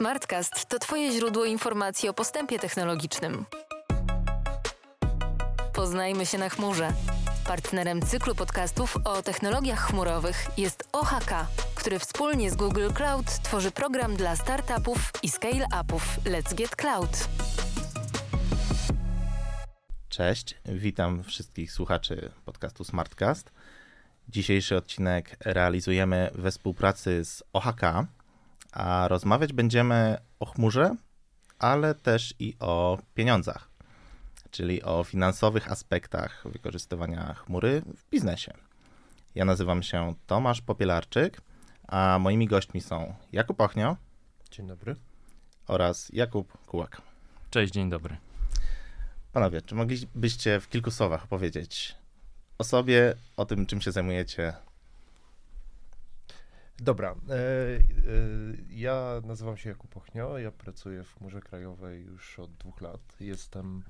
Smartcast 0.00 0.68
to 0.68 0.78
Twoje 0.78 1.12
źródło 1.12 1.44
informacji 1.44 2.08
o 2.08 2.14
postępie 2.14 2.58
technologicznym. 2.58 3.44
Poznajmy 5.72 6.26
się 6.26 6.38
na 6.38 6.48
chmurze. 6.48 6.92
Partnerem 7.46 8.02
cyklu 8.02 8.34
podcastów 8.34 8.96
o 9.04 9.22
technologiach 9.22 9.80
chmurowych 9.80 10.46
jest 10.56 10.88
OHK, 10.92 11.30
który 11.74 11.98
wspólnie 11.98 12.50
z 12.50 12.56
Google 12.56 12.88
Cloud 12.94 13.26
tworzy 13.42 13.70
program 13.70 14.16
dla 14.16 14.36
startupów 14.36 15.12
i 15.22 15.28
scale-upów 15.28 16.02
Let's 16.24 16.54
Get 16.54 16.76
Cloud. 16.76 17.28
Cześć, 20.08 20.54
witam 20.64 21.24
wszystkich 21.24 21.72
słuchaczy 21.72 22.32
podcastu 22.44 22.84
Smartcast. 22.84 23.52
Dzisiejszy 24.28 24.76
odcinek 24.76 25.36
realizujemy 25.40 26.30
we 26.34 26.50
współpracy 26.50 27.24
z 27.24 27.42
OHK, 27.52 27.80
a 28.72 29.08
rozmawiać 29.08 29.52
będziemy 29.52 30.16
o 30.40 30.46
chmurze, 30.46 30.96
ale 31.58 31.94
też 31.94 32.34
i 32.38 32.56
o 32.60 32.98
pieniądzach, 33.14 33.70
czyli 34.50 34.82
o 34.82 35.04
finansowych 35.04 35.72
aspektach 35.72 36.44
wykorzystywania 36.44 37.34
chmury 37.34 37.82
w 37.96 38.10
biznesie. 38.10 38.52
Ja 39.34 39.44
nazywam 39.44 39.82
się 39.82 40.14
Tomasz 40.26 40.60
Popielarczyk, 40.60 41.40
a 41.88 42.18
moimi 42.20 42.46
gośćmi 42.46 42.80
są 42.80 43.14
Jakub 43.32 43.60
Ochnio. 43.60 43.96
Dzień 44.50 44.66
dobry. 44.66 44.96
Oraz 45.66 46.10
Jakub 46.12 46.66
Kułak. 46.66 47.02
Cześć, 47.50 47.72
dzień 47.72 47.90
dobry. 47.90 48.16
Panowie, 49.32 49.62
czy 49.62 49.74
moglibyście 49.74 50.60
w 50.60 50.68
kilku 50.68 50.90
słowach 50.90 51.24
opowiedzieć 51.24 51.94
o 52.58 52.64
sobie, 52.64 53.14
o 53.36 53.44
tym, 53.44 53.66
czym 53.66 53.80
się 53.80 53.92
zajmujecie 53.92 54.52
Dobra. 56.80 57.10
E, 57.10 57.34
e, 57.34 57.78
ja 58.70 59.20
nazywam 59.24 59.56
się 59.56 59.68
Jakub 59.68 59.96
Ochnio, 59.96 60.38
ja 60.38 60.52
pracuję 60.52 61.04
w 61.04 61.14
Chmurze 61.14 61.40
Krajowej 61.40 62.04
już 62.04 62.38
od 62.38 62.52
dwóch 62.52 62.80
lat. 62.80 63.16
Jestem 63.20 63.82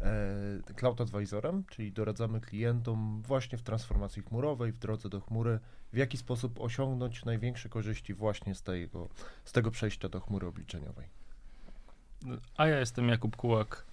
e, 0.00 0.74
cloud 0.76 1.00
advisorem, 1.00 1.64
czyli 1.64 1.92
doradzamy 1.92 2.40
klientom 2.40 3.22
właśnie 3.22 3.58
w 3.58 3.62
transformacji 3.62 4.22
chmurowej, 4.22 4.72
w 4.72 4.78
drodze 4.78 5.08
do 5.08 5.20
chmury, 5.20 5.58
w 5.92 5.96
jaki 5.96 6.16
sposób 6.16 6.60
osiągnąć 6.60 7.24
największe 7.24 7.68
korzyści 7.68 8.14
właśnie 8.14 8.54
z 8.54 8.62
tego, 8.62 9.08
z 9.44 9.52
tego 9.52 9.70
przejścia 9.70 10.08
do 10.08 10.20
chmury 10.20 10.46
obliczeniowej. 10.46 11.08
A 12.56 12.66
ja 12.66 12.78
jestem 12.78 13.08
Jakub 13.08 13.36
Kułak. 13.36 13.84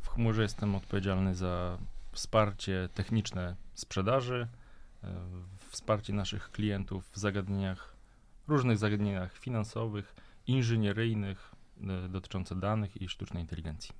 W 0.00 0.08
chmurze 0.08 0.42
jestem 0.42 0.74
odpowiedzialny 0.74 1.34
za 1.34 1.78
wsparcie 2.12 2.88
techniczne 2.94 3.56
sprzedaży, 3.74 4.48
wsparcie 5.76 6.12
naszych 6.12 6.50
klientów 6.50 7.10
w 7.12 7.16
zagadnieniach, 7.16 7.96
różnych 8.48 8.78
zagadnieniach 8.78 9.38
finansowych, 9.38 10.14
inżynieryjnych, 10.46 11.52
e, 11.82 12.08
dotyczących 12.08 12.58
danych 12.58 13.02
i 13.02 13.08
sztucznej 13.08 13.42
inteligencji. 13.42 13.90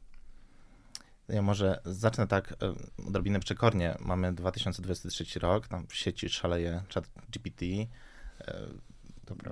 Ja 1.28 1.42
może 1.42 1.80
zacznę 1.84 2.26
tak 2.26 2.52
e, 2.52 2.56
odrobinę 3.08 3.40
przekornie. 3.40 3.96
Mamy 4.00 4.32
2023 4.32 5.38
rok, 5.38 5.68
tam 5.68 5.86
w 5.86 5.94
sieci 5.94 6.28
szaleje 6.28 6.82
chat 6.94 7.08
GPT. 7.30 7.64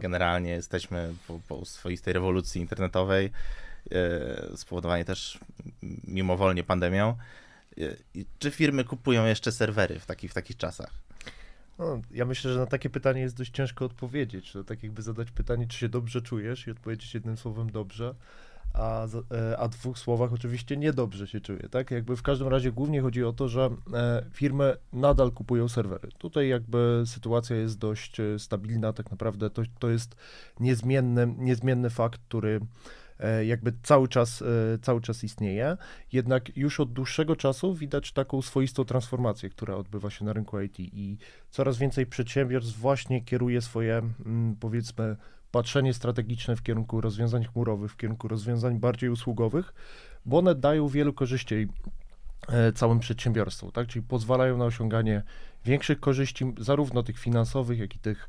Generalnie 0.01 0.51
jesteśmy 0.51 1.15
po, 1.29 1.41
po 1.49 1.65
swoistej 1.65 2.13
rewolucji 2.13 2.61
internetowej, 2.61 3.31
spowodowanej 4.57 5.05
też 5.05 5.39
mimowolnie 6.05 6.65
pandemią. 6.65 7.17
Czy 8.39 8.51
firmy 8.51 8.85
kupują 8.85 9.27
jeszcze 9.27 9.53
serwery 9.53 10.01
w, 10.01 10.07
taki, 10.07 10.29
w 10.29 10.35
takich 10.35 10.57
czasach? 10.57 10.91
No, 11.79 12.01
ja 12.11 12.25
myślę, 12.25 12.53
że 12.53 12.59
na 12.59 12.67
takie 12.67 12.91
pytanie 12.91 13.21
jest 13.21 13.37
dość 13.37 13.51
ciężko 13.51 13.85
odpowiedzieć. 13.85 14.53
To 14.53 14.65
tak 14.65 14.83
jakby 14.83 15.03
zadać 15.03 15.31
pytanie, 15.31 15.67
czy 15.67 15.79
się 15.79 15.89
dobrze 15.89 16.23
czujesz 16.23 16.67
i 16.67 16.71
odpowiedzieć 16.71 17.15
jednym 17.15 17.37
słowem 17.37 17.71
dobrze, 17.71 18.15
a, 18.75 19.07
e, 19.31 19.59
a 19.59 19.69
dwóch 19.69 19.99
słowach 19.99 20.33
oczywiście 20.33 20.77
niedobrze 20.77 21.27
się 21.27 21.41
czuję, 21.41 21.69
tak? 21.71 21.91
Jakby 21.91 22.17
w 22.17 22.23
każdym 22.23 22.49
razie 22.49 22.73
głównie 22.73 23.01
chodzi 23.01 23.25
o 23.25 23.33
to, 23.33 23.49
że 23.49 23.71
e, 23.95 24.25
firmy 24.33 24.77
nadal 24.93 25.33
kupują 25.33 25.69
serwery. 25.69 26.09
Tutaj 26.19 26.49
jakby 26.49 27.03
sytuacja 27.07 27.57
jest 27.57 27.79
dość 27.79 28.21
e, 28.21 28.39
stabilna, 28.39 28.93
tak 28.93 29.11
naprawdę 29.11 29.51
to, 29.51 29.63
to 29.79 29.91
jest 29.91 30.17
niezmienny, 30.61 31.35
niezmienny 31.39 31.91
fakt, 31.91 32.21
który 32.29 32.61
jakby 33.45 33.73
cały 33.83 34.09
czas, 34.09 34.43
e, 34.43 34.79
cały 34.79 35.01
czas 35.01 35.25
istnieje, 35.25 35.77
jednak 36.13 36.57
już 36.57 36.81
od 36.81 36.93
dłuższego 36.93 37.37
czasu 37.37 37.75
widać 37.75 38.13
taką 38.13 38.43
swoistą 38.43 38.85
transformację, 38.85 39.51
która 39.51 39.75
odbywa 39.75 40.11
się 40.11 40.25
na 40.25 40.33
rynku 40.33 40.61
IT 40.61 40.81
i 40.81 41.19
coraz 41.51 41.79
więcej 41.79 42.07
przedsiębiorstw 42.07 42.79
właśnie 42.79 43.23
kieruje 43.23 43.63
swoje, 43.63 44.03
mm, 44.27 44.57
powiedzmy, 44.61 45.17
patrzenie 45.51 45.95
strategiczne 45.95 46.57
w 46.57 46.63
kierunku 46.63 47.01
rozwiązań 47.01 47.45
chmurowych, 47.45 47.93
w 47.93 47.97
kierunku 47.97 48.29
rozwiązań 48.29 48.79
bardziej 48.79 49.11
usługowych, 49.11 49.75
bo 50.27 50.39
one 50.39 50.55
dają 50.55 50.89
wielu 50.89 51.13
korzyści 51.13 51.69
e, 52.49 52.73
całym 52.73 53.01
przedsiębiorstwom, 53.01 53.73
tak? 53.73 53.87
Czyli 53.87 54.07
pozwalają 54.07 54.59
na 54.59 54.65
osiąganie 54.65 55.23
większych 55.65 56.01
korzyści, 56.01 56.53
zarówno 56.59 57.03
tych 57.03 57.19
finansowych, 57.19 57.79
jak 57.79 57.97
i 57.97 57.99
tych, 57.99 58.29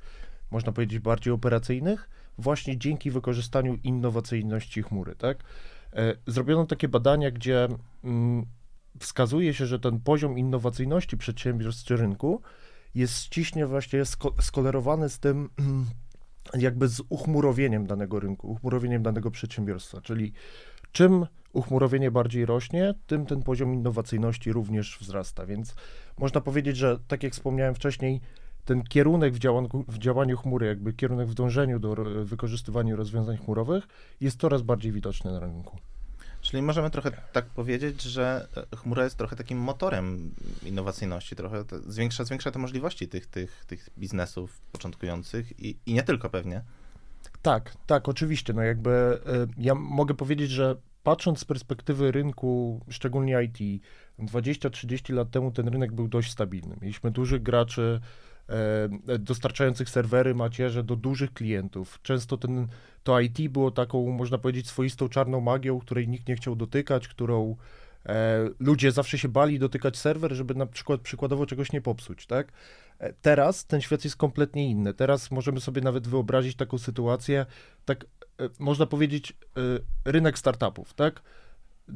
można 0.52 0.72
powiedzieć, 0.72 1.00
bardziej 1.00 1.34
operacyjnych, 1.34 2.10
właśnie 2.38 2.78
dzięki 2.78 3.12
wykorzystaniu 3.12 3.78
innowacyjności 3.84 4.84
chmury, 4.84 5.16
tak? 5.16 5.44
E, 5.94 6.16
zrobiono 6.28 6.66
takie 6.66 6.88
badania, 6.88 7.32
gdzie 7.32 7.68
mm, 8.04 8.46
wskazuje 9.00 9.54
się, 9.54 9.66
że 9.66 9.80
ten 9.80 10.00
poziom 10.00 10.38
innowacyjności 10.38 11.18
przedsiębiorstw 11.18 11.86
czy 11.86 11.98
rynku 11.98 12.42
jest 12.96 13.18
ściśle 13.20 13.68
właśnie 13.68 14.04
skolerowany 14.42 15.10
z 15.10 15.20
tym, 15.20 15.50
jakby 16.54 16.88
z 16.88 17.02
uchmurowieniem 17.10 17.88
danego 17.88 18.20
rynku, 18.20 18.52
uchmurowieniem 18.52 19.04
danego 19.04 19.32
przedsiębiorstwa, 19.32 20.02
czyli 20.02 20.34
czym 20.92 21.26
uchmurowienie 21.54 22.12
bardziej 22.12 22.46
rośnie, 22.46 22.94
tym 23.08 23.26
ten 23.26 23.44
poziom 23.44 23.74
innowacyjności 23.74 24.52
również 24.52 24.98
wzrasta, 25.00 25.46
więc 25.46 25.76
można 26.18 26.42
powiedzieć, 26.42 26.78
że 26.78 27.00
tak 27.08 27.24
jak 27.24 27.34
wspomniałem 27.34 27.76
wcześniej, 27.76 28.22
ten 28.66 28.84
kierunek 28.84 29.34
w 29.34 29.40
działaniu, 29.40 29.70
w 29.88 29.98
działaniu 29.98 30.38
chmury, 30.38 30.68
jakby 30.68 30.94
kierunek 30.94 31.28
w 31.28 31.34
dążeniu 31.34 31.80
do 31.80 31.96
wykorzystywania 32.24 32.96
rozwiązań 32.96 33.38
chmurowych 33.38 33.88
jest 34.22 34.40
coraz 34.40 34.62
bardziej 34.62 34.92
widoczny 34.92 35.32
na 35.32 35.40
rynku. 35.40 35.78
Czyli 36.42 36.64
możemy 36.64 36.90
trochę 36.90 37.12
tak 37.12 37.46
powiedzieć, 37.46 38.02
że 38.02 38.48
e, 38.74 38.76
chmura 38.76 39.04
jest 39.04 39.18
trochę 39.18 39.36
takim 39.36 39.58
motorem 39.58 40.32
innowacyjności, 40.66 41.36
trochę 41.36 41.64
zwiększa, 41.88 42.24
zwiększa 42.24 42.52
te 42.52 42.60
możliwości 42.60 43.08
tych, 43.08 43.28
tych, 43.28 43.66
tych 43.66 43.90
biznesów 43.98 44.62
początkujących 44.72 45.60
i, 45.60 45.78
i 45.86 45.94
nie 45.94 46.04
tylko 46.04 46.30
pewnie. 46.30 46.62
Tak, 47.42 47.74
tak, 47.88 48.10
oczywiście. 48.10 48.54
No 48.54 48.62
jakby 48.62 48.90
e, 48.90 49.48
ja 49.58 49.76
mogę 49.76 50.14
powiedzieć, 50.14 50.52
że 50.52 50.76
patrząc 51.04 51.40
z 51.40 51.46
perspektywy 51.46 52.12
rynku, 52.12 52.82
szczególnie 52.90 53.44
IT, 53.44 53.84
20-30 54.20 55.14
lat 55.14 55.32
temu 55.32 55.52
ten 55.52 55.68
rynek 55.68 55.92
był 55.92 56.08
dość 56.08 56.32
stabilny. 56.32 56.78
Mieliśmy 56.82 57.12
dużych 57.12 57.44
graczy, 57.44 58.02
dostarczających 59.20 59.90
serwery, 59.90 60.36
macierze 60.36 60.84
do 60.84 60.96
dużych 60.96 61.34
klientów. 61.34 62.00
Często 62.02 62.38
ten, 62.38 62.68
to 63.04 63.20
IT 63.20 63.50
było 63.50 63.72
taką, 63.72 64.12
można 64.12 64.38
powiedzieć, 64.38 64.68
swoistą 64.68 65.10
czarną 65.10 65.42
magią, 65.42 65.80
której 65.80 66.08
nikt 66.08 66.28
nie 66.28 66.36
chciał 66.36 66.56
dotykać, 66.56 67.08
którą 67.08 67.56
e, 68.06 68.50
ludzie 68.60 68.92
zawsze 68.92 69.18
się 69.18 69.30
bali 69.30 69.60
dotykać 69.60 69.98
serwer, 69.98 70.34
żeby 70.34 70.56
na 70.56 70.66
przykład 70.66 71.02
przykładowo 71.02 71.46
czegoś 71.46 71.72
nie 71.72 71.82
popsuć, 71.82 72.26
tak? 72.26 72.52
E, 73.00 73.14
teraz 73.14 73.66
ten 73.66 73.82
świat 73.82 74.04
jest 74.04 74.16
kompletnie 74.16 74.70
inny. 74.70 74.94
Teraz 74.94 75.32
możemy 75.32 75.62
sobie 75.62 75.82
nawet 75.82 76.08
wyobrazić 76.08 76.56
taką 76.56 76.78
sytuację, 76.78 77.46
tak 77.86 78.06
e, 78.40 78.50
można 78.60 78.86
powiedzieć, 78.86 79.32
e, 79.32 79.62
rynek 80.12 80.40
startupów, 80.40 80.94
tak? 80.94 81.22
E, 81.90 81.94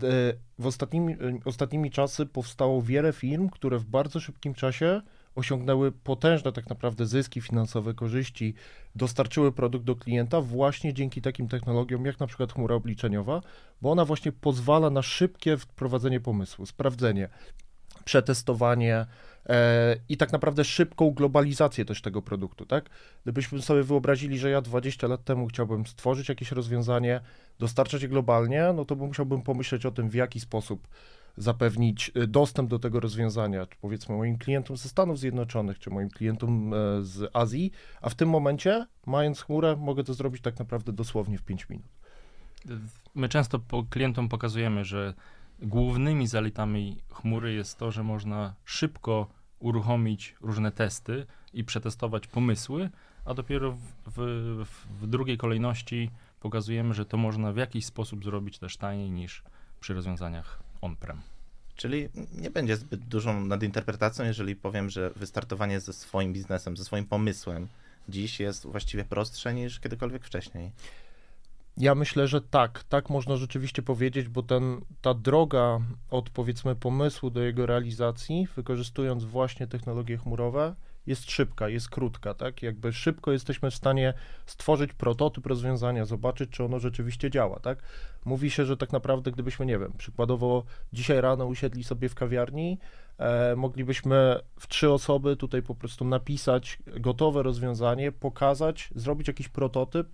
w 0.59 0.65
ostatnimi, 0.65 1.15
ostatnimi 1.45 1.91
czasy 1.91 2.25
powstało 2.25 2.81
wiele 2.81 3.13
firm, 3.13 3.49
które 3.49 3.77
w 3.77 3.85
bardzo 3.85 4.19
szybkim 4.19 4.53
czasie 4.53 5.01
osiągnęły 5.39 5.91
potężne 5.91 6.51
tak 6.51 6.69
naprawdę 6.69 7.05
zyski 7.05 7.41
finansowe, 7.41 7.93
korzyści, 7.93 8.53
dostarczyły 8.95 9.51
produkt 9.51 9.85
do 9.85 9.95
klienta 9.95 10.41
właśnie 10.41 10.93
dzięki 10.93 11.21
takim 11.21 11.47
technologiom 11.47 12.05
jak 12.05 12.19
na 12.19 12.27
przykład 12.27 12.53
chmura 12.53 12.75
obliczeniowa, 12.75 13.41
bo 13.81 13.91
ona 13.91 14.05
właśnie 14.05 14.31
pozwala 14.31 14.89
na 14.89 15.01
szybkie 15.01 15.57
wprowadzenie 15.57 16.19
pomysłu, 16.19 16.65
sprawdzenie, 16.65 17.29
przetestowanie 18.05 19.05
e, 19.49 19.95
i 20.09 20.17
tak 20.17 20.31
naprawdę 20.31 20.63
szybką 20.63 21.11
globalizację 21.11 21.85
też 21.85 22.01
tego 22.01 22.21
produktu, 22.21 22.65
tak? 22.65 22.89
Gdybyśmy 23.23 23.61
sobie 23.61 23.83
wyobrazili, 23.83 24.39
że 24.39 24.49
ja 24.49 24.61
20 24.61 25.07
lat 25.07 25.23
temu 25.23 25.47
chciałbym 25.47 25.85
stworzyć 25.85 26.29
jakieś 26.29 26.51
rozwiązanie, 26.51 27.21
dostarczać 27.59 28.01
je 28.01 28.07
globalnie, 28.07 28.73
no 28.75 28.85
to 28.85 28.95
musiałbym 28.95 29.41
pomyśleć 29.41 29.85
o 29.85 29.91
tym, 29.91 30.09
w 30.09 30.13
jaki 30.13 30.39
sposób 30.39 30.87
zapewnić 31.39 32.11
y, 32.17 32.27
dostęp 32.27 32.69
do 32.69 32.79
tego 32.79 32.99
rozwiązania, 32.99 33.65
czy 33.65 33.77
powiedzmy 33.81 34.15
moim 34.15 34.37
klientom 34.37 34.77
ze 34.77 34.89
Stanów 34.89 35.19
Zjednoczonych, 35.19 35.79
czy 35.79 35.89
moim 35.89 36.09
klientom 36.09 36.73
e, 36.73 36.77
z 37.01 37.29
Azji, 37.35 37.71
a 38.01 38.09
w 38.09 38.15
tym 38.15 38.29
momencie, 38.29 38.87
mając 39.05 39.41
chmurę, 39.41 39.75
mogę 39.75 40.03
to 40.03 40.13
zrobić 40.13 40.41
tak 40.41 40.59
naprawdę 40.59 40.93
dosłownie 40.93 41.37
w 41.37 41.41
5 41.41 41.69
minut. 41.69 41.87
My 43.15 43.29
często 43.29 43.59
po 43.59 43.83
klientom 43.83 44.29
pokazujemy, 44.29 44.85
że 44.85 45.13
głównymi 45.61 46.27
zaletami 46.27 46.97
chmury 47.09 47.53
jest 47.53 47.77
to, 47.77 47.91
że 47.91 48.03
można 48.03 48.55
szybko 48.65 49.27
uruchomić 49.59 50.35
różne 50.41 50.71
testy 50.71 51.25
i 51.53 51.63
przetestować 51.63 52.27
pomysły, 52.27 52.89
a 53.25 53.33
dopiero 53.33 53.71
w, 53.71 53.79
w, 54.05 54.65
w 55.01 55.07
drugiej 55.07 55.37
kolejności 55.37 56.11
pokazujemy, 56.39 56.93
że 56.93 57.05
to 57.05 57.17
można 57.17 57.51
w 57.51 57.57
jakiś 57.57 57.85
sposób 57.85 58.23
zrobić 58.23 58.59
też 58.59 58.77
taniej 58.77 59.11
niż 59.11 59.43
przy 59.79 59.93
rozwiązaniach 59.93 60.68
on-prem. 60.81 61.21
Czyli 61.75 62.09
nie 62.33 62.49
będzie 62.49 62.77
zbyt 62.77 63.05
dużą 63.05 63.45
nadinterpretacją, 63.45 64.25
jeżeli 64.25 64.55
powiem, 64.55 64.89
że 64.89 65.09
wystartowanie 65.15 65.79
ze 65.79 65.93
swoim 65.93 66.33
biznesem, 66.33 66.77
ze 66.77 66.83
swoim 66.83 67.05
pomysłem 67.05 67.67
dziś 68.09 68.39
jest 68.39 68.65
właściwie 68.65 69.05
prostsze 69.05 69.53
niż 69.53 69.79
kiedykolwiek 69.79 70.25
wcześniej. 70.25 70.71
Ja 71.77 71.95
myślę, 71.95 72.27
że 72.27 72.41
tak, 72.41 72.83
tak 72.83 73.09
można 73.09 73.37
rzeczywiście 73.37 73.81
powiedzieć, 73.81 74.27
bo 74.27 74.43
ten, 74.43 74.81
ta 75.01 75.13
droga 75.13 75.79
od 76.09 76.29
powiedzmy 76.29 76.75
pomysłu 76.75 77.29
do 77.29 77.41
jego 77.41 77.65
realizacji, 77.65 78.47
wykorzystując 78.55 79.23
właśnie 79.23 79.67
technologie 79.67 80.17
chmurowe, 80.17 80.75
jest 81.09 81.31
szybka, 81.31 81.69
jest 81.69 81.89
krótka, 81.89 82.33
tak? 82.33 82.63
Jakby 82.63 82.93
szybko 82.93 83.31
jesteśmy 83.31 83.71
w 83.71 83.75
stanie 83.75 84.13
stworzyć 84.45 84.93
prototyp 84.93 85.45
rozwiązania, 85.45 86.05
zobaczyć, 86.05 86.49
czy 86.49 86.63
ono 86.63 86.79
rzeczywiście 86.79 87.29
działa, 87.29 87.59
tak? 87.59 87.79
Mówi 88.25 88.51
się, 88.51 88.65
że 88.65 88.77
tak 88.77 88.91
naprawdę, 88.91 89.31
gdybyśmy, 89.31 89.65
nie 89.65 89.79
wiem, 89.79 89.93
przykładowo 89.97 90.63
dzisiaj 90.93 91.21
rano 91.21 91.45
usiedli 91.45 91.83
sobie 91.83 92.09
w 92.09 92.15
kawiarni, 92.15 92.77
e, 93.17 93.55
moglibyśmy 93.55 94.39
w 94.59 94.67
trzy 94.67 94.91
osoby 94.91 95.35
tutaj 95.35 95.61
po 95.61 95.75
prostu 95.75 96.05
napisać 96.05 96.79
gotowe 96.87 97.43
rozwiązanie, 97.43 98.11
pokazać, 98.11 98.89
zrobić 98.95 99.27
jakiś 99.27 99.49
prototyp, 99.49 100.07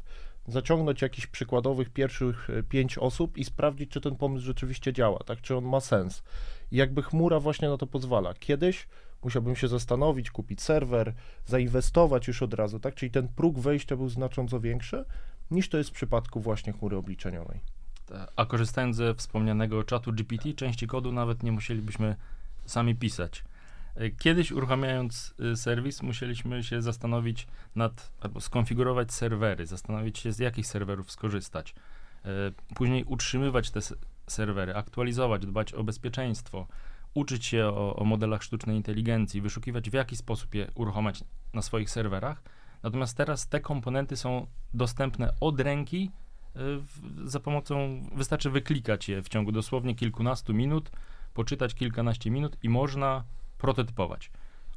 zaciągnąć 0.48 1.02
jakichś 1.02 1.28
przykładowych 1.28 1.90
pierwszych 1.90 2.50
e, 2.50 2.64
pięć 2.64 2.98
osób 2.98 3.38
i 3.38 3.46
sprawdzić, 3.46 3.92
czy 3.92 4.02
ten 4.02 4.16
pomysł 4.16 4.46
rzeczywiście 4.46 4.94
działa, 4.94 5.20
tak? 5.26 5.42
Czy 5.42 5.56
on 5.56 5.66
ma 5.66 5.80
sens. 5.80 6.24
I 6.72 6.78
jakby 6.78 7.04
chmura 7.04 7.40
właśnie 7.40 7.70
na 7.70 7.78
to 7.78 7.88
pozwala. 7.88 8.34
Kiedyś 8.34 8.88
musiałbym 9.26 9.56
się 9.56 9.68
zastanowić, 9.68 10.32
kupić 10.32 10.62
serwer, 10.62 11.14
zainwestować 11.46 12.28
już 12.28 12.42
od 12.42 12.54
razu, 12.54 12.80
tak? 12.80 12.96
Czyli 12.96 13.12
ten 13.12 13.28
próg 13.28 13.60
wejścia 13.60 13.96
był 13.96 14.10
znacząco 14.10 14.60
większy 14.60 15.06
niż 15.52 15.70
to 15.70 15.78
jest 15.78 15.90
w 15.90 15.94
przypadku 15.94 16.42
właśnie 16.42 16.74
chmury 16.74 16.98
obliczeniowej. 16.98 17.60
A 18.36 18.46
korzystając 18.46 18.96
ze 18.96 19.14
wspomnianego 19.16 19.84
czatu 19.84 20.14
GPT, 20.14 20.54
części 20.54 20.88
kodu 20.88 21.12
nawet 21.12 21.44
nie 21.44 21.52
musielibyśmy 21.52 22.16
sami 22.66 22.96
pisać. 22.96 23.44
E, 23.96 24.10
kiedyś 24.10 24.52
uruchamiając 24.52 25.34
y, 25.54 25.56
serwis, 25.56 26.02
musieliśmy 26.02 26.64
się 26.64 26.82
zastanowić 26.82 27.48
nad, 27.76 28.12
albo 28.22 28.42
skonfigurować 28.42 29.14
serwery, 29.14 29.66
zastanowić 29.66 30.20
się 30.20 30.32
z 30.32 30.40
jakich 30.40 30.68
serwerów 30.68 31.12
skorzystać. 31.12 31.76
E, 32.26 32.30
później 32.76 33.04
utrzymywać 33.04 33.72
te 33.72 33.80
serwery, 34.28 34.76
aktualizować, 34.76 35.46
dbać 35.46 35.74
o 35.74 35.84
bezpieczeństwo, 35.84 36.68
uczyć 37.16 37.46
się 37.46 37.66
o, 37.66 37.96
o 37.96 38.06
modelach 38.06 38.44
sztucznej 38.44 38.76
inteligencji, 38.76 39.42
wyszukiwać 39.42 39.90
w 39.90 39.94
jaki 39.94 40.16
sposób 40.16 40.56
je 40.56 40.72
uruchamiać 40.76 41.24
na 41.54 41.62
swoich 41.62 41.90
serwerach. 41.90 42.44
Natomiast 42.84 43.18
teraz 43.18 43.48
te 43.48 43.60
komponenty 43.60 44.18
są 44.18 44.48
dostępne 44.74 45.34
od 45.40 45.60
ręki 45.60 46.12
y, 46.56 47.30
za 47.30 47.40
pomocą, 47.40 48.04
wystarczy 48.16 48.50
wyklikać 48.50 49.10
je 49.10 49.22
w 49.22 49.30
ciągu 49.30 49.52
dosłownie 49.52 49.96
kilkunastu 49.96 50.54
minut, 50.54 50.92
poczytać 51.34 51.74
kilkanaście 51.74 52.32
minut 52.32 52.58
i 52.64 52.70
można 52.70 53.24
prototypować. 53.58 54.32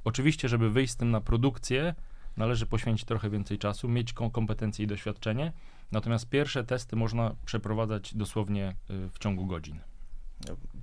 Oczywiście, 0.05 0.49
żeby 0.49 0.71
wyjść 0.71 0.93
z 0.93 0.97
tym 0.97 1.11
na 1.11 1.21
produkcję, 1.21 1.95
należy 2.37 2.67
poświęcić 2.67 3.07
trochę 3.07 3.31
więcej 3.31 3.59
czasu, 3.59 3.89
mieć 3.89 4.13
kompetencje 4.13 4.85
i 4.85 4.89
doświadczenie, 4.89 5.53
natomiast 5.93 6.29
pierwsze 6.29 6.65
testy 6.65 6.97
można 6.97 7.35
przeprowadzać 7.45 8.15
dosłownie 8.15 8.77
y, 8.91 9.09
w 9.11 9.19
ciągu 9.19 9.47
godzin 9.47 9.81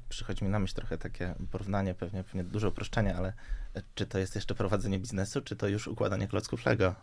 przychodzi 0.10 0.44
mi 0.44 0.50
na 0.50 0.60
myśl 0.60 0.76
trochę 0.76 0.98
takie 0.98 1.36
porównanie, 1.52 1.94
pewnie, 1.94 2.24
pewnie 2.24 2.44
duże 2.44 2.70
uproszczenie, 2.70 3.16
ale 3.16 3.34
czy 3.96 4.06
to 4.06 4.20
jest 4.20 4.36
jeszcze 4.36 4.56
prowadzenie 4.56 5.00
biznesu, 5.00 5.42
czy 5.42 5.56
to 5.56 5.68
już 5.68 5.88
układanie 5.88 6.28
klocków 6.28 6.66
Lego? 6.66 6.96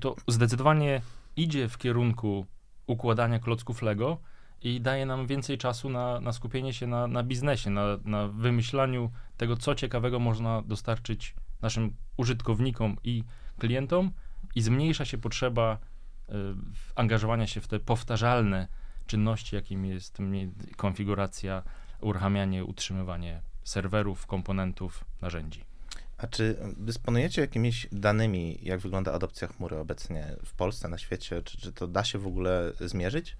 To 0.00 0.16
zdecydowanie 0.28 1.02
idzie 1.36 1.68
w 1.68 1.78
kierunku 1.78 2.46
układania 2.86 3.38
klocków 3.38 3.82
Lego 3.82 4.18
i 4.62 4.80
daje 4.80 5.06
nam 5.06 5.26
więcej 5.26 5.58
czasu 5.58 5.90
na, 5.90 6.20
na 6.20 6.32
skupienie 6.32 6.72
się 6.72 6.86
na, 6.86 7.06
na 7.06 7.22
biznesie, 7.22 7.70
na, 7.70 7.84
na 8.04 8.28
wymyślaniu 8.28 9.10
tego, 9.36 9.56
co 9.56 9.74
ciekawego 9.74 10.18
można 10.18 10.62
dostarczyć 10.62 11.34
naszym 11.62 11.96
użytkownikom 12.16 12.96
i 13.04 13.24
klientom 13.58 14.10
i 14.54 14.62
zmniejsza 14.62 15.04
się 15.04 15.18
potrzeba 15.18 15.78
y, 16.28 16.32
angażowania 16.94 17.46
się 17.46 17.60
w 17.60 17.68
te 17.68 17.80
powtarzalne 17.80 18.68
czynności, 19.10 19.56
jakim 19.56 19.84
jest 19.84 20.18
konfiguracja, 20.76 21.62
uruchamianie, 22.00 22.64
utrzymywanie 22.64 23.42
serwerów, 23.64 24.26
komponentów, 24.26 25.04
narzędzi. 25.22 25.64
A 26.18 26.26
czy 26.26 26.56
dysponujecie 26.76 27.40
jakimiś 27.40 27.88
danymi, 27.92 28.58
jak 28.62 28.80
wygląda 28.80 29.12
adopcja 29.12 29.48
chmury 29.48 29.78
obecnie 29.78 30.36
w 30.44 30.54
Polsce, 30.54 30.88
na 30.88 30.98
świecie? 30.98 31.42
Czy, 31.42 31.58
czy 31.58 31.72
to 31.72 31.88
da 31.88 32.04
się 32.04 32.18
w 32.18 32.26
ogóle 32.26 32.72
zmierzyć? 32.80 33.36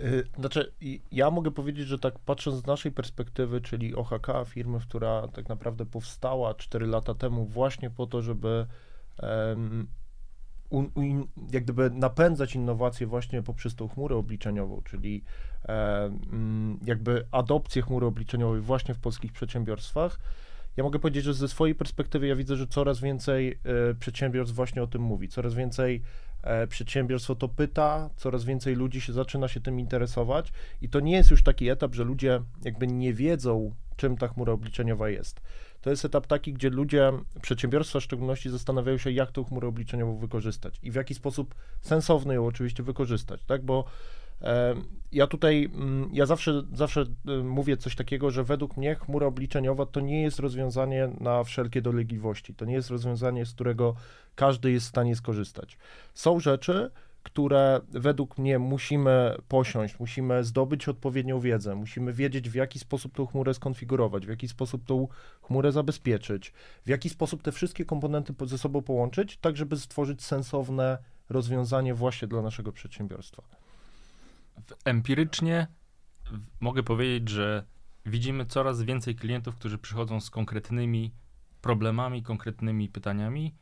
Y, 0.00 0.24
znaczy, 0.38 0.72
ja 1.12 1.30
mogę 1.30 1.50
powiedzieć, 1.50 1.88
że 1.88 1.98
tak 1.98 2.18
patrząc 2.18 2.62
z 2.62 2.66
naszej 2.66 2.92
perspektywy, 2.92 3.60
czyli 3.60 3.94
OHK, 3.94 4.26
firmy, 4.46 4.78
która 4.80 5.28
tak 5.28 5.48
naprawdę 5.48 5.86
powstała 5.86 6.54
4 6.54 6.86
lata 6.86 7.14
temu 7.14 7.46
właśnie 7.46 7.90
po 7.90 8.06
to, 8.06 8.22
żeby 8.22 8.66
um, 9.22 9.86
un, 10.70 10.90
un, 10.94 11.26
jak 11.52 11.64
gdyby 11.64 11.90
napędzać 11.90 12.54
innowacje 12.54 13.06
właśnie 13.06 13.42
poprzez 13.42 13.74
tą 13.74 13.88
chmurę 13.88 14.16
obliczeniową, 14.16 14.82
czyli 14.84 15.24
e, 15.64 16.04
mm, 16.32 16.78
jakby 16.84 17.26
adopcję 17.30 17.82
chmury 17.82 18.06
obliczeniowej 18.06 18.60
właśnie 18.60 18.94
w 18.94 18.98
polskich 18.98 19.32
przedsiębiorstwach. 19.32 20.18
Ja 20.76 20.84
mogę 20.84 20.98
powiedzieć, 20.98 21.24
że 21.24 21.34
ze 21.34 21.48
swojej 21.48 21.74
perspektywy 21.74 22.26
ja 22.26 22.36
widzę, 22.36 22.56
że 22.56 22.66
coraz 22.66 23.00
więcej 23.00 23.58
e, 23.90 23.94
przedsiębiorstw 23.94 24.56
właśnie 24.56 24.82
o 24.82 24.86
tym 24.86 25.02
mówi, 25.02 25.28
coraz 25.28 25.54
więcej 25.54 26.02
e, 26.42 26.66
przedsiębiorstw 26.66 27.30
o 27.30 27.34
to 27.34 27.48
pyta, 27.48 28.10
coraz 28.16 28.44
więcej 28.44 28.74
ludzi 28.74 29.00
się 29.00 29.12
zaczyna 29.12 29.48
się 29.48 29.60
tym 29.60 29.80
interesować 29.80 30.52
i 30.82 30.88
to 30.88 31.00
nie 31.00 31.12
jest 31.12 31.30
już 31.30 31.42
taki 31.42 31.68
etap, 31.68 31.94
że 31.94 32.04
ludzie 32.04 32.40
jakby 32.64 32.86
nie 32.86 33.14
wiedzą, 33.14 33.74
czym 33.96 34.16
ta 34.16 34.28
chmura 34.28 34.52
obliczeniowa 34.52 35.08
jest 35.08 35.40
to 35.84 35.90
jest 35.90 36.04
etap 36.04 36.26
taki, 36.26 36.52
gdzie 36.52 36.70
ludzie, 36.70 37.12
przedsiębiorstwa 37.42 38.00
w 38.00 38.02
szczególności 38.02 38.50
zastanawiają 38.50 38.98
się, 38.98 39.10
jak 39.10 39.32
tą 39.32 39.44
chmurę 39.44 39.68
obliczeniową 39.68 40.16
wykorzystać 40.16 40.78
i 40.82 40.90
w 40.90 40.94
jaki 40.94 41.14
sposób 41.14 41.54
sensowny 41.80 42.34
ją 42.34 42.46
oczywiście 42.46 42.82
wykorzystać, 42.82 43.44
tak, 43.44 43.62
bo 43.62 43.84
e, 44.42 44.74
ja 45.12 45.26
tutaj, 45.26 45.70
mm, 45.74 46.10
ja 46.12 46.26
zawsze, 46.26 46.62
zawsze 46.72 47.04
e, 47.28 47.36
mówię 47.36 47.76
coś 47.76 47.96
takiego, 47.96 48.30
że 48.30 48.44
według 48.44 48.76
mnie 48.76 48.94
chmura 48.94 49.26
obliczeniowa 49.26 49.86
to 49.86 50.00
nie 50.00 50.22
jest 50.22 50.38
rozwiązanie 50.38 51.08
na 51.20 51.44
wszelkie 51.44 51.82
dolegliwości, 51.82 52.54
to 52.54 52.64
nie 52.64 52.74
jest 52.74 52.90
rozwiązanie, 52.90 53.46
z 53.46 53.52
którego 53.52 53.94
każdy 54.34 54.70
jest 54.72 54.86
w 54.86 54.88
stanie 54.88 55.16
skorzystać. 55.16 55.78
Są 56.14 56.40
rzeczy, 56.40 56.90
które 57.24 57.80
według 57.88 58.38
mnie 58.38 58.58
musimy 58.58 59.36
posiąść, 59.48 59.98
musimy 59.98 60.44
zdobyć 60.44 60.88
odpowiednią 60.88 61.40
wiedzę, 61.40 61.74
musimy 61.74 62.12
wiedzieć, 62.12 62.50
w 62.50 62.54
jaki 62.54 62.78
sposób 62.78 63.14
tą 63.14 63.26
chmurę 63.26 63.54
skonfigurować, 63.54 64.26
w 64.26 64.28
jaki 64.28 64.48
sposób 64.48 64.84
tą 64.84 65.08
chmurę 65.42 65.72
zabezpieczyć, 65.72 66.52
w 66.84 66.88
jaki 66.88 67.08
sposób 67.08 67.42
te 67.42 67.52
wszystkie 67.52 67.84
komponenty 67.84 68.34
ze 68.46 68.58
sobą 68.58 68.82
połączyć, 68.82 69.36
tak 69.36 69.56
żeby 69.56 69.76
stworzyć 69.76 70.22
sensowne 70.22 70.98
rozwiązanie 71.28 71.94
właśnie 71.94 72.28
dla 72.28 72.42
naszego 72.42 72.72
przedsiębiorstwa. 72.72 73.42
Empirycznie 74.84 75.66
mogę 76.60 76.82
powiedzieć, 76.82 77.28
że 77.28 77.64
widzimy 78.06 78.46
coraz 78.46 78.82
więcej 78.82 79.14
klientów, 79.14 79.56
którzy 79.56 79.78
przychodzą 79.78 80.20
z 80.20 80.30
konkretnymi 80.30 81.12
problemami, 81.60 82.22
konkretnymi 82.22 82.88
pytaniami 82.88 83.54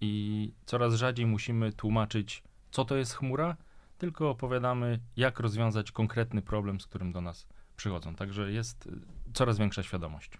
i 0.00 0.52
coraz 0.66 0.94
rzadziej 0.94 1.26
musimy 1.26 1.72
tłumaczyć 1.72 2.42
co 2.70 2.84
to 2.84 2.96
jest 2.96 3.14
chmura, 3.14 3.56
tylko 3.98 4.30
opowiadamy, 4.30 5.00
jak 5.16 5.40
rozwiązać 5.40 5.92
konkretny 5.92 6.42
problem, 6.42 6.80
z 6.80 6.86
którym 6.86 7.12
do 7.12 7.20
nas 7.20 7.46
przychodzą. 7.76 8.14
Także 8.14 8.52
jest 8.52 8.86
y, 8.86 8.90
coraz 9.34 9.58
większa 9.58 9.82
świadomość. 9.82 10.30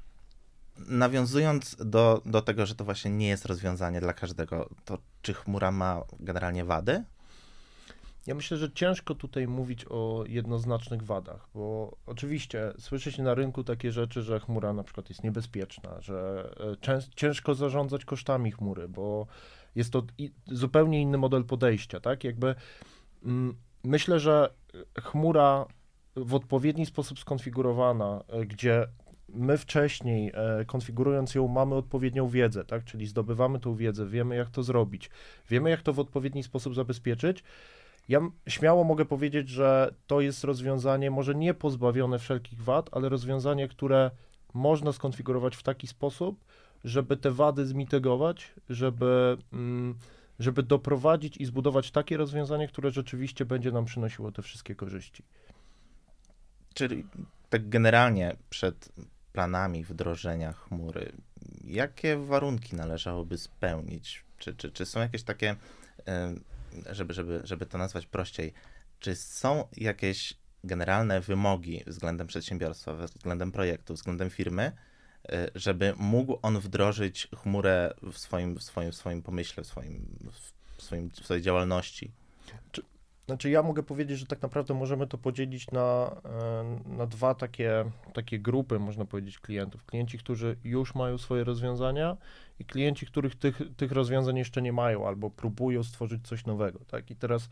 Nawiązując 0.77 1.77
do, 1.85 2.23
do 2.27 2.43
tego, 2.43 2.67
że 2.67 2.75
to 2.75 2.85
właśnie 2.85 3.11
nie 3.11 3.29
jest 3.29 3.47
rozwiązanie 3.47 4.01
dla 4.01 4.13
każdego, 4.13 4.69
to 4.85 4.99
czy 5.23 5.35
chmura 5.35 5.71
ma 5.71 6.03
generalnie 6.21 6.65
wady? 6.65 7.05
Ja 8.27 8.35
myślę, 8.35 8.57
że 8.57 8.73
ciężko 8.73 9.15
tutaj 9.15 9.49
mówić 9.49 9.85
o 9.91 10.25
jednoznacznych 10.27 11.03
wadach, 11.03 11.49
bo 11.55 11.97
oczywiście 12.07 12.73
słyszy 12.79 13.13
się 13.13 13.23
na 13.23 13.35
rynku 13.35 13.65
takie 13.65 13.93
rzeczy, 13.93 14.23
że 14.23 14.41
chmura 14.41 14.73
na 14.73 14.85
przykład 14.85 15.09
jest 15.09 15.25
niebezpieczna, 15.25 16.01
że 16.01 16.51
e, 16.89 17.01
ciężko 17.17 17.55
zarządzać 17.55 18.05
kosztami 18.05 18.53
chmury, 18.53 18.89
bo 18.89 19.27
jest 19.75 19.93
to 19.93 20.03
zupełnie 20.47 21.03
inny 21.03 21.19
model 21.19 21.45
podejścia, 21.45 22.01
tak? 22.01 22.25
Jakby 22.25 22.55
mm, 23.25 23.57
myślę, 23.85 24.21
że 24.21 24.55
chmura 25.01 25.67
w 26.17 26.35
odpowiedni 26.35 26.87
sposób 26.87 27.19
skonfigurowana, 27.19 28.25
e, 28.29 28.47
gdzie 28.47 28.87
my 29.29 29.59
wcześniej, 29.59 30.33
e, 30.35 30.65
konfigurując 30.65 31.35
ją, 31.35 31.49
mamy 31.49 31.75
odpowiednią 31.75 32.29
wiedzę, 32.29 32.65
tak? 32.65 32.85
Czyli 32.85 33.07
zdobywamy 33.07 33.61
tą 33.61 33.75
wiedzę, 33.75 34.07
wiemy 34.07 34.37
jak 34.37 34.51
to 34.51 34.63
zrobić, 34.63 35.11
wiemy 35.49 35.71
jak 35.71 35.83
to 35.83 35.93
w 35.93 36.01
odpowiedni 36.01 36.43
sposób 36.43 36.75
zabezpieczyć. 36.75 37.45
Ja 38.11 38.21
śmiało 38.49 38.85
mogę 38.85 39.05
powiedzieć, 39.05 39.49
że 39.49 39.95
to 40.07 40.21
jest 40.21 40.45
rozwiązanie 40.45 41.11
może 41.11 41.35
nie 41.35 41.55
pozbawione 41.55 42.19
wszelkich 42.19 42.63
wad, 42.63 42.89
ale 42.93 43.09
rozwiązanie, 43.09 43.69
które 43.69 44.11
można 44.55 44.93
skonfigurować 44.93 45.57
w 45.57 45.63
taki 45.63 45.87
sposób, 45.87 46.45
żeby 46.85 47.17
te 47.17 47.31
wady 47.31 47.67
zmitygować, 47.67 48.55
żeby 48.69 49.37
mm, 49.53 49.99
żeby 50.39 50.63
doprowadzić 50.63 51.37
i 51.37 51.45
zbudować 51.45 51.91
takie 51.91 52.17
rozwiązanie, 52.17 52.69
które 52.69 52.91
rzeczywiście 52.91 53.45
będzie 53.45 53.73
nam 53.73 53.85
przynosiło 53.85 54.33
te 54.33 54.43
wszystkie 54.43 54.75
korzyści. 54.75 55.23
Czyli 56.75 57.05
tak 57.51 57.69
generalnie 57.69 58.37
przed 58.51 58.93
planami 59.33 59.85
wdrożenia 59.85 60.53
chmury, 60.53 61.13
jakie 61.65 62.17
warunki 62.17 62.77
należałoby 62.77 63.39
spełnić? 63.39 64.25
Czy, 64.39 64.55
czy, 64.55 64.71
czy 64.71 64.87
są 64.87 65.01
jakieś 65.01 65.23
takie, 65.23 65.57
żeby, 66.91 67.15
żeby, 67.15 67.41
żeby 67.45 67.67
to 67.67 67.79
nazwać 67.79 68.07
prościej, 68.07 68.53
czy 68.99 69.17
są 69.17 69.69
jakieś 69.77 70.35
generalne 70.65 71.21
wymogi 71.21 71.85
względem 71.87 72.27
przedsiębiorstwa, 72.27 72.95
względem 72.95 73.53
projektu, 73.53 73.95
względem 73.95 74.31
firmy, 74.31 74.73
e, 75.29 75.51
żeby 75.55 75.95
mógł 75.97 76.39
on 76.43 76.61
wdrożyć 76.61 77.29
chmurę 77.37 77.95
w 78.13 78.19
swoim, 78.19 78.57
w 78.57 78.63
swoim, 78.63 78.93
w 78.93 78.95
swoim 78.95 79.23
pomyśle, 79.23 79.65
w, 79.65 79.67
swoim, 79.67 80.19
w, 80.77 80.83
swoim, 80.83 81.11
w 81.11 81.25
swojej 81.25 81.43
działalności? 81.43 82.13
Czy, 82.73 82.83
znaczy 83.31 83.51
ja 83.51 83.63
mogę 83.63 83.83
powiedzieć, 83.83 84.19
że 84.19 84.27
tak 84.27 84.43
naprawdę 84.43 84.75
możemy 84.75 85.07
to 85.07 85.19
podzielić 85.19 85.71
na, 85.71 86.17
e, 86.25 86.97
na 86.97 87.07
dwa 87.07 87.35
takie, 87.35 87.85
takie 88.13 88.39
grupy, 88.39 88.79
można 88.79 89.05
powiedzieć, 89.05 89.39
klientów. 89.39 89.85
Klienci, 89.85 90.19
którzy 90.19 90.57
już 90.65 90.95
mają 90.95 91.19
swoje 91.19 91.45
rozwiązania 91.45 92.17
i 92.59 92.65
klienci, 92.65 93.07
których 93.07 93.37
tych, 93.37 93.61
tych 93.77 93.93
rozwiązań 93.93 94.37
jeszcze 94.37 94.63
nie 94.63 94.73
mają 94.73 95.07
albo 95.09 95.31
próbują 95.31 95.83
stworzyć 95.83 96.29
coś 96.29 96.47
nowego. 96.47 96.79
Tak? 96.91 97.11
I 97.11 97.17
teraz 97.17 97.49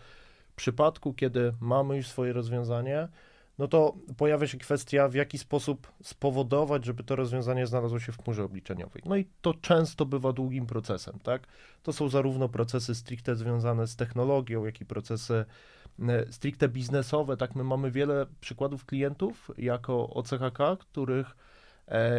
przypadku, 0.58 1.14
kiedy 1.14 1.52
mamy 1.60 1.96
już 1.96 2.08
swoje 2.08 2.32
rozwiązanie, 2.32 3.08
no 3.58 3.68
to 3.68 3.94
pojawia 4.16 4.46
się 4.46 4.58
kwestia, 4.58 5.08
w 5.08 5.14
jaki 5.14 5.38
sposób 5.38 5.92
spowodować, 6.02 6.84
żeby 6.84 7.04
to 7.04 7.16
rozwiązanie 7.16 7.66
znalazło 7.66 8.00
się 8.00 8.12
w 8.12 8.22
chmurze 8.22 8.44
obliczeniowej. 8.44 9.02
No 9.06 9.16
i 9.16 9.26
to 9.42 9.54
często 9.54 10.06
bywa 10.06 10.32
długim 10.32 10.66
procesem, 10.66 11.18
tak? 11.22 11.46
To 11.82 11.92
są 11.92 12.08
zarówno 12.08 12.48
procesy 12.48 12.94
stricte 12.94 13.36
związane 13.36 13.86
z 13.86 13.96
technologią, 13.96 14.64
jak 14.64 14.80
i 14.80 14.86
procesy 14.86 15.44
e, 16.08 16.32
stricte 16.32 16.68
biznesowe, 16.68 17.36
tak? 17.36 17.54
My 17.54 17.64
mamy 17.64 17.90
wiele 17.90 18.26
przykładów 18.40 18.84
klientów 18.84 19.50
jako 19.58 20.10
OCHK, 20.10 20.58
których 20.78 21.36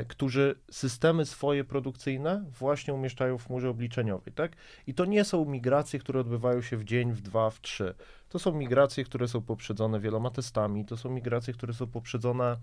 którzy 0.07 0.55
systemy 0.71 1.25
swoje 1.25 1.63
produkcyjne 1.63 2.45
właśnie 2.59 2.93
umieszczają 2.93 3.37
w 3.37 3.47
chmurze 3.47 3.69
obliczeniowej, 3.69 4.33
tak? 4.33 4.55
I 4.87 4.93
to 4.93 5.05
nie 5.05 5.23
są 5.25 5.45
migracje, 5.45 5.99
które 5.99 6.19
odbywają 6.19 6.61
się 6.61 6.77
w 6.77 6.83
dzień, 6.83 7.13
w 7.13 7.21
dwa, 7.21 7.49
w 7.49 7.61
trzy. 7.61 7.95
To 8.29 8.39
są 8.39 8.53
migracje, 8.53 9.03
które 9.03 9.27
są 9.27 9.41
poprzedzone 9.41 9.99
wieloma 9.99 10.29
testami, 10.29 10.85
to 10.85 10.97
są 10.97 11.09
migracje, 11.09 11.53
które 11.53 11.73
są 11.73 11.87
poprzedzone 11.87 12.57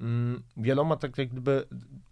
mm, 0.00 0.42
wieloma, 0.56 0.96
tak 0.96 1.18
jakby, 1.18 1.66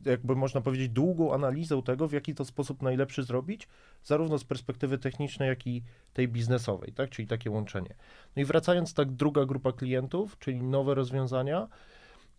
jakby 0.05 0.37
można 0.37 0.61
powiedzieć, 0.61 0.88
długą 0.88 1.35
analizą 1.35 1.83
tego, 1.83 2.09
w 2.09 2.12
jaki 2.12 2.35
to 2.35 2.45
sposób 2.45 2.83
najlepszy 2.83 3.23
zrobić, 3.23 3.69
zarówno 4.05 4.38
z 4.38 4.45
perspektywy 4.45 4.99
technicznej, 4.99 5.49
jak 5.49 5.67
i 5.67 5.83
tej 6.12 6.29
biznesowej, 6.29 6.93
tak? 6.93 7.11
Czyli 7.11 7.29
takie 7.29 7.50
łączenie. 7.50 7.95
No 8.37 8.43
i 8.43 8.45
wracając 8.45 8.95
tak, 8.95 9.12
druga 9.12 9.45
grupa 9.45 9.73
klientów, 9.73 10.38
czyli 10.38 10.62
nowe 10.62 10.95
rozwiązania, 10.95 11.69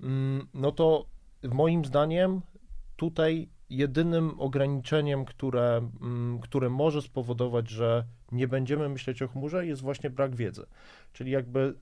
mm, 0.02 0.48
no 0.54 0.72
to 0.72 1.15
moim 1.54 1.86
zdaniem 1.86 2.42
tutaj 2.96 3.50
jedynym 3.70 4.40
ograniczeniem, 4.40 5.26
które, 5.26 5.90
mm, 6.02 6.40
które 6.40 6.70
może 6.70 7.02
spowodować, 7.02 7.70
że 7.70 8.06
nie 8.32 8.48
będziemy 8.48 8.90
myśleć 8.90 9.22
o 9.22 9.28
chmurze, 9.28 9.68
jest 9.68 9.82
właśnie 9.82 10.10
brak 10.10 10.36
wiedzy. 10.36 10.66
Czyli 11.14 11.32
jakby 11.32 11.74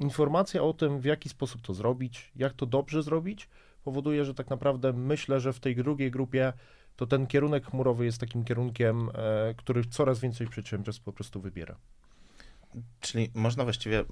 informacja 0.00 0.62
o 0.62 0.72
tym, 0.72 1.00
w 1.00 1.04
jaki 1.04 1.28
sposób 1.28 1.62
to 1.62 1.74
zrobić, 1.74 2.32
jak 2.36 2.52
to 2.52 2.66
dobrze 2.66 3.02
zrobić, 3.02 3.48
powoduje, 3.84 4.24
że 4.24 4.34
tak 4.34 4.50
naprawdę 4.50 4.92
myślę, 4.92 5.40
że 5.40 5.52
w 5.52 5.60
tej 5.60 5.76
drugiej 5.76 6.10
grupie 6.10 6.52
to 6.96 7.06
ten 7.06 7.26
kierunek 7.26 7.66
chmurowy 7.66 8.04
jest 8.04 8.18
takim 8.18 8.44
kierunkiem, 8.44 9.10
e, 9.14 9.54
który 9.54 9.84
coraz 9.84 10.20
więcej 10.20 10.46
przedsiębiorstw 10.46 11.02
po 11.02 11.12
prostu 11.12 11.40
wybiera. 11.40 11.76
Czyli 13.00 13.30
można 13.34 13.64
właściwie 13.64 14.04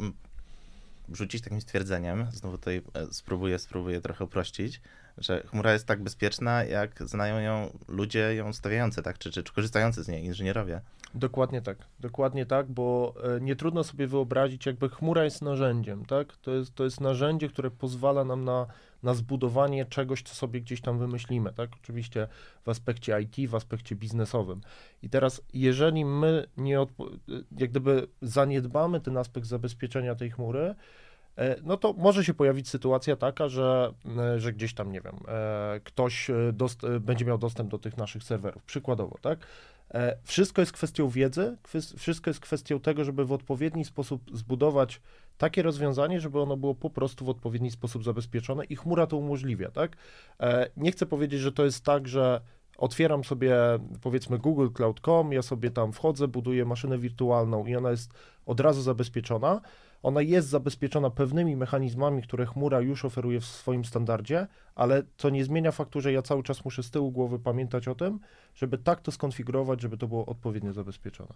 rzucić 1.13 1.43
takim 1.43 1.61
stwierdzeniem, 1.61 2.27
znowu 2.33 2.59
tutaj 2.59 2.83
e, 2.95 3.07
spróbuję, 3.13 3.59
spróbuję 3.59 4.01
trochę 4.01 4.25
uprościć, 4.25 4.81
że 5.19 5.43
chmura 5.47 5.73
jest 5.73 5.87
tak 5.87 6.03
bezpieczna, 6.03 6.65
jak 6.65 7.03
znają 7.09 7.39
ją 7.39 7.79
ludzie 7.89 8.35
ją 8.35 8.53
stawiający, 8.53 9.03
tak? 9.03 9.19
Czy, 9.19 9.31
czy, 9.31 9.43
czy 9.43 9.53
korzystający 9.53 10.03
z 10.03 10.09
niej, 10.09 10.25
inżynierowie. 10.25 10.81
Dokładnie 11.15 11.63
tak, 11.63 11.79
dokładnie 12.01 12.47
tak, 12.47 12.67
bo 12.67 13.15
e, 13.37 13.41
nie 13.41 13.57
trudno 13.57 13.85
sobie 13.85 14.07
wyobrazić, 14.07 14.67
jakby 14.67 14.89
chmura 14.89 15.25
jest 15.25 15.43
narzędziem, 15.43 16.05
tak? 16.05 16.37
To 16.37 16.51
jest, 16.51 16.75
to 16.75 16.85
jest 16.85 17.01
narzędzie, 17.01 17.49
które 17.49 17.71
pozwala 17.71 18.25
nam 18.25 18.45
na, 18.45 18.67
na 19.05 19.15
zbudowanie 19.15 19.85
czegoś, 19.85 20.23
co 20.23 20.35
sobie 20.35 20.61
gdzieś 20.61 20.81
tam 20.81 20.99
wymyślimy, 20.99 21.53
tak? 21.53 21.71
Oczywiście 21.83 22.29
w 22.65 22.69
aspekcie 22.69 23.21
IT, 23.21 23.51
w 23.51 23.55
aspekcie 23.55 23.97
biznesowym. 23.97 24.61
I 25.03 25.09
teraz, 25.09 25.43
jeżeli 25.53 26.05
my 26.05 26.47
nie, 26.57 26.81
e, 26.81 26.87
jak 27.59 27.71
gdyby 27.71 28.09
zaniedbamy 28.23 29.01
ten 29.01 29.17
aspekt 29.17 29.47
zabezpieczenia 29.47 30.15
tej 30.15 30.31
chmury, 30.31 30.75
E, 31.37 31.57
no 31.63 31.77
to 31.77 31.93
może 31.93 32.25
się 32.25 32.35
pojawić 32.35 32.69
sytuacja 32.69 33.17
taka, 33.17 33.49
że, 33.49 33.93
e, 34.19 34.41
że 34.41 34.53
gdzieś 34.53 34.75
tam, 34.75 34.93
nie 34.93 35.01
wiem, 35.01 35.17
e, 35.29 35.81
ktoś 35.85 36.31
będzie 37.01 37.25
miał 37.25 37.39
dostęp 37.39 37.71
do 37.71 37.79
tych 37.79 37.97
naszych 37.97 38.25
serwerów, 38.25 38.65
przykładowo, 38.65 39.19
tak? 39.23 39.39
Wszystko 40.23 40.63
jest 40.63 40.73
kwestią 40.73 41.09
wiedzy, 41.09 41.57
wszystko 41.99 42.31
jest 42.31 42.41
kwestią 42.41 42.81
tego, 42.81 43.05
żeby 43.05 43.25
w 43.25 43.33
odpowiedni 43.33 43.85
sposób 43.85 44.23
zbudować 44.37 45.01
takie 45.39 45.63
rozwiązanie, 45.63 46.21
żeby 46.21 46.41
ono 46.41 46.57
było 46.57 46.75
po 46.75 46.91
prostu 46.91 47.25
w 47.25 47.29
odpowiedni 47.29 47.71
sposób 47.71 48.05
zabezpieczone 48.05 48.65
i 48.65 48.77
chmura 48.77 49.07
to 49.07 49.17
umożliwia, 49.17 49.71
tak? 49.71 49.97
Nie 50.77 50.93
chcę 50.93 51.07
powiedzieć, 51.07 51.41
że 51.41 51.53
to 51.53 51.65
jest 51.65 51.85
tak, 51.85 52.09
że 52.09 52.41
otwieram 52.79 53.25
sobie 53.25 53.57
powiedzmy 54.03 54.39
Google 54.39 54.69
Cloud.com, 54.75 55.33
ja 55.33 55.43
sobie 55.43 55.71
tam 55.71 55.93
wchodzę, 55.93 56.29
buduję 56.29 56.65
maszynę 56.65 56.99
wirtualną 56.99 57.67
i 57.67 57.77
ona 57.77 57.91
jest 57.91 58.13
od 58.47 58.61
razu 58.61 58.83
zabezpieczona, 58.83 59.61
ona 60.05 60.23
jest 60.23 60.49
zabezpieczona 60.49 61.11
pewnymi 61.11 61.57
mechanizmami, 61.57 62.23
które 62.23 62.47
chmura 62.47 62.81
już 62.81 63.05
oferuje 63.05 63.41
w 63.41 63.45
swoim 63.45 63.85
standardzie, 63.85 64.47
ale 64.75 65.03
to 65.17 65.31
nie 65.31 65.45
zmienia 65.45 65.73
faktu, 65.73 66.01
że 66.01 66.13
ja 66.13 66.23
cały 66.23 66.43
czas 66.43 66.65
muszę 66.65 66.83
z 66.83 66.91
tyłu 66.91 67.11
głowy 67.11 67.39
pamiętać 67.39 67.89
o 67.89 67.95
tym, 67.95 68.21
żeby 68.55 68.79
tak 68.79 69.01
to 69.01 69.13
skonfigurować, 69.13 69.81
żeby 69.83 69.97
to 69.97 70.09
było 70.09 70.27
odpowiednio 70.27 70.73
zabezpieczone. 70.73 71.35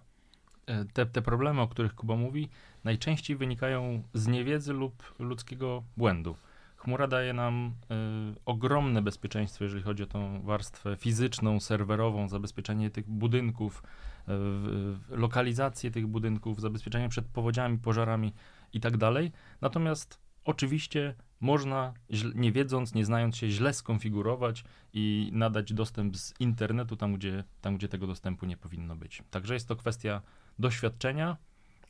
E, 0.67 0.85
te, 0.85 1.07
te 1.07 1.23
problemy, 1.23 1.61
o 1.61 1.69
których 1.69 1.95
Kuba 1.95 2.17
mówi, 2.17 2.49
najczęściej 2.85 3.37
wynikają 3.37 4.03
z 4.15 4.27
niewiedzy 4.27 4.73
lub 4.73 5.15
ludzkiego 5.19 5.83
błędu. 5.97 6.35
Chmura 6.77 7.07
daje 7.07 7.33
nam 7.33 7.67
y, 7.67 8.41
ogromne 8.47 9.03
bezpieczeństwo, 9.03 9.65
jeżeli 9.65 9.83
chodzi 9.83 10.03
o 10.03 10.07
tą 10.07 10.43
warstwę 10.43 10.97
fizyczną, 10.97 11.61
serwerową, 11.61 12.29
zabezpieczenie 12.29 12.91
tych 12.91 13.11
budynków, 13.11 13.83
y, 14.29 15.17
lokalizację 15.17 15.91
tych 15.91 16.07
budynków, 16.07 16.61
zabezpieczenie 16.61 17.09
przed 17.09 17.27
powodziami, 17.27 17.79
pożarami 17.79 18.33
i 18.73 18.81
tak 18.81 18.97
dalej. 18.97 19.33
Natomiast 19.61 20.21
oczywiście 20.45 21.15
można, 21.41 21.95
nie 22.35 22.53
wiedząc, 22.53 22.95
nie 22.95 23.05
znając 23.05 23.37
się, 23.37 23.51
źle 23.51 23.75
skonfigurować 23.75 24.65
i 24.93 25.31
nadać 25.33 25.73
dostęp 25.73 26.17
z 26.17 26.41
internetu 26.41 26.97
tam 26.97 27.15
gdzie, 27.15 27.45
tam, 27.61 27.77
gdzie 27.77 27.89
tego 27.89 28.07
dostępu 28.07 28.47
nie 28.47 28.57
powinno 28.57 28.97
być. 28.97 29.23
Także 29.31 29.55
jest 29.55 29.69
to 29.69 29.77
kwestia 29.77 30.23
doświadczenia, 30.59 31.37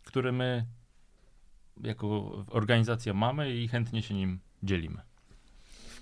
które 0.04 0.32
my 0.32 0.66
jako 1.82 2.30
organizacja 2.50 3.14
mamy 3.14 3.56
i 3.56 3.68
chętnie 3.68 4.02
się 4.02 4.14
nim 4.14 4.40
dzielimy 4.62 5.08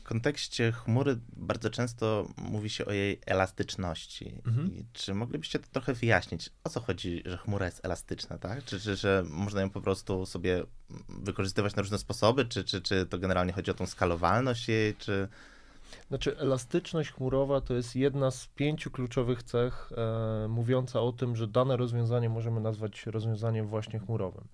kontekście 0.07 0.73
chmury 0.73 1.19
bardzo 1.37 1.71
często 1.71 2.29
mówi 2.37 2.71
się 2.71 2.87
o 2.87 2.93
jej 2.93 3.21
elastyczności. 3.27 4.43
Mhm. 4.47 4.87
czy 4.93 5.15
moglibyście 5.15 5.59
to 5.59 5.67
trochę 5.73 5.95
wyjaśnić? 5.95 6.51
O 6.65 6.71
co 6.71 6.81
chodzi, 6.81 7.23
że 7.27 7.37
chmura 7.37 7.67
jest 7.67 7.85
elastyczna, 7.85 8.39
tak? 8.39 8.65
Czy, 8.65 8.81
czy 8.81 8.97
że 8.97 9.25
można 9.29 9.61
ją 9.61 9.71
po 9.71 9.81
prostu 9.81 10.27
sobie 10.27 10.65
wykorzystywać 11.09 11.77
na 11.77 11.83
różne 11.83 11.99
sposoby? 11.99 12.45
Czy, 12.45 12.65
czy, 12.65 12.81
czy 12.83 13.07
to 13.07 13.19
generalnie 13.19 13.53
chodzi 13.53 13.71
o 13.71 13.75
tą 13.75 13.87
skalowalność 13.87 14.69
jej? 14.69 14.95
Czy... 14.95 15.29
Znaczy, 16.09 16.39
elastyczność 16.39 17.13
chmurowa 17.13 17.61
to 17.61 17.75
jest 17.75 17.97
jedna 17.97 18.31
z 18.31 18.47
pięciu 18.47 18.91
kluczowych 18.91 19.43
cech 19.43 19.93
e, 19.97 20.49
mówiąca 20.49 21.01
o 21.01 21.13
tym, 21.13 21.37
że 21.37 21.47
dane 21.47 21.77
rozwiązanie 21.77 22.29
możemy 22.29 22.61
nazwać 22.61 23.07
rozwiązaniem 23.07 23.67
właśnie 23.67 23.99
chmurowym. 23.99 24.45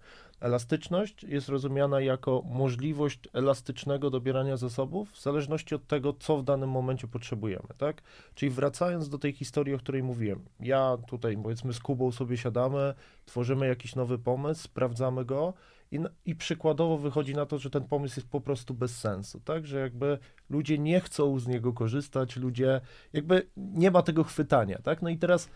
Elastyczność 0.40 1.24
jest 1.24 1.48
rozumiana 1.48 2.00
jako 2.00 2.42
możliwość 2.44 3.18
elastycznego 3.32 4.10
dobierania 4.10 4.56
zasobów 4.56 5.12
w 5.12 5.22
zależności 5.22 5.74
od 5.74 5.86
tego, 5.86 6.12
co 6.12 6.36
w 6.36 6.44
danym 6.44 6.70
momencie 6.70 7.08
potrzebujemy, 7.08 7.68
tak? 7.78 8.02
Czyli 8.34 8.50
wracając 8.50 9.08
do 9.08 9.18
tej 9.18 9.32
historii, 9.32 9.74
o 9.74 9.78
której 9.78 10.02
mówiłem, 10.02 10.44
ja 10.60 10.98
tutaj 11.06 11.38
powiedzmy 11.42 11.72
z 11.72 11.80
Kubą 11.80 12.12
sobie 12.12 12.36
siadamy, 12.36 12.94
tworzymy 13.26 13.66
jakiś 13.66 13.94
nowy 13.94 14.18
pomysł, 14.18 14.62
sprawdzamy 14.62 15.24
go 15.24 15.54
i, 15.92 16.00
i 16.26 16.34
przykładowo 16.34 16.98
wychodzi 16.98 17.34
na 17.34 17.46
to, 17.46 17.58
że 17.58 17.70
ten 17.70 17.84
pomysł 17.84 18.20
jest 18.20 18.30
po 18.30 18.40
prostu 18.40 18.74
bez 18.74 18.98
sensu, 18.98 19.40
tak? 19.40 19.66
Że 19.66 19.80
jakby 19.80 20.18
ludzie 20.50 20.78
nie 20.78 21.00
chcą 21.00 21.38
z 21.38 21.46
niego 21.46 21.72
korzystać, 21.72 22.36
ludzie 22.36 22.80
jakby 23.12 23.46
nie 23.56 23.90
ma 23.90 24.02
tego 24.02 24.24
chwytania, 24.24 24.78
tak? 24.78 25.02
No 25.02 25.08
i 25.08 25.18
teraz 25.18 25.48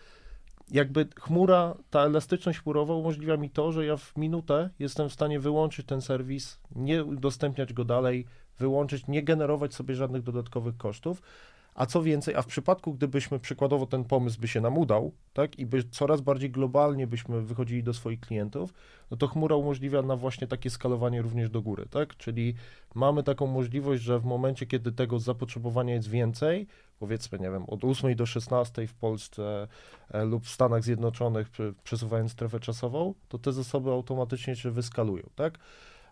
jakby 0.71 1.07
chmura, 1.19 1.75
ta 1.89 2.01
elastyczność 2.01 2.59
chmurowa 2.59 2.95
umożliwia 2.95 3.37
mi 3.37 3.49
to, 3.49 3.71
że 3.71 3.85
ja 3.85 3.97
w 3.97 4.17
minutę 4.17 4.69
jestem 4.79 5.09
w 5.09 5.13
stanie 5.13 5.39
wyłączyć 5.39 5.85
ten 5.85 6.01
serwis, 6.01 6.59
nie 6.75 7.03
udostępniać 7.03 7.73
go 7.73 7.85
dalej, 7.85 8.25
wyłączyć, 8.59 9.07
nie 9.07 9.23
generować 9.23 9.73
sobie 9.73 9.95
żadnych 9.95 10.23
dodatkowych 10.23 10.77
kosztów, 10.77 11.21
A 11.77 11.85
co 11.85 12.03
więcej, 12.03 12.35
a 12.35 12.41
w 12.41 12.45
przypadku, 12.45 12.93
gdybyśmy 12.93 13.39
przykładowo 13.39 13.85
ten 13.85 14.03
pomysł 14.03 14.41
by 14.41 14.47
się 14.47 14.61
nam 14.61 14.77
udał, 14.77 15.11
tak, 15.33 15.59
i 15.59 15.65
by 15.65 15.83
coraz 15.83 16.21
bardziej 16.21 16.51
globalnie 16.51 17.07
byśmy 17.07 17.41
wychodzili 17.41 17.83
do 17.83 17.93
swoich 17.93 18.19
klientów, 18.19 18.73
no 19.11 19.17
to 19.17 19.27
chmura 19.27 19.55
umożliwia 19.55 20.01
nam 20.01 20.19
właśnie 20.19 20.47
takie 20.47 20.69
skalowanie 20.69 21.21
również 21.21 21.49
do 21.49 21.61
góry, 21.61 21.85
tak? 21.89 22.17
Czyli 22.17 22.53
mamy 22.95 23.23
taką 23.23 23.47
możliwość, 23.47 24.03
że 24.03 24.19
w 24.19 24.25
momencie, 24.25 24.65
kiedy 24.65 24.91
tego 24.91 25.19
zapotrzebowania 25.19 25.93
jest 25.93 26.09
więcej, 26.09 26.67
powiedzmy, 26.99 27.39
nie 27.39 27.51
wiem, 27.51 27.63
od 27.67 27.83
8 27.83 28.15
do 28.15 28.25
16 28.25 28.87
w 28.87 28.93
Polsce 28.93 29.67
e, 30.11 30.25
lub 30.25 30.45
w 30.45 30.49
Stanach 30.49 30.83
Zjednoczonych, 30.83 31.49
przesuwając 31.83 32.31
strefę 32.31 32.59
czasową, 32.59 33.13
to 33.29 33.39
te 33.39 33.53
zasoby 33.53 33.91
automatycznie 33.91 34.55
się 34.55 34.71
wyskalują, 34.71 35.23
tak? 35.35 35.59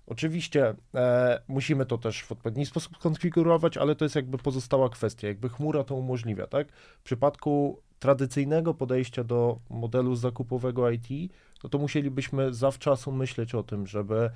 Oczywiście 0.07 0.75
e, 0.95 1.41
musimy 1.47 1.85
to 1.85 1.97
też 1.97 2.24
w 2.24 2.31
odpowiedni 2.31 2.65
sposób 2.65 2.97
konfigurować, 2.97 3.77
ale 3.77 3.95
to 3.95 4.05
jest 4.05 4.15
jakby 4.15 4.38
pozostała 4.38 4.89
kwestia, 4.89 5.27
jakby 5.27 5.50
chmura 5.50 5.83
to 5.83 5.95
umożliwia, 5.95 6.47
tak? 6.47 6.71
W 6.71 7.03
przypadku 7.03 7.81
tradycyjnego 8.00 8.74
podejścia 8.74 9.24
do 9.24 9.59
modelu 9.69 10.15
zakupowego 10.15 10.89
IT, 10.89 11.07
no 11.63 11.69
to 11.69 11.77
musielibyśmy 11.77 12.53
zawczasu 12.53 13.12
myśleć 13.12 13.55
o 13.55 13.63
tym, 13.63 13.88
żeby 13.88 14.29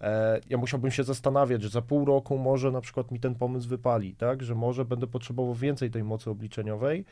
e, 0.00 0.40
ja 0.50 0.56
musiałbym 0.56 0.90
się 0.90 1.04
zastanawiać, 1.04 1.62
że 1.62 1.68
za 1.68 1.82
pół 1.82 2.04
roku 2.04 2.38
może 2.38 2.70
na 2.70 2.80
przykład 2.80 3.10
mi 3.10 3.20
ten 3.20 3.34
pomysł 3.34 3.68
wypali, 3.68 4.14
tak? 4.14 4.42
Że 4.42 4.54
może 4.54 4.84
będę 4.84 5.06
potrzebował 5.06 5.54
więcej 5.54 5.90
tej 5.90 6.04
mocy 6.04 6.30
obliczeniowej 6.30 7.04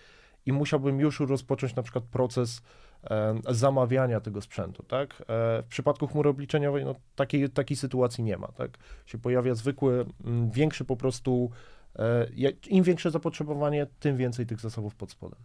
i 0.46 0.52
musiałbym 0.52 1.00
już 1.00 1.20
rozpocząć 1.20 1.74
na 1.74 1.82
przykład 1.82 2.04
proces 2.04 2.62
zamawiania 3.48 4.20
tego 4.20 4.40
sprzętu, 4.40 4.82
tak? 4.82 5.20
E, 5.20 5.24
w 5.62 5.66
przypadku 5.68 6.06
chmury 6.06 6.28
obliczeniowej 6.30 6.84
no, 6.84 6.94
takiej, 7.16 7.50
takiej 7.50 7.76
sytuacji 7.76 8.24
nie 8.24 8.38
ma, 8.38 8.48
tak? 8.48 8.78
Się 9.06 9.18
pojawia 9.18 9.54
zwykły, 9.54 10.06
większy 10.52 10.84
po 10.84 10.96
prostu, 10.96 11.50
e, 11.98 12.26
im 12.68 12.84
większe 12.84 13.10
zapotrzebowanie, 13.10 13.86
tym 14.00 14.16
więcej 14.16 14.46
tych 14.46 14.60
zasobów 14.60 14.94
pod 14.94 15.10
spodem. 15.10 15.38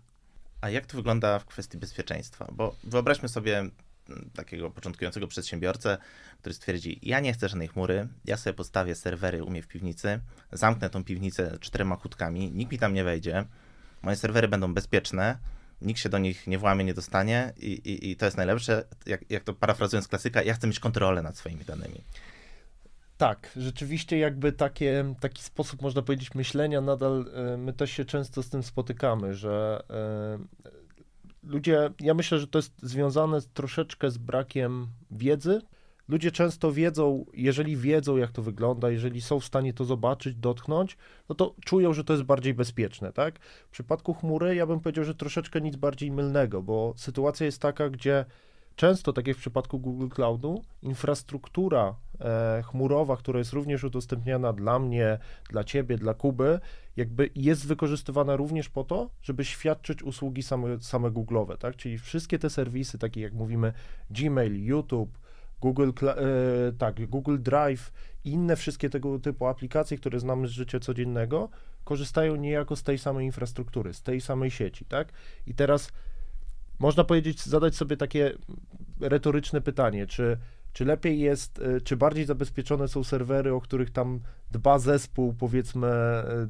A 0.62 0.70
jak 0.70 0.86
to 0.86 0.98
wygląda 0.98 1.40
w 1.40 1.46
kwestii 1.46 1.78
bezpieczeństwa? 1.78 2.48
Bo 2.52 2.76
wyobraźmy 2.84 3.30
sobie 3.30 3.70
takiego 4.34 4.72
początkującego 4.72 5.28
przedsiębiorcę, 5.28 5.98
który 6.40 6.56
stwierdzi, 6.56 7.00
ja 7.02 7.20
nie 7.20 7.34
chcę 7.34 7.50
żadnej 7.50 7.68
chmury, 7.68 8.08
ja 8.26 8.38
sobie 8.38 8.54
postawię 8.54 8.96
serwery 8.96 9.44
u 9.44 9.50
mnie 9.50 9.62
w 9.62 9.68
piwnicy, 9.68 10.20
zamknę 10.52 10.90
tą 10.90 11.04
piwnicę 11.04 11.58
czterema 11.60 11.98
kutkami, 11.98 12.52
nikt 12.52 12.72
mi 12.72 12.80
tam 12.80 12.94
nie 12.94 13.04
wejdzie, 13.04 13.46
moje 14.02 14.16
serwery 14.16 14.48
będą 14.48 14.74
bezpieczne, 14.74 15.38
nikt 15.82 16.00
się 16.00 16.10
do 16.10 16.18
nich 16.18 16.48
nie 16.48 16.58
włamie, 16.58 16.84
nie 16.84 16.94
dostanie 16.94 17.54
i, 17.58 17.72
i, 17.72 18.12
i 18.12 18.16
to 18.16 18.26
jest 18.26 18.38
najlepsze. 18.38 18.84
Jak, 19.06 19.32
jak 19.32 19.44
to 19.44 19.54
parafrazując 19.54 20.08
klasyka, 20.08 20.44
ja 20.44 20.54
chcę 20.54 20.68
mieć 20.68 20.80
kontrolę 20.80 21.22
nad 21.22 21.38
swoimi 21.38 21.66
danymi. 21.66 22.02
Tak, 23.18 23.52
rzeczywiście 23.56 24.18
jakby 24.18 24.52
takie, 24.52 25.16
taki 25.20 25.44
sposób, 25.44 25.82
można 25.82 26.02
powiedzieć, 26.02 26.36
myślenia 26.36 26.82
nadal, 26.82 27.26
e, 27.34 27.58
my 27.58 27.74
też 27.74 27.92
się 27.92 28.06
często 28.06 28.44
z 28.44 28.50
tym 28.50 28.64
spotykamy, 28.64 29.34
że 29.34 29.84
e, 29.90 30.40
ludzie, 31.44 31.90
ja 32.00 32.14
myślę, 32.14 32.40
że 32.40 32.48
to 32.48 32.60
jest 32.60 32.74
związane 32.82 33.42
troszeczkę 33.42 34.12
z 34.12 34.18
brakiem 34.18 34.88
wiedzy, 35.12 35.62
ludzie 36.08 36.32
często 36.32 36.72
wiedzą, 36.72 37.26
jeżeli 37.34 37.78
wiedzą, 37.78 38.18
jak 38.18 38.32
to 38.32 38.42
wygląda, 38.42 38.90
jeżeli 38.90 39.22
są 39.22 39.40
w 39.40 39.46
stanie 39.46 39.74
to 39.74 39.86
zobaczyć, 39.86 40.36
dotknąć, 40.36 40.98
no 41.30 41.36
to 41.36 41.56
czują, 41.66 41.94
że 41.94 42.04
to 42.04 42.14
jest 42.14 42.26
bardziej 42.26 42.54
bezpieczne, 42.54 43.14
tak? 43.14 43.40
W 43.40 43.70
przypadku 43.70 44.14
chmury 44.14 44.56
ja 44.56 44.66
bym 44.66 44.80
powiedział, 44.80 45.06
że 45.06 45.16
troszeczkę 45.16 45.62
nic 45.62 45.76
bardziej 45.76 46.12
mylnego, 46.12 46.62
bo 46.62 46.94
sytuacja 46.98 47.46
jest 47.46 47.62
taka, 47.62 47.90
gdzie 47.90 48.26
często, 48.76 49.14
tak 49.14 49.28
jak 49.28 49.38
w 49.38 49.40
przypadku 49.40 49.80
Google 49.80 50.08
Cloudu, 50.08 50.64
infrastruktura 50.82 51.96
e, 52.20 52.64
chmurowa, 52.66 53.18
która 53.18 53.40
jest 53.40 53.54
również 53.54 53.84
udostępniana 53.84 54.54
dla 54.54 54.80
mnie, 54.80 55.18
dla 55.50 55.64
ciebie, 55.64 55.98
dla 55.98 56.14
Kuby, 56.14 56.60
jakby 56.98 57.30
jest 57.36 57.68
wykorzystywana 57.68 58.36
również 58.36 58.70
po 58.70 58.84
to, 58.84 59.10
żeby 59.24 59.46
świadczyć 59.46 60.04
usługi 60.04 60.44
same, 60.44 60.80
same 60.80 61.10
Google'owe, 61.10 61.58
tak? 61.58 61.76
Czyli 61.76 61.98
wszystkie 61.98 62.40
te 62.40 62.50
serwisy, 62.50 62.98
takie 62.98 63.22
jak 63.22 63.34
mówimy 63.34 63.74
Gmail, 64.10 64.66
YouTube, 64.66 65.18
Google, 65.62 65.92
e, 66.08 66.16
tak, 66.78 67.06
Google 67.10 67.38
Drive 67.40 67.92
i 68.24 68.32
inne 68.32 68.56
wszystkie 68.56 68.90
tego 68.90 69.20
typu 69.20 69.48
aplikacje, 69.48 69.98
które 69.98 70.20
znamy 70.20 70.48
z 70.48 70.52
życia 70.52 70.80
codziennego, 70.80 71.50
korzystają 71.84 72.36
niejako 72.36 72.76
z 72.76 72.84
tej 72.84 72.98
samej 72.98 73.26
infrastruktury, 73.26 73.94
z 73.94 74.02
tej 74.02 74.22
samej 74.22 74.52
sieci, 74.52 74.86
tak? 74.86 75.14
I 75.48 75.54
teraz 75.54 75.92
można 76.80 77.04
powiedzieć, 77.04 77.46
zadać 77.46 77.76
sobie 77.76 77.98
takie 77.98 78.32
retoryczne 79.02 79.62
pytanie, 79.62 80.08
czy, 80.08 80.38
czy 80.74 80.86
lepiej 80.86 81.20
jest, 81.20 81.60
e, 81.60 81.82
czy 81.82 81.98
bardziej 81.98 82.26
zabezpieczone 82.26 82.88
są 82.88 83.04
serwery, 83.04 83.54
o 83.54 83.62
których 83.62 83.92
tam 83.92 84.20
dba 84.52 84.80
zespół, 84.80 85.34
powiedzmy, 85.34 85.88
e, 85.88 86.48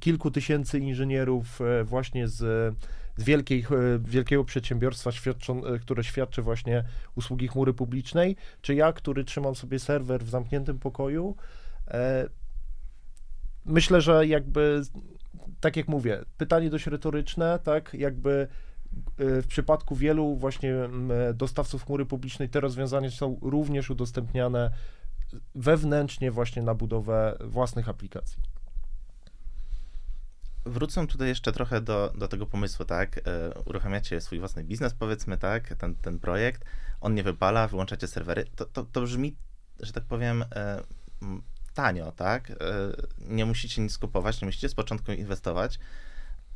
kilku 0.00 0.30
tysięcy 0.30 0.78
inżynierów 0.78 1.60
właśnie 1.84 2.28
z 2.28 2.76
z 3.16 3.24
wielkiej, 3.24 3.60
e, 3.60 3.98
wielkiego 3.98 4.44
przedsiębiorstwa, 4.44 5.10
e, 5.10 5.78
które 5.78 6.04
świadczy 6.04 6.42
właśnie 6.42 6.84
usługi 7.14 7.48
chmury 7.48 7.74
publicznej, 7.74 8.36
czy 8.62 8.74
ja, 8.74 8.92
który 8.92 9.24
trzymam 9.24 9.54
sobie 9.54 9.78
serwer 9.78 10.24
w 10.24 10.30
zamkniętym 10.30 10.78
pokoju. 10.78 11.36
E, 11.88 12.28
myślę, 13.64 14.00
że 14.00 14.26
jakby, 14.26 14.82
tak 15.60 15.76
jak 15.76 15.88
mówię, 15.88 16.24
pytanie 16.36 16.70
dość 16.70 16.86
retoryczne, 16.86 17.58
tak, 17.64 17.94
jakby 17.94 18.48
w 19.18 19.46
przypadku 19.48 19.96
wielu 19.96 20.36
właśnie 20.36 20.74
dostawców 21.34 21.84
chmury 21.84 22.06
publicznej 22.06 22.48
te 22.48 22.60
rozwiązania 22.60 23.10
są 23.10 23.38
również 23.42 23.90
udostępniane 23.90 24.70
wewnętrznie 25.54 26.30
właśnie 26.30 26.62
na 26.62 26.74
budowę 26.74 27.38
własnych 27.40 27.88
aplikacji 27.88 28.42
wrócę 30.66 31.06
tutaj 31.06 31.28
jeszcze 31.28 31.52
trochę 31.52 31.80
do, 31.80 32.12
do 32.18 32.28
tego 32.28 32.46
pomysłu, 32.46 32.84
tak? 32.84 33.18
E, 33.18 33.22
uruchamiacie 33.64 34.20
swój 34.20 34.38
własny 34.38 34.64
biznes, 34.64 34.94
powiedzmy, 34.94 35.38
tak? 35.38 35.74
Ten, 35.74 35.94
ten 35.94 36.18
projekt, 36.18 36.64
on 37.00 37.14
nie 37.14 37.22
wypala, 37.22 37.68
wyłączacie 37.68 38.06
serwery. 38.06 38.44
To, 38.56 38.64
to, 38.64 38.84
to 38.84 39.02
brzmi, 39.02 39.36
że 39.80 39.92
tak 39.92 40.04
powiem, 40.04 40.44
e, 40.54 40.82
tanio, 41.74 42.12
tak? 42.12 42.50
E, 42.50 42.54
nie 43.18 43.46
musicie 43.46 43.82
nic 43.82 43.98
kupować, 43.98 44.40
nie 44.40 44.46
musicie 44.46 44.68
z 44.68 44.74
początku 44.74 45.12
inwestować. 45.12 45.78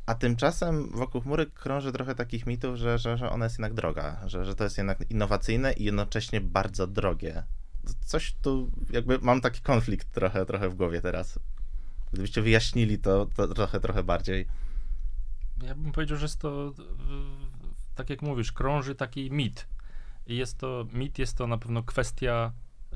A 0.05 0.15
tymczasem 0.15 0.91
wokół 0.91 1.21
chmury 1.21 1.45
krąży 1.45 1.91
trochę 1.91 2.15
takich 2.15 2.45
mitów, 2.45 2.75
że, 2.75 2.97
że, 2.97 3.17
że 3.17 3.29
ona 3.29 3.45
jest 3.45 3.55
jednak 3.55 3.73
droga, 3.73 4.21
że, 4.25 4.45
że 4.45 4.55
to 4.55 4.63
jest 4.63 4.77
jednak 4.77 5.11
innowacyjne 5.11 5.73
i 5.73 5.83
jednocześnie 5.83 6.41
bardzo 6.41 6.87
drogie. 6.87 7.43
Coś 8.05 8.35
tu, 8.41 8.71
jakby 8.89 9.19
mam 9.19 9.41
taki 9.41 9.61
konflikt 9.61 10.11
trochę, 10.11 10.45
trochę 10.45 10.69
w 10.69 10.75
głowie 10.75 11.01
teraz. 11.01 11.39
Gdybyście 12.13 12.41
wyjaśnili 12.41 12.99
to, 12.99 13.25
to 13.35 13.47
trochę, 13.47 13.79
trochę 13.79 14.03
bardziej. 14.03 14.47
Ja 15.63 15.75
bym 15.75 15.91
powiedział, 15.91 16.17
że 16.17 16.25
jest 16.25 16.39
to, 16.39 16.73
tak 17.95 18.09
jak 18.09 18.21
mówisz, 18.21 18.51
krąży 18.51 18.95
taki 18.95 19.31
mit. 19.31 19.67
I 20.27 20.35
jest 20.37 20.57
to, 20.57 20.87
mit 20.93 21.19
jest 21.19 21.37
to 21.37 21.47
na 21.47 21.57
pewno 21.57 21.83
kwestia 21.83 22.51
y, 22.93 22.95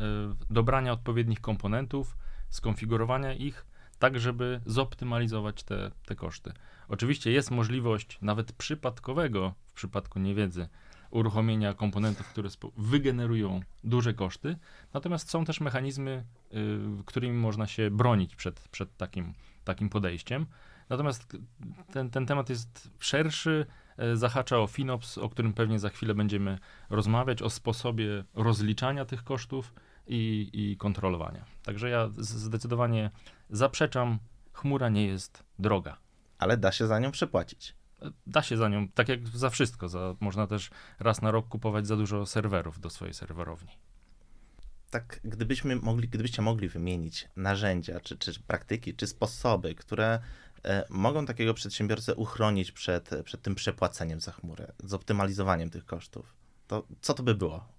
dobrania 0.49 0.91
odpowiednich 0.93 1.41
komponentów, 1.41 2.17
skonfigurowania 2.49 3.33
ich, 3.33 3.65
tak 3.99 4.19
żeby 4.19 4.61
zoptymalizować 4.65 5.63
te, 5.63 5.91
te 6.05 6.15
koszty. 6.15 6.53
Oczywiście 6.87 7.31
jest 7.31 7.51
możliwość 7.51 8.17
nawet 8.21 8.51
przypadkowego, 8.51 9.53
w 9.67 9.73
przypadku 9.73 10.19
niewiedzy, 10.19 10.67
uruchomienia 11.11 11.73
komponentów, 11.73 12.27
które 12.27 12.49
wygenerują 12.77 13.61
duże 13.83 14.13
koszty, 14.13 14.57
natomiast 14.93 15.29
są 15.29 15.45
też 15.45 15.61
mechanizmy, 15.61 16.25
y, 16.53 17.03
którymi 17.05 17.37
można 17.37 17.67
się 17.67 17.91
bronić 17.91 18.35
przed, 18.35 18.59
przed 18.59 18.97
takim, 18.97 19.33
takim 19.63 19.89
podejściem. 19.89 20.45
Natomiast 20.89 21.37
ten, 21.91 22.09
ten 22.09 22.25
temat 22.25 22.49
jest 22.49 22.91
szerszy, 22.99 23.65
y, 24.13 24.17
zahacza 24.17 24.59
o 24.59 24.67
FinOps, 24.67 25.17
o 25.17 25.29
którym 25.29 25.53
pewnie 25.53 25.79
za 25.79 25.89
chwilę 25.89 26.15
będziemy 26.15 26.59
rozmawiać, 26.89 27.41
o 27.41 27.49
sposobie 27.49 28.23
rozliczania 28.33 29.05
tych 29.05 29.23
kosztów 29.23 29.73
i, 30.07 30.49
i 30.53 30.77
kontrolowania. 30.77 31.45
Także 31.63 31.89
ja 31.89 32.09
zdecydowanie 32.17 33.11
zaprzeczam, 33.49 34.19
chmura 34.53 34.89
nie 34.89 35.07
jest 35.07 35.43
droga. 35.59 35.97
Ale 36.37 36.57
da 36.57 36.71
się 36.71 36.87
za 36.87 36.99
nią 36.99 37.11
przepłacić 37.11 37.75
da 38.27 38.41
się 38.41 38.57
za 38.57 38.69
nią, 38.69 38.87
tak 38.87 39.09
jak 39.09 39.27
za 39.27 39.49
wszystko, 39.49 39.89
za, 39.89 40.15
można 40.19 40.47
też 40.47 40.69
raz 40.99 41.21
na 41.21 41.31
rok 41.31 41.47
kupować 41.47 41.87
za 41.87 41.95
dużo 41.95 42.25
serwerów 42.25 42.79
do 42.79 42.89
swojej 42.89 43.13
serwerowni. 43.13 43.71
Tak, 44.89 45.19
gdybyśmy 45.23 45.75
mogli, 45.75 46.07
gdybyście 46.07 46.41
mogli 46.41 46.69
wymienić 46.69 47.29
narzędzia, 47.35 47.99
czy, 47.99 48.17
czy 48.17 48.39
praktyki, 48.47 48.95
czy 48.95 49.07
sposoby, 49.07 49.75
które 49.75 50.19
e, 50.65 50.85
mogą 50.89 51.25
takiego 51.25 51.53
przedsiębiorcę 51.53 52.15
uchronić 52.15 52.71
przed, 52.71 53.09
przed 53.23 53.41
tym 53.41 53.55
przepłaceniem 53.55 54.21
za 54.21 54.31
chmurę, 54.31 54.71
zoptymalizowaniem 54.83 55.69
tych 55.69 55.85
kosztów, 55.85 56.35
to 56.67 56.87
co 57.01 57.13
to 57.13 57.23
by 57.23 57.35
było? 57.35 57.74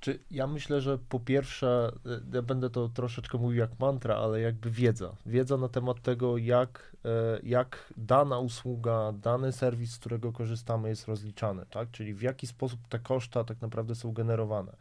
Czy 0.00 0.18
ja 0.30 0.46
myślę, 0.46 0.80
że 0.80 0.98
po 0.98 1.20
pierwsze, 1.20 1.92
y, 2.06 2.36
ja 2.36 2.42
będę 2.42 2.70
to 2.70 2.88
troszeczkę 2.88 3.38
mówił 3.38 3.58
jak 3.58 3.78
mantra, 3.80 4.16
ale 4.16 4.40
jakby 4.40 4.70
wiedza. 4.70 5.16
Wiedza 5.26 5.56
na 5.56 5.68
temat 5.68 6.02
tego, 6.02 6.38
jak, 6.38 6.96
e, 7.04 7.40
jak 7.42 7.92
dana 7.96 8.38
usługa, 8.38 9.12
dany 9.12 9.52
serwis, 9.52 9.92
z 9.92 9.98
którego 9.98 10.32
korzystamy, 10.32 10.88
jest 10.88 11.08
rozliczany, 11.08 11.66
tak? 11.70 11.90
Czyli 11.90 12.14
w 12.14 12.22
jaki 12.22 12.46
sposób 12.46 12.80
te 12.88 12.98
koszta 12.98 13.44
tak 13.44 13.60
naprawdę 13.60 13.94
są 13.94 14.12
generowane. 14.12 14.76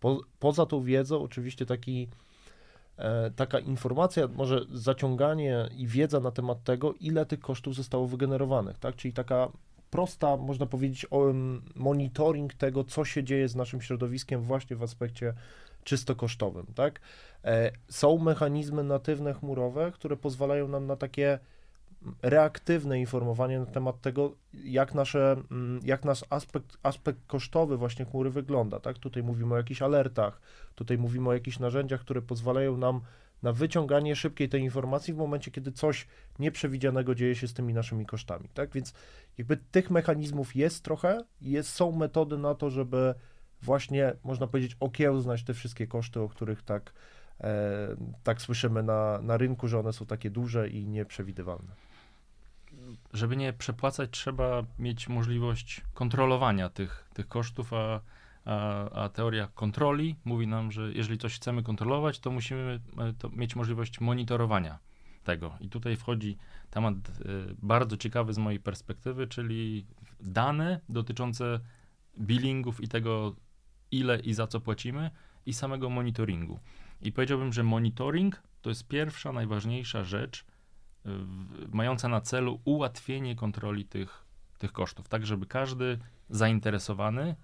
Po, 0.00 0.20
poza 0.38 0.66
tą 0.66 0.82
wiedzą, 0.82 1.22
oczywiście 1.22 1.66
taki 1.66 2.08
e, 2.96 3.30
taka 3.30 3.58
informacja, 3.58 4.28
może 4.28 4.60
zaciąganie 4.72 5.68
i 5.76 5.86
wiedza 5.86 6.20
na 6.20 6.30
temat 6.30 6.64
tego, 6.64 6.94
ile 7.00 7.26
tych 7.26 7.40
kosztów 7.40 7.74
zostało 7.74 8.06
wygenerowanych, 8.06 8.78
tak? 8.78 8.96
Czyli 8.96 9.14
taka 9.14 9.48
prosta, 9.92 10.36
można 10.36 10.66
powiedzieć, 10.66 11.06
monitoring 11.74 12.54
tego, 12.54 12.84
co 12.84 13.04
się 13.04 13.24
dzieje 13.24 13.48
z 13.48 13.56
naszym 13.56 13.80
środowiskiem 13.80 14.42
właśnie 14.42 14.76
w 14.76 14.82
aspekcie 14.82 15.34
czysto 15.84 16.16
kosztowym, 16.16 16.66
tak? 16.74 17.00
E, 17.44 17.70
Są 17.88 18.18
mechanizmy 18.18 18.84
natywne 18.84 19.34
chmurowe, 19.34 19.92
które 19.92 20.16
pozwalają 20.16 20.68
nam 20.68 20.86
na 20.86 20.96
takie 20.96 21.38
reaktywne 22.22 23.00
informowanie 23.00 23.58
na 23.58 23.66
temat 23.66 24.00
tego, 24.00 24.32
jak, 24.64 24.94
nasze, 24.94 25.36
jak 25.84 26.04
nasz 26.04 26.24
aspekt, 26.30 26.78
aspekt 26.82 27.18
kosztowy 27.26 27.76
właśnie 27.76 28.04
chmury 28.04 28.30
wygląda, 28.30 28.80
tak? 28.80 28.98
Tutaj 28.98 29.22
mówimy 29.22 29.54
o 29.54 29.56
jakichś 29.56 29.82
alertach, 29.82 30.40
tutaj 30.74 30.98
mówimy 30.98 31.28
o 31.28 31.32
jakichś 31.32 31.58
narzędziach, 31.58 32.00
które 32.00 32.22
pozwalają 32.22 32.76
nam 32.76 33.00
na 33.42 33.52
wyciąganie 33.52 34.16
szybkiej 34.16 34.48
tej 34.48 34.62
informacji 34.62 35.14
w 35.14 35.16
momencie, 35.16 35.50
kiedy 35.50 35.72
coś 35.72 36.06
nieprzewidzianego 36.38 37.14
dzieje 37.14 37.34
się 37.34 37.48
z 37.48 37.54
tymi 37.54 37.74
naszymi 37.74 38.06
kosztami, 38.06 38.48
tak? 38.54 38.72
Więc 38.72 38.94
jakby 39.38 39.56
tych 39.56 39.90
mechanizmów 39.90 40.56
jest 40.56 40.84
trochę, 40.84 41.24
jest, 41.40 41.70
są 41.70 41.92
metody 41.92 42.38
na 42.38 42.54
to, 42.54 42.70
żeby 42.70 43.14
właśnie, 43.62 44.12
można 44.24 44.46
powiedzieć, 44.46 44.76
okiełznać 44.80 45.42
te 45.42 45.54
wszystkie 45.54 45.86
koszty, 45.86 46.20
o 46.20 46.28
których 46.28 46.62
tak, 46.62 46.92
e, 47.40 47.96
tak 48.22 48.42
słyszymy 48.42 48.82
na, 48.82 49.18
na 49.22 49.36
rynku, 49.36 49.68
że 49.68 49.78
one 49.78 49.92
są 49.92 50.06
takie 50.06 50.30
duże 50.30 50.68
i 50.68 50.86
nieprzewidywalne. 50.86 51.74
żeby 53.12 53.36
nie 53.36 53.52
przepłacać, 53.52 54.10
trzeba 54.10 54.62
mieć 54.78 55.08
możliwość 55.08 55.80
kontrolowania 55.94 56.68
tych, 56.68 57.04
tych 57.14 57.28
kosztów, 57.28 57.72
a, 57.72 58.00
a, 58.44 58.90
a 58.90 59.08
teoria 59.08 59.48
kontroli 59.54 60.16
mówi 60.24 60.46
nam, 60.46 60.72
że 60.72 60.92
jeżeli 60.92 61.18
coś 61.18 61.34
chcemy 61.34 61.62
kontrolować, 61.62 62.20
to 62.20 62.30
musimy 62.30 62.80
e, 62.98 63.12
to 63.12 63.28
mieć 63.28 63.56
możliwość 63.56 64.00
monitorowania 64.00 64.78
tego. 65.24 65.56
I 65.60 65.68
tutaj 65.68 65.96
wchodzi 65.96 66.36
temat 66.70 66.94
e, 66.94 67.10
bardzo 67.62 67.96
ciekawy 67.96 68.32
z 68.32 68.38
mojej 68.38 68.60
perspektywy, 68.60 69.26
czyli 69.26 69.86
dane 70.20 70.80
dotyczące 70.88 71.60
billingów 72.18 72.80
i 72.80 72.88
tego, 72.88 73.36
ile 73.90 74.18
i 74.20 74.34
za 74.34 74.46
co 74.46 74.60
płacimy, 74.60 75.10
i 75.46 75.52
samego 75.52 75.90
monitoringu. 75.90 76.60
I 77.02 77.12
powiedziałbym, 77.12 77.52
że 77.52 77.62
monitoring 77.62 78.42
to 78.62 78.70
jest 78.70 78.88
pierwsza, 78.88 79.32
najważniejsza 79.32 80.04
rzecz, 80.04 80.44
w- 81.04 81.74
mająca 81.74 82.08
na 82.08 82.20
celu 82.20 82.60
ułatwienie 82.64 83.36
kontroli 83.36 83.84
tych, 83.84 84.24
tych 84.58 84.72
kosztów, 84.72 85.08
tak 85.08 85.26
żeby 85.26 85.46
każdy 85.46 85.98
zainteresowany, 86.30 87.36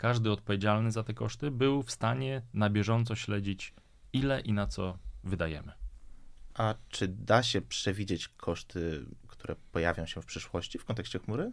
każdy 0.00 0.32
odpowiedzialny 0.32 0.90
za 0.90 1.02
te 1.02 1.14
koszty 1.14 1.50
był 1.50 1.82
w 1.82 1.90
stanie 1.90 2.42
na 2.54 2.70
bieżąco 2.70 3.14
śledzić, 3.14 3.74
ile 4.12 4.40
i 4.40 4.52
na 4.52 4.66
co 4.66 4.98
wydajemy. 5.24 5.72
A 6.54 6.74
czy 6.88 7.08
da 7.08 7.42
się 7.42 7.62
przewidzieć 7.62 8.28
koszty, 8.28 9.04
które 9.26 9.56
pojawią 9.72 10.06
się 10.06 10.22
w 10.22 10.26
przyszłości 10.26 10.78
w 10.78 10.84
kontekście 10.84 11.18
chmury? 11.18 11.52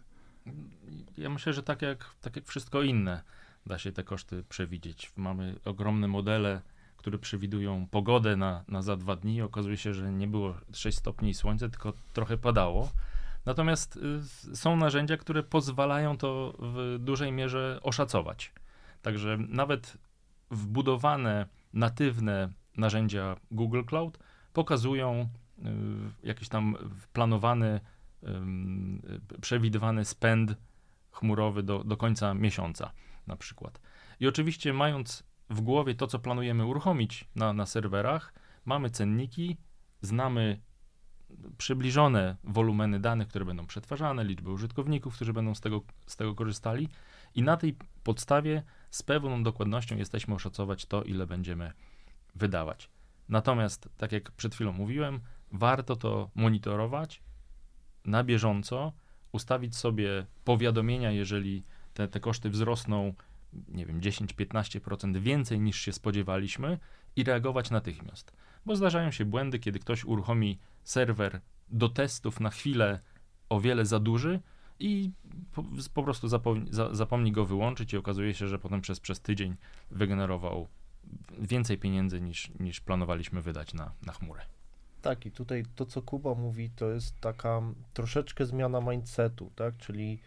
Ja 1.16 1.30
myślę, 1.30 1.52
że 1.52 1.62
tak 1.62 1.82
jak, 1.82 2.14
tak 2.20 2.36
jak 2.36 2.46
wszystko 2.46 2.82
inne, 2.82 3.22
da 3.66 3.78
się 3.78 3.92
te 3.92 4.04
koszty 4.04 4.44
przewidzieć. 4.48 5.12
Mamy 5.16 5.54
ogromne 5.64 6.08
modele, 6.08 6.60
które 6.96 7.18
przewidują 7.18 7.86
pogodę 7.86 8.36
na, 8.36 8.64
na 8.68 8.82
za 8.82 8.96
dwa 8.96 9.16
dni. 9.16 9.42
Okazuje 9.42 9.76
się, 9.76 9.94
że 9.94 10.12
nie 10.12 10.26
było 10.26 10.54
6 10.72 10.98
stopni 10.98 11.30
i 11.30 11.34
słońce, 11.34 11.70
tylko 11.70 11.92
trochę 12.12 12.36
padało. 12.36 12.90
Natomiast 13.48 13.98
y, 14.52 14.56
są 14.56 14.76
narzędzia, 14.76 15.16
które 15.16 15.42
pozwalają 15.42 16.16
to 16.16 16.54
w 16.58 16.96
dużej 16.98 17.32
mierze 17.32 17.80
oszacować. 17.82 18.52
Także 19.02 19.38
nawet 19.48 19.98
wbudowane, 20.50 21.46
natywne 21.72 22.48
narzędzia 22.76 23.36
Google 23.50 23.82
Cloud 23.84 24.18
pokazują 24.52 25.28
y, 25.58 25.62
jakiś 26.22 26.48
tam 26.48 26.76
planowany, 27.12 27.80
y, 28.22 29.40
przewidywany 29.40 30.04
spend 30.04 30.54
chmurowy 31.10 31.62
do, 31.62 31.84
do 31.84 31.96
końca 31.96 32.34
miesiąca 32.34 32.90
na 33.26 33.36
przykład. 33.36 33.80
I 34.20 34.26
oczywiście 34.26 34.72
mając 34.72 35.24
w 35.50 35.60
głowie 35.60 35.94
to, 35.94 36.06
co 36.06 36.18
planujemy 36.18 36.66
uruchomić 36.66 37.28
na, 37.34 37.52
na 37.52 37.66
serwerach, 37.66 38.34
mamy 38.64 38.90
cenniki, 38.90 39.56
znamy 40.02 40.60
przybliżone 41.58 42.36
wolumeny 42.44 43.00
danych, 43.00 43.28
które 43.28 43.44
będą 43.44 43.66
przetwarzane, 43.66 44.24
liczbę 44.24 44.50
użytkowników, 44.50 45.14
którzy 45.14 45.32
będą 45.32 45.54
z 45.54 45.60
tego, 45.60 45.82
z 46.06 46.16
tego 46.16 46.34
korzystali 46.34 46.88
i 47.34 47.42
na 47.42 47.56
tej 47.56 47.76
podstawie 48.04 48.62
z 48.90 49.02
pewną 49.02 49.42
dokładnością 49.42 49.96
jesteśmy 49.96 50.34
oszacować 50.34 50.86
to, 50.86 51.02
ile 51.02 51.26
będziemy 51.26 51.72
wydawać. 52.34 52.90
Natomiast, 53.28 53.88
tak 53.96 54.12
jak 54.12 54.30
przed 54.30 54.54
chwilą 54.54 54.72
mówiłem, 54.72 55.20
warto 55.52 55.96
to 55.96 56.30
monitorować 56.34 57.22
na 58.04 58.24
bieżąco, 58.24 58.92
ustawić 59.32 59.76
sobie 59.76 60.26
powiadomienia, 60.44 61.10
jeżeli 61.10 61.62
te, 61.94 62.08
te 62.08 62.20
koszty 62.20 62.50
wzrosną, 62.50 63.14
nie 63.68 63.86
wiem, 63.86 64.00
10-15% 64.00 65.16
więcej 65.16 65.60
niż 65.60 65.80
się 65.80 65.92
spodziewaliśmy 65.92 66.78
i 67.16 67.24
reagować 67.24 67.70
natychmiast. 67.70 68.32
Bo 68.68 68.76
zdarzają 68.76 69.10
się 69.10 69.24
błędy, 69.24 69.58
kiedy 69.58 69.78
ktoś 69.78 70.04
uruchomi 70.04 70.58
serwer 70.84 71.40
do 71.70 71.88
testów 71.88 72.40
na 72.40 72.50
chwilę 72.50 73.00
o 73.48 73.60
wiele 73.60 73.86
za 73.86 74.00
duży 74.00 74.40
i 74.80 75.10
po, 75.52 75.64
po 75.94 76.02
prostu 76.02 76.28
zapomni, 76.28 76.66
za, 76.70 76.94
zapomni 76.94 77.32
go 77.32 77.46
wyłączyć 77.46 77.92
i 77.92 77.96
okazuje 77.96 78.34
się, 78.34 78.48
że 78.48 78.58
potem 78.58 78.80
przez, 78.80 79.00
przez 79.00 79.20
tydzień 79.20 79.56
wygenerował 79.90 80.68
więcej 81.38 81.78
pieniędzy 81.78 82.20
niż, 82.20 82.50
niż 82.60 82.80
planowaliśmy 82.80 83.42
wydać 83.42 83.74
na, 83.74 83.92
na 84.06 84.12
chmurę. 84.12 84.42
Tak, 85.02 85.26
i 85.26 85.30
tutaj 85.30 85.64
to, 85.76 85.86
co 85.86 86.02
Kuba 86.02 86.34
mówi, 86.34 86.70
to 86.70 86.90
jest 86.90 87.20
taka 87.20 87.62
troszeczkę 87.94 88.46
zmiana 88.46 88.80
mindsetu, 88.80 89.52
tak? 89.56 89.76
Czyli 89.76 90.18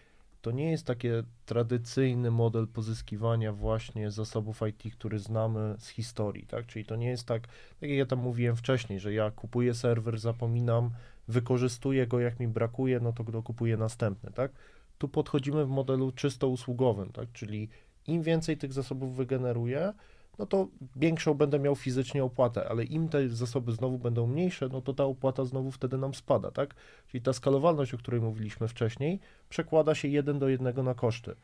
to 0.41 0.51
nie 0.51 0.71
jest 0.71 0.85
taki 0.85 1.07
tradycyjny 1.45 2.31
model 2.31 2.67
pozyskiwania 2.67 3.53
właśnie 3.53 4.11
zasobów 4.11 4.61
IT, 4.69 4.93
który 4.93 5.19
znamy 5.19 5.75
z 5.79 5.89
historii, 5.89 6.45
tak? 6.45 6.65
Czyli 6.65 6.85
to 6.85 6.95
nie 6.95 7.09
jest 7.09 7.27
tak, 7.27 7.47
tak 7.79 7.89
jak 7.89 7.97
ja 7.97 8.05
tam 8.05 8.19
mówiłem 8.19 8.55
wcześniej, 8.55 8.99
że 8.99 9.13
ja 9.13 9.31
kupuję 9.31 9.73
serwer, 9.73 10.19
zapominam, 10.19 10.91
wykorzystuję 11.27 12.07
go, 12.07 12.19
jak 12.19 12.39
mi 12.39 12.47
brakuje, 12.47 12.99
no 12.99 13.13
to 13.13 13.23
go 13.23 13.43
kupuję 13.43 13.77
następny, 13.77 14.31
tak? 14.31 14.51
Tu 14.97 15.07
podchodzimy 15.09 15.65
w 15.65 15.69
modelu 15.69 16.11
czysto 16.11 16.47
usługowym, 16.47 17.11
tak? 17.11 17.31
Czyli 17.31 17.69
im 18.07 18.21
więcej 18.21 18.57
tych 18.57 18.73
zasobów 18.73 19.15
wygeneruję, 19.15 19.93
no 20.39 20.45
to 20.45 20.67
większą 20.95 21.33
będę 21.33 21.59
miał 21.59 21.75
fizycznie 21.75 22.23
opłatę, 22.23 22.69
ale 22.69 22.83
im 22.83 23.09
te 23.09 23.29
zasoby 23.29 23.71
znowu 23.71 23.99
będą 23.99 24.27
mniejsze, 24.27 24.69
no 24.71 24.81
to 24.81 24.93
ta 24.93 25.03
opłata 25.03 25.45
znowu 25.45 25.71
wtedy 25.71 25.97
nam 25.97 26.13
spada, 26.13 26.51
tak? 26.51 26.75
Czyli 27.07 27.21
ta 27.21 27.33
skalowalność, 27.33 27.93
o 27.93 27.97
której 27.97 28.21
mówiliśmy 28.21 28.67
wcześniej, 28.67 29.19
przekłada 29.49 29.95
się 29.95 30.07
jeden 30.07 30.39
do 30.39 30.49
jednego 30.49 30.83
na 30.83 30.93
koszty. 30.93 31.35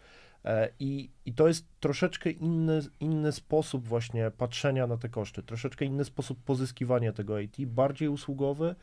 E, 0.45 0.69
I, 0.79 1.09
I 1.25 1.33
to 1.33 1.47
jest 1.47 1.65
troszeczkę 1.79 2.29
inny, 2.31 2.81
inny 2.99 3.31
sposób 3.31 3.87
właśnie 3.87 4.31
patrzenia 4.37 4.87
na 4.87 4.97
te 4.97 5.09
koszty, 5.09 5.43
troszeczkę 5.43 5.85
inny 5.85 6.05
sposób 6.05 6.43
pozyskiwania 6.43 7.13
tego 7.13 7.39
IT, 7.39 7.65
bardziej 7.65 8.07
usługowy, 8.07 8.75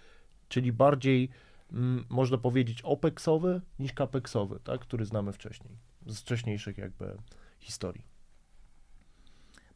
czyli 0.49 0.73
bardziej, 0.73 1.29
mm, 1.73 2.05
można 2.09 2.39
powiedzieć, 2.39 2.83
OPEXowy 2.83 3.61
niż 3.79 3.93
CAPEXowy, 3.93 4.61
tak? 4.65 4.81
który 4.81 5.05
znamy 5.05 5.33
wcześniej, 5.33 5.79
z 6.07 6.21
wcześniejszych 6.21 6.79
jakby 6.79 7.17
historii. 7.59 8.14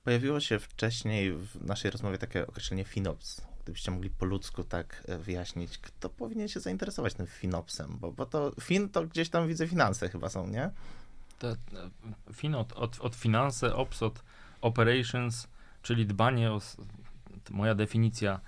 Pojawiło 0.05 0.41
się 0.41 0.59
wcześniej 0.59 1.33
w 1.33 1.65
naszej 1.65 1.91
rozmowie 1.91 2.19
takie 2.19 2.47
określenie 2.47 2.85
FinOps. 2.85 3.43
Gdybyście 3.63 3.91
mogli 3.91 4.11
po 4.11 4.27
ludzku 4.27 4.65
tak 4.65 5.05
e, 5.09 5.19
wyjaśnić, 5.19 5.79
kto 5.79 6.09
powinien 6.09 6.49
się 6.49 6.61
zainteresować 6.61 7.15
tym 7.15 7.27
FinOpsem, 7.27 7.99
bo, 8.01 8.13
bo 8.13 8.27
to 8.27 8.53
fin 8.61 8.89
to 8.89 9.07
gdzieś 9.07 9.29
tam 9.29 9.49
widzę 9.49 9.69
finanse 9.69 10.09
chyba 10.09 10.29
są, 10.29 10.47
nie? 10.47 10.71
Te, 11.39 11.57
te, 11.57 11.91
fin 12.33 12.55
od, 12.55 12.73
od, 12.73 13.01
od 13.01 13.15
finanse, 13.15 13.75
ops 13.75 14.03
od 14.03 14.23
operations, 14.61 15.49
czyli 15.83 16.07
dbanie 16.07 16.53
o, 16.53 16.61
moja 17.51 17.75
definicja, 17.75 18.41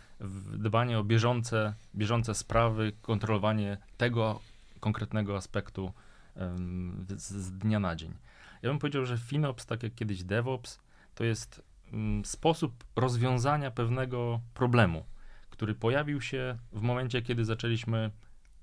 dbanie 0.52 0.98
o 0.98 1.04
bieżące, 1.04 1.74
bieżące 1.94 2.34
sprawy, 2.34 2.92
kontrolowanie 3.02 3.78
tego 3.96 4.40
konkretnego 4.80 5.36
aspektu 5.36 5.92
em, 6.36 7.06
z, 7.16 7.32
z 7.32 7.52
dnia 7.52 7.80
na 7.80 7.96
dzień. 7.96 8.14
Ja 8.62 8.68
bym 8.68 8.78
powiedział, 8.78 9.06
że 9.06 9.18
FinOps, 9.18 9.66
tak 9.66 9.82
jak 9.82 9.94
kiedyś 9.94 10.22
DevOps, 10.22 10.78
to 11.20 11.24
jest 11.24 11.62
mm, 11.92 12.24
sposób 12.24 12.85
rozwiązania 12.96 13.70
pewnego 13.70 14.40
problemu, 14.54 15.04
który 15.50 15.74
pojawił 15.74 16.20
się 16.20 16.59
w 16.72 16.80
momencie, 16.80 17.22
kiedy 17.22 17.44
zaczęliśmy 17.44 18.11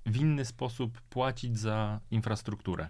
w 0.06 0.16
inny 0.16 0.46
sposób 0.46 1.02
płacić 1.02 1.60
za 1.60 2.00
infrastrukturę. 2.12 2.90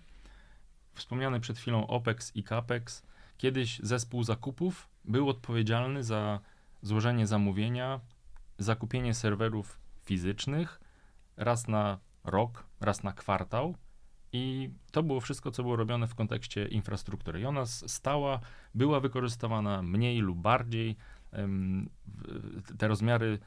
Wspomniany 0.94 1.40
przed 1.40 1.58
chwilą 1.58 1.88
OPEX 1.88 2.36
i 2.36 2.44
CAPEX. 2.44 3.04
Kiedyś 3.38 3.80
zespół 3.84 4.24
zakupów 4.24 4.90
był 5.06 5.30
odpowiedzialny 5.30 6.04
za 6.04 6.40
złożenie 6.82 7.28
zamówienia, 7.28 8.00
zakupienie 8.58 9.14
serwerów 9.14 9.80
fizycznych 10.04 10.80
raz 11.38 11.68
na 11.68 12.00
rok, 12.24 12.64
raz 12.80 13.04
na 13.04 13.14
kwartał. 13.14 13.76
I 14.34 14.70
to 14.92 15.04
było 15.04 15.20
wszystko, 15.20 15.52
co 15.52 15.64
było 15.64 15.76
robione 15.76 16.08
w 16.08 16.16
kontekście 16.16 16.68
infrastruktury. 16.68 17.42
I 17.42 17.46
ona 17.46 17.66
stała, 17.66 18.40
była 18.76 19.00
wykorzystywana 19.00 19.82
mniej 19.82 20.20
lub 20.20 20.38
bardziej. 20.38 20.96
te 22.78 22.88
rozmiary 22.88 23.40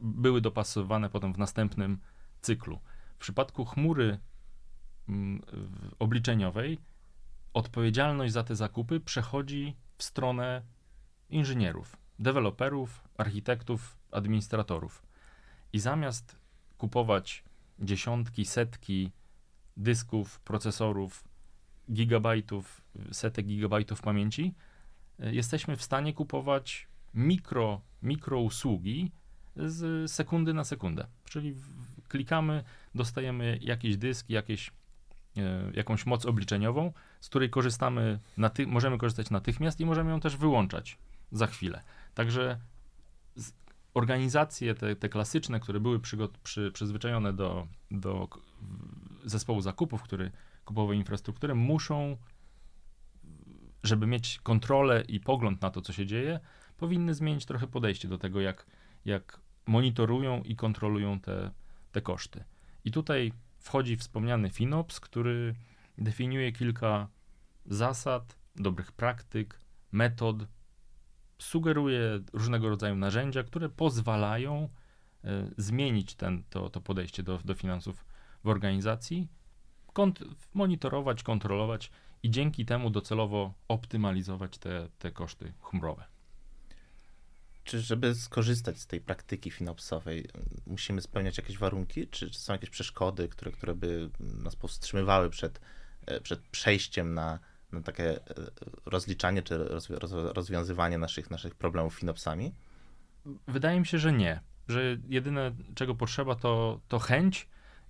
były 0.00 0.40
dopasowane 0.40 1.10
potem 1.10 1.32
w 1.32 1.38
następnym 1.38 1.98
cyklu. 2.40 2.80
W 3.14 3.18
przypadku 3.18 3.64
chmury 3.64 4.18
obliczeniowej 5.98 6.78
odpowiedzialność 7.54 8.32
za 8.32 8.42
te 8.42 8.56
zakupy 8.56 9.00
przechodzi 9.00 9.76
w 9.98 10.02
stronę 10.02 10.62
inżynierów, 11.30 11.96
deweloperów, 12.18 13.08
architektów, 13.18 13.96
administratorów. 14.12 15.02
I 15.72 15.78
zamiast 15.78 16.36
kupować 16.78 17.44
dziesiątki, 17.78 18.44
setki 18.44 19.12
dysków, 19.76 20.40
procesorów, 20.40 21.24
gigabajtów, 21.92 22.80
setek 23.12 23.46
gigabajtów 23.46 24.02
pamięci, 24.02 24.54
y, 25.20 25.34
jesteśmy 25.34 25.76
w 25.76 25.82
stanie 25.82 26.12
kupować 26.14 26.88
mikro, 27.14 27.80
mikro 28.02 28.40
usługi 28.40 29.10
z 29.56 30.10
sekundy 30.10 30.54
na 30.54 30.64
sekundę. 30.64 31.06
Czyli 31.24 31.54
klikamy, 32.08 32.64
dostajemy 32.94 33.58
jakiś 33.62 33.96
dysk, 33.96 34.30
jakieś, 34.30 34.70
e, 35.36 35.70
jakąś 35.74 36.06
moc 36.06 36.26
obliczeniową, 36.26 36.92
z 37.20 37.28
której 37.28 37.50
korzystamy, 37.50 38.18
naty- 38.38 38.66
możemy 38.66 38.98
korzystać 38.98 39.30
natychmiast 39.30 39.80
i 39.80 39.86
możemy 39.86 40.10
ją 40.10 40.20
też 40.20 40.36
wyłączać 40.36 40.98
za 41.32 41.46
chwilę. 41.46 41.82
Także 42.14 42.60
organizacje 43.94 44.74
te, 44.74 44.96
te 44.96 45.08
klasyczne, 45.08 45.60
które 45.60 45.80
były 45.80 45.98
przygo- 45.98 46.28
przy, 46.44 46.70
przyzwyczajone 46.72 47.32
do, 47.32 47.66
do 47.90 48.28
zespołu 49.26 49.60
zakupów, 49.60 50.02
który 50.02 50.30
kupował 50.64 50.92
infrastrukturę, 50.92 51.54
muszą, 51.54 52.16
żeby 53.82 54.06
mieć 54.06 54.40
kontrolę 54.42 55.02
i 55.08 55.20
pogląd 55.20 55.62
na 55.62 55.70
to, 55.70 55.80
co 55.80 55.92
się 55.92 56.06
dzieje, 56.06 56.40
powinny 56.76 57.14
zmienić 57.14 57.46
trochę 57.46 57.66
podejście 57.66 58.08
do 58.08 58.18
tego, 58.18 58.40
jak, 58.40 58.66
jak 59.04 59.40
monitorują 59.66 60.42
i 60.42 60.56
kontrolują 60.56 61.20
te, 61.20 61.50
te 61.92 62.00
koszty. 62.00 62.44
I 62.84 62.90
tutaj 62.90 63.32
wchodzi 63.58 63.96
wspomniany 63.96 64.50
FinOps, 64.50 65.00
który 65.00 65.54
definiuje 65.98 66.52
kilka 66.52 67.08
zasad, 67.66 68.38
dobrych 68.56 68.92
praktyk, 68.92 69.60
metod, 69.92 70.36
sugeruje 71.38 72.20
różnego 72.32 72.68
rodzaju 72.68 72.96
narzędzia, 72.96 73.42
które 73.42 73.68
pozwalają 73.68 74.68
e, 75.24 75.50
zmienić 75.56 76.14
ten, 76.14 76.42
to, 76.50 76.70
to 76.70 76.80
podejście 76.80 77.22
do, 77.22 77.38
do 77.44 77.54
finansów 77.54 78.05
w 78.46 78.48
organizacji, 78.48 79.28
kont- 79.94 80.34
monitorować, 80.54 81.22
kontrolować 81.22 81.90
i 82.22 82.30
dzięki 82.30 82.64
temu 82.64 82.90
docelowo 82.90 83.54
optymalizować 83.68 84.58
te, 84.58 84.88
te 84.98 85.10
koszty 85.10 85.52
chmurowe. 85.60 86.04
Czy 87.64 87.80
żeby 87.80 88.14
skorzystać 88.14 88.78
z 88.78 88.86
tej 88.86 89.00
praktyki 89.00 89.50
finopsowej, 89.50 90.28
musimy 90.66 91.00
spełniać 91.00 91.36
jakieś 91.36 91.58
warunki, 91.58 92.08
czy, 92.08 92.30
czy 92.30 92.38
są 92.38 92.52
jakieś 92.52 92.70
przeszkody, 92.70 93.28
które, 93.28 93.52
które 93.52 93.74
by 93.74 94.10
nas 94.20 94.56
powstrzymywały 94.56 95.30
przed, 95.30 95.60
e, 96.06 96.20
przed 96.20 96.40
przejściem 96.40 97.14
na, 97.14 97.38
na 97.72 97.80
takie 97.80 98.10
e, 98.10 98.20
rozliczanie 98.84 99.42
czy 99.42 99.58
rozwi- 99.58 99.98
roz- 99.98 100.32
rozwiązywanie 100.34 100.98
naszych, 100.98 101.30
naszych 101.30 101.54
problemów 101.54 101.94
finopsami? 101.94 102.52
Wydaje 103.48 103.80
mi 103.80 103.86
się, 103.86 103.98
że 103.98 104.12
nie. 104.12 104.40
Że 104.68 104.96
jedyne, 105.08 105.52
czego 105.74 105.94
potrzeba, 105.94 106.34
to, 106.34 106.80
to 106.88 106.98
chęć 106.98 107.48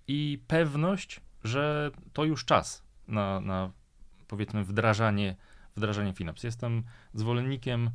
i 0.08 0.42
pewność, 0.46 1.20
że 1.44 1.90
to 2.12 2.24
już 2.24 2.44
czas 2.44 2.82
na, 3.08 3.40
na 3.40 3.70
powiedzmy 4.28 4.64
wdrażanie, 4.64 5.36
wdrażanie 5.76 6.12
FinOps. 6.12 6.42
Jestem 6.42 6.82
zwolennikiem 7.14 7.90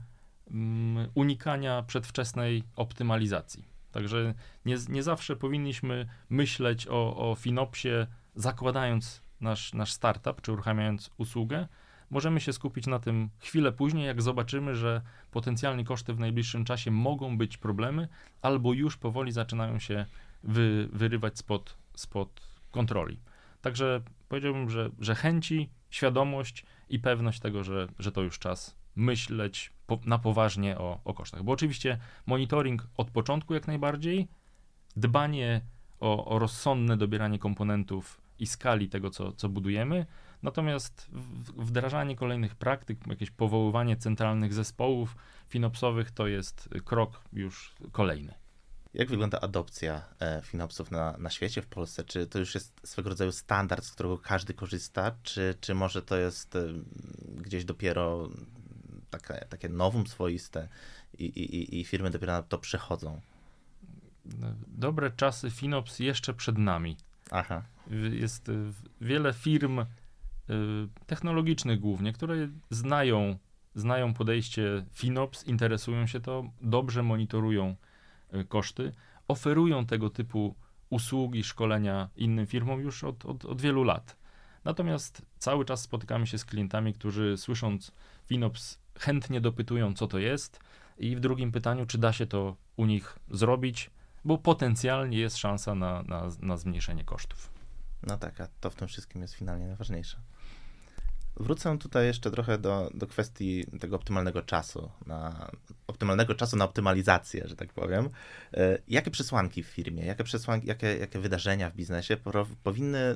mm, 0.52 1.08
unikania 1.15 1.84
przedwczesnej 1.84 2.63
optymalizacji. 2.76 3.65
Także 3.91 4.34
nie, 4.65 4.78
nie 4.89 5.04
zawsze 5.04 5.36
powinniśmy 5.36 6.08
myśleć 6.30 6.88
o, 6.88 7.32
o 7.32 7.36
FinOpsie, 7.36 8.08
zakładając 8.36 9.21
nasz, 9.41 9.74
nasz 9.74 9.93
startup 9.93 10.41
czy 10.41 10.52
uruchamiając 10.52 11.12
usługę. 11.17 11.67
Możemy 12.10 12.39
się 12.39 12.54
skupić 12.54 12.88
na 12.88 13.00
tym 13.00 13.30
chwilę 13.39 13.71
później, 13.71 14.06
jak 14.06 14.21
zobaczymy, 14.21 14.76
że 14.76 15.02
potencjalnie 15.32 15.84
koszty 15.84 16.13
w 16.13 16.19
najbliższym 16.19 16.65
czasie 16.65 16.91
mogą 16.91 17.38
być 17.38 17.58
problemy, 17.58 18.08
albo 18.41 18.74
już 18.74 18.97
powoli 18.97 19.32
zaczynają 19.32 19.80
się 19.80 20.06
wy, 20.43 20.89
wyrywać 20.93 21.38
spod, 21.38 21.78
spod 21.95 22.41
kontroli. 22.71 23.19
Także 23.62 24.01
powiedziałbym, 24.30 24.69
że, 24.69 24.89
że 24.99 25.15
chęci, 25.15 25.69
świadomość 25.89 26.65
i 26.89 26.99
pewność 26.99 27.39
tego, 27.39 27.63
że, 27.63 27.88
że 27.99 28.12
to 28.12 28.21
już 28.21 28.39
czas 28.39 28.75
myśleć 28.95 29.73
po, 29.88 29.99
na 30.06 30.19
poważnie 30.19 30.77
o, 30.77 30.99
o 31.06 31.13
kosztach. 31.13 31.43
Bo 31.43 31.51
oczywiście 31.51 31.97
monitoring 32.25 32.88
od 32.97 33.12
początku 33.12 33.54
jak 33.54 33.67
najbardziej, 33.67 34.27
dbanie 34.95 35.62
o, 35.99 36.25
o 36.25 36.39
rozsądne 36.39 36.97
dobieranie 36.97 37.39
komponentów 37.39 38.21
i 38.39 38.47
skali 38.47 38.89
tego, 38.89 39.10
co, 39.10 39.32
co 39.32 39.49
budujemy, 39.49 40.06
Natomiast 40.43 41.10
wdrażanie 41.58 42.15
kolejnych 42.15 42.56
praktyk, 42.56 43.08
jakieś 43.08 43.32
powoływanie 43.32 43.97
centralnych 43.97 44.54
zespołów 44.54 45.15
finopsowych 45.49 46.12
to 46.12 46.27
jest 46.27 46.69
krok 46.86 47.21
już 47.34 47.75
kolejny. 47.91 48.34
Jak 48.93 49.10
wygląda 49.10 49.39
adopcja 49.41 50.01
e, 50.19 50.41
finopsów 50.43 50.91
na, 50.91 51.17
na 51.17 51.30
świecie, 51.30 51.62
w 51.62 51.67
Polsce? 51.67 52.04
Czy 52.04 52.27
to 52.27 52.39
już 52.39 52.54
jest 52.56 52.82
swego 52.84 53.10
rodzaju 53.10 53.32
standard, 53.32 53.84
z 53.86 53.91
którego 53.91 54.17
każdy 54.17 54.54
korzysta, 54.54 55.15
czy, 55.23 55.56
czy 55.62 55.75
może 55.75 56.01
to 56.01 56.17
jest 56.17 56.56
e, 56.56 56.73
gdzieś 57.38 57.65
dopiero 57.65 58.30
takie, 59.10 59.45
takie 59.49 59.69
nowum 59.69 60.08
swoiste 60.08 60.67
i, 61.17 61.25
i, 61.25 61.80
i- 61.80 61.86
firmy 61.86 62.10
dopiero 62.12 62.34
na 62.34 62.43
to 62.43 62.58
przychodzą? 62.58 63.21
Dobre 64.67 65.12
czasy 65.12 65.51
Finops 65.51 65.99
jeszcze 65.99 66.34
przed 66.34 66.58
nami. 66.58 66.97
Aha, 67.32 67.63
Jest 68.12 68.49
y, 68.49 68.71
wiele 69.01 69.34
firm 69.34 69.80
y, 69.80 69.86
technologicznych 71.08 71.80
głównie, 71.80 72.13
które 72.13 72.36
znają, 72.69 73.38
znają 73.75 74.13
podejście 74.13 74.86
Finops, 74.93 75.43
interesują 75.47 76.08
się 76.08 76.19
to, 76.19 76.43
dobrze 76.62 77.04
monitorują 77.04 77.75
koszty, 78.47 78.93
oferują 79.27 79.85
tego 79.85 80.09
typu 80.09 80.55
usługi, 80.89 81.43
szkolenia 81.43 82.09
innym 82.15 82.47
firmom 82.47 82.81
już 82.81 83.03
od, 83.03 83.25
od, 83.25 83.45
od 83.45 83.61
wielu 83.61 83.83
lat. 83.83 84.15
Natomiast 84.63 85.21
cały 85.37 85.65
czas 85.65 85.81
spotykamy 85.81 86.27
się 86.27 86.37
z 86.37 86.45
klientami, 86.45 86.93
którzy 86.93 87.37
słysząc 87.37 87.91
Finops 88.25 88.79
chętnie 88.99 89.41
dopytują, 89.41 89.93
co 89.93 90.07
to 90.07 90.19
jest 90.19 90.59
i 90.97 91.15
w 91.15 91.19
drugim 91.19 91.51
pytaniu, 91.51 91.85
czy 91.85 91.97
da 91.97 92.13
się 92.13 92.25
to 92.25 92.55
u 92.77 92.85
nich 92.85 93.19
zrobić, 93.31 93.91
bo 94.25 94.37
potencjalnie 94.37 95.17
jest 95.17 95.37
szansa 95.37 95.75
na, 95.75 96.03
na, 96.03 96.27
na 96.41 96.57
zmniejszenie 96.57 97.03
kosztów. 97.03 97.51
no 98.07 98.17
tak, 98.17 98.41
a 98.41 98.47
to 98.59 98.69
w 98.69 98.75
tym 98.75 98.87
wszystkim 98.87 99.21
jest 99.21 99.33
finalnie 99.33 99.67
najważniejsze. 99.67 100.17
Wrócę 101.35 101.77
tutaj 101.77 102.05
jeszcze 102.05 102.31
trochę 102.31 102.57
do, 102.57 102.91
do 102.93 103.07
kwestii 103.07 103.65
tego 103.79 103.95
optymalnego 103.95 104.41
czasu, 104.41 104.91
na, 105.05 105.51
optymalnego 105.87 106.35
czasu 106.35 106.57
na 106.57 106.65
optymalizację, 106.65 107.47
że 107.47 107.55
tak 107.55 107.73
powiem. 107.73 108.09
E, 108.53 108.77
Jakie 108.87 109.11
przesłanki 109.11 109.63
w 109.63 109.67
firmie, 109.67 110.05
jakie, 110.05 110.23
przesłanki, 110.23 110.67
jakie, 110.67 110.97
jakie 110.97 111.19
wydarzenia 111.19 111.69
w 111.69 111.75
biznesie 111.75 112.17
powinny 112.63 113.15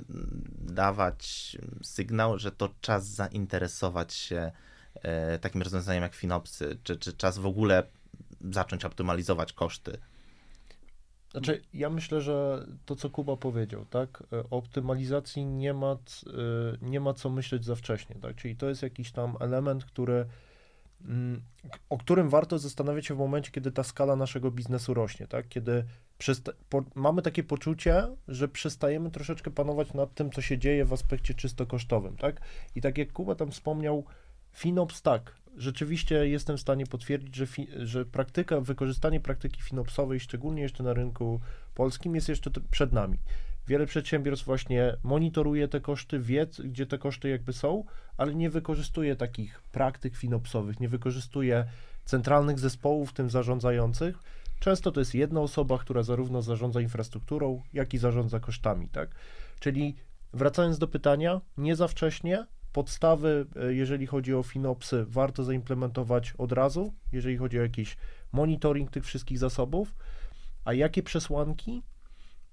dawać 0.61 1.57
sygnał, 1.83 2.39
że 2.39 2.51
to 2.51 2.69
czas 2.81 3.07
zainteresować 3.07 4.13
się 4.13 4.51
e, 4.93 5.39
takim 5.39 5.61
rozwiązaniem 5.61 6.03
jak 6.03 6.15
Finopsy, 6.15 6.77
czy, 6.83 6.97
czy 6.97 7.13
czas 7.13 7.37
w 7.37 7.45
ogóle 7.45 7.83
zacząć 8.51 8.85
optymalizować 8.85 9.53
koszty? 9.53 9.97
Znaczy, 11.35 11.61
ja 11.73 11.89
myślę, 11.89 12.21
że 12.21 12.65
to, 12.85 12.95
co 12.95 13.09
Kuba 13.09 13.37
powiedział, 13.37 13.85
tak, 13.89 14.23
e, 14.33 14.39
o 14.39 14.57
optymalizacji 14.57 15.45
nie 15.45 15.73
ma, 15.73 15.91
e, 15.91 15.97
nie 16.81 16.99
ma 16.99 17.13
co 17.13 17.29
myśleć 17.29 17.65
za 17.65 17.75
wcześnie, 17.75 18.15
tak, 18.21 18.35
czyli 18.35 18.55
to 18.55 18.69
jest 18.69 18.83
jakiś 18.83 19.11
tam 19.11 19.35
element, 19.39 19.85
który, 19.85 20.25
mm, 21.05 21.41
o 21.89 21.97
którym 21.97 22.29
warto 22.29 22.59
zastanawiać 22.59 23.05
się 23.05 23.15
w 23.15 23.17
momencie, 23.17 23.51
kiedy 23.51 23.71
ta 23.71 23.83
skala 23.83 24.15
naszego 24.15 24.51
biznesu 24.51 24.93
rośnie, 24.93 25.27
tak, 25.27 25.47
kiedy 25.47 25.83
przesta- 26.19 26.53
po, 26.69 26.83
mamy 26.95 27.21
takie 27.21 27.43
poczucie, 27.43 28.03
że 28.27 28.47
przestajemy 28.47 29.11
troszeczkę 29.11 29.51
panować 29.51 29.93
nad 29.93 30.13
tym, 30.13 30.31
co 30.31 30.41
się 30.41 30.57
dzieje 30.57 30.85
w 30.85 30.93
aspekcie 30.93 31.33
czysto 31.33 31.65
kosztowym, 31.65 32.17
tak, 32.17 32.41
i 32.75 32.81
tak 32.81 32.97
jak 32.97 33.13
Kuba 33.13 33.35
tam 33.35 33.51
wspomniał, 33.51 34.03
FinOps 34.55 35.01
tak, 35.01 35.35
rzeczywiście 35.57 36.27
jestem 36.27 36.57
w 36.57 36.61
stanie 36.61 36.85
potwierdzić, 36.85 37.35
że, 37.35 37.47
fi, 37.47 37.67
że 37.77 38.05
praktyka, 38.05 38.61
wykorzystanie 38.61 39.19
praktyki 39.19 39.61
finopsowej, 39.61 40.19
szczególnie 40.19 40.61
jeszcze 40.61 40.83
na 40.83 40.93
rynku 40.93 41.39
polskim, 41.75 42.15
jest 42.15 42.29
jeszcze 42.29 42.51
przed 42.71 42.93
nami. 42.93 43.17
Wiele 43.67 43.85
przedsiębiorstw 43.85 44.45
właśnie 44.45 44.95
monitoruje 45.03 45.67
te 45.67 45.81
koszty, 45.81 46.19
wie, 46.19 46.47
gdzie 46.63 46.85
te 46.85 46.97
koszty 46.97 47.29
jakby 47.29 47.53
są, 47.53 47.83
ale 48.17 48.35
nie 48.35 48.49
wykorzystuje 48.49 49.15
takich 49.15 49.61
praktyk 49.71 50.15
finopsowych, 50.15 50.79
nie 50.79 50.89
wykorzystuje 50.89 51.65
centralnych 52.05 52.59
zespołów, 52.59 53.09
w 53.09 53.13
tym 53.13 53.29
zarządzających. 53.29 54.19
Często 54.59 54.91
to 54.91 54.99
jest 55.01 55.15
jedna 55.15 55.41
osoba, 55.41 55.77
która 55.77 56.03
zarówno 56.03 56.41
zarządza 56.41 56.81
infrastrukturą, 56.81 57.61
jak 57.73 57.93
i 57.93 57.97
zarządza 57.97 58.39
kosztami, 58.39 58.89
tak? 58.89 59.09
Czyli 59.59 59.95
wracając 60.33 60.77
do 60.77 60.87
pytania, 60.87 61.41
nie 61.57 61.75
za 61.75 61.87
wcześnie, 61.87 62.45
podstawy, 62.75 63.45
e, 63.55 63.73
jeżeli 63.73 64.05
chodzi 64.05 64.33
o 64.33 64.43
Finopsy, 64.43 65.05
warto 65.07 65.43
zaimplementować 65.43 66.33
od 66.37 66.51
razu, 66.51 66.93
jeżeli 67.11 67.37
chodzi 67.37 67.59
o 67.59 67.61
jakiś 67.61 67.97
monitoring 68.31 68.91
tych 68.91 69.05
wszystkich 69.05 69.39
zasobów. 69.39 69.95
A 70.65 70.73
jakie 70.73 71.03
przesłanki? 71.03 71.83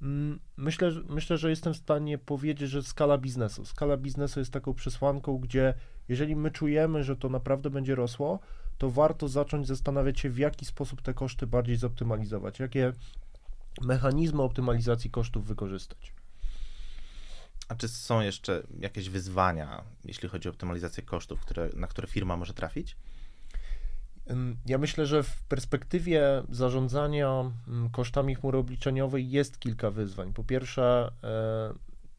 Mm, 0.03 0.41
myślę, 0.57 0.91
myślę, 1.09 1.37
że 1.37 1.51
jestem 1.51 1.75
w 1.75 1.77
stanie 1.77 2.19
powiedzieć, 2.19 2.71
że 2.71 2.83
skala 2.83 3.19
biznesu. 3.19 3.65
Skala 3.65 3.97
biznesu 3.97 4.39
jest 4.39 4.53
taką 4.53 4.75
przesłanką, 4.75 5.39
gdzie 5.39 5.75
jeżeli 6.09 6.37
my 6.37 6.51
czujemy, 6.51 7.05
że 7.05 7.17
to 7.17 7.29
naprawdę 7.29 7.71
będzie 7.71 7.95
rosło, 7.95 8.39
to 8.79 8.91
warto 8.91 9.29
zacząć 9.29 9.67
zastanawiać 9.67 10.21
się, 10.21 10.31
w 10.31 10.39
jaki 10.39 10.65
sposób 10.65 11.03
te 11.03 11.15
koszty 11.15 11.47
bardziej 11.47 11.77
zoptymalizować, 11.77 12.59
jakie 12.59 12.93
mechanizmy 13.81 14.43
optymalizacji 14.43 15.11
kosztów 15.11 15.47
wykorzystać. 15.47 16.22
A 17.73 17.75
czy 17.75 17.89
są 17.89 18.21
jeszcze 18.21 18.63
jakieś 18.79 19.09
wyzwania, 19.09 19.85
jeśli 20.05 20.29
chodzi 20.29 20.49
o 20.49 20.51
optymalizację 20.51 21.03
kosztów, 21.03 21.41
które, 21.41 21.71
na 21.75 21.87
które 21.87 22.09
firma 22.09 22.37
może 22.37 22.55
trafić? 22.55 22.97
Ja 24.67 24.79
myślę, 24.79 25.07
że 25.07 25.23
w 25.23 25.43
perspektywie 25.43 26.43
zarządzania 26.49 27.53
kosztami 27.93 28.35
chmury 28.35 28.59
obliczeniowej 28.59 29.31
jest 29.31 29.59
kilka 29.59 29.91
wyzwań. 29.91 30.33
Po 30.33 30.45
pierwsze, 30.45 31.13
e, 31.25 31.75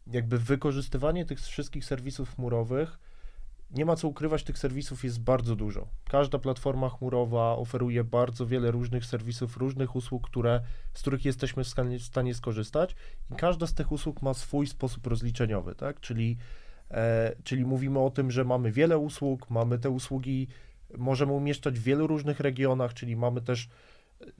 jakby 0.07 0.39
wykorzystywanie 0.39 1.25
tych 1.25 1.39
wszystkich 1.39 1.85
serwisów 1.85 2.35
chmurowych 2.35 2.99
nie 3.73 3.85
ma 3.85 3.95
co 3.95 4.07
ukrywać, 4.07 4.43
tych 4.43 4.57
serwisów 4.57 5.03
jest 5.03 5.21
bardzo 5.21 5.55
dużo. 5.55 5.87
Każda 6.09 6.39
platforma 6.39 6.89
chmurowa 6.89 7.55
oferuje 7.55 8.03
bardzo 8.03 8.45
wiele 8.45 8.71
różnych 8.71 9.05
serwisów, 9.05 9.57
różnych 9.57 9.95
usług, 9.95 10.27
które, 10.27 10.61
z 10.93 11.01
których 11.01 11.25
jesteśmy 11.25 11.63
w 11.63 11.67
stanie, 11.67 11.99
w 11.99 12.03
stanie 12.03 12.33
skorzystać 12.33 12.95
i 13.31 13.35
każda 13.35 13.67
z 13.67 13.73
tych 13.73 13.91
usług 13.91 14.21
ma 14.21 14.33
swój 14.33 14.67
sposób 14.67 15.07
rozliczeniowy, 15.07 15.75
tak? 15.75 15.99
Czyli, 15.99 16.37
e, 16.91 17.35
czyli 17.43 17.65
mówimy 17.65 17.99
o 17.99 18.09
tym, 18.09 18.31
że 18.31 18.43
mamy 18.43 18.71
wiele 18.71 18.97
usług, 18.97 19.49
mamy 19.49 19.79
te 19.79 19.89
usługi, 19.89 20.47
możemy 20.97 21.31
umieszczać 21.31 21.79
w 21.79 21.83
wielu 21.83 22.07
różnych 22.07 22.39
regionach, 22.39 22.93
czyli 22.93 23.15
mamy 23.15 23.41
też 23.41 23.69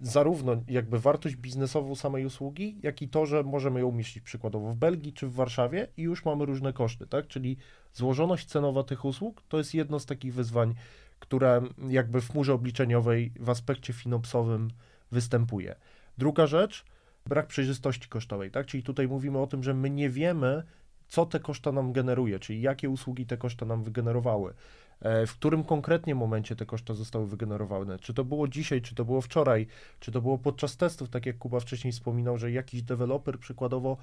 zarówno 0.02 0.56
jakby 0.67 1.00
wartość 1.00 1.36
biznesową 1.36 1.96
samej 1.96 2.26
usługi, 2.26 2.80
jak 2.84 3.02
i 3.02 3.10
to, 3.10 3.26
że 3.26 3.43
możemy 3.43 3.80
ją 3.80 3.88
umieścić 3.88 4.24
przykładowo 4.24 4.72
w 4.72 4.76
Belgii 4.76 5.13
czy 5.13 5.28
w 5.28 5.34
Warszawie 5.34 5.88
i 5.98 6.02
już 6.02 6.26
mamy 6.26 6.46
różne 6.46 6.74
koszty, 6.74 7.08
tak? 7.08 7.28
Czyli 7.28 7.58
złożoność 7.93 8.46
cenowa 8.46 8.84
tych 8.84 9.06
usług 9.06 9.41
to 9.50 9.58
jest 9.58 9.74
jedno 9.74 10.00
z 10.00 10.06
takich 10.06 10.34
wyzwań, 10.34 10.74
które 11.19 11.62
jakby 11.89 12.22
w 12.22 12.32
chmurze 12.32 12.54
obliczeniowej 12.54 13.32
w 13.39 13.50
aspekcie 13.50 13.93
finopsowym 13.93 14.69
występuje. 15.12 15.76
Druga 16.17 16.48
rzecz, 16.48 16.86
brak 17.26 17.48
przejrzystości 17.48 18.10
kosztowej, 18.10 18.52
tak? 18.52 18.65
Czyli 18.65 18.84
tutaj 18.84 19.08
mówimy 19.08 19.39
o 19.39 19.48
tym, 19.48 19.63
że 19.63 19.74
my 19.74 19.89
nie 19.89 20.10
wiemy, 20.10 20.63
co 21.08 21.26
te 21.26 21.39
koszta 21.39 21.72
nam 21.72 21.93
generuje, 21.93 22.39
czyli 22.39 22.62
jakie 22.62 22.89
usługi 22.89 23.26
te 23.26 23.38
koszta 23.38 23.65
nam 23.65 23.84
wygenerowały. 23.84 24.54
E, 25.03 25.27
w 25.27 25.33
którym 25.33 25.63
konkretnie 25.63 26.15
momencie 26.15 26.55
te 26.55 26.65
koszta 26.65 26.93
zostały 26.93 27.27
wygenerowane. 27.27 27.99
Czy 27.99 28.13
to 28.13 28.23
było 28.23 28.47
dzisiaj, 28.47 28.81
czy 28.81 28.95
to 28.95 29.05
było 29.05 29.21
wczoraj, 29.21 29.67
czy 29.99 30.11
to 30.11 30.21
było 30.21 30.37
podczas 30.37 30.77
testów, 30.77 31.09
tak 31.09 31.25
jak 31.25 31.37
Kuba 31.37 31.59
wcześniej 31.59 31.93
wspominał, 31.93 32.37
że 32.37 32.51
jakiś 32.51 32.81
deweloper 32.81 33.39
przykładowo 33.39 33.97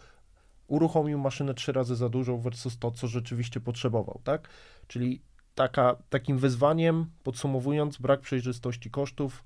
uruchomił 0.67 1.19
maszynę 1.19 1.55
trzy 1.55 1.73
razy 1.73 1.97
za 1.97 2.09
dużo 2.09 2.39
versus 2.39 2.79
to, 2.79 2.91
co 2.91 3.07
rzeczywiście 3.07 3.61
potrzebował, 3.61 4.21
tak? 4.25 4.49
Czyli 4.87 5.21
taka, 5.55 5.97
takim 6.11 6.39
wyzwaniem, 6.39 7.07
podsumowując, 7.23 7.99
brak 7.99 8.21
przejrzystości 8.21 8.91
kosztów, 8.91 9.45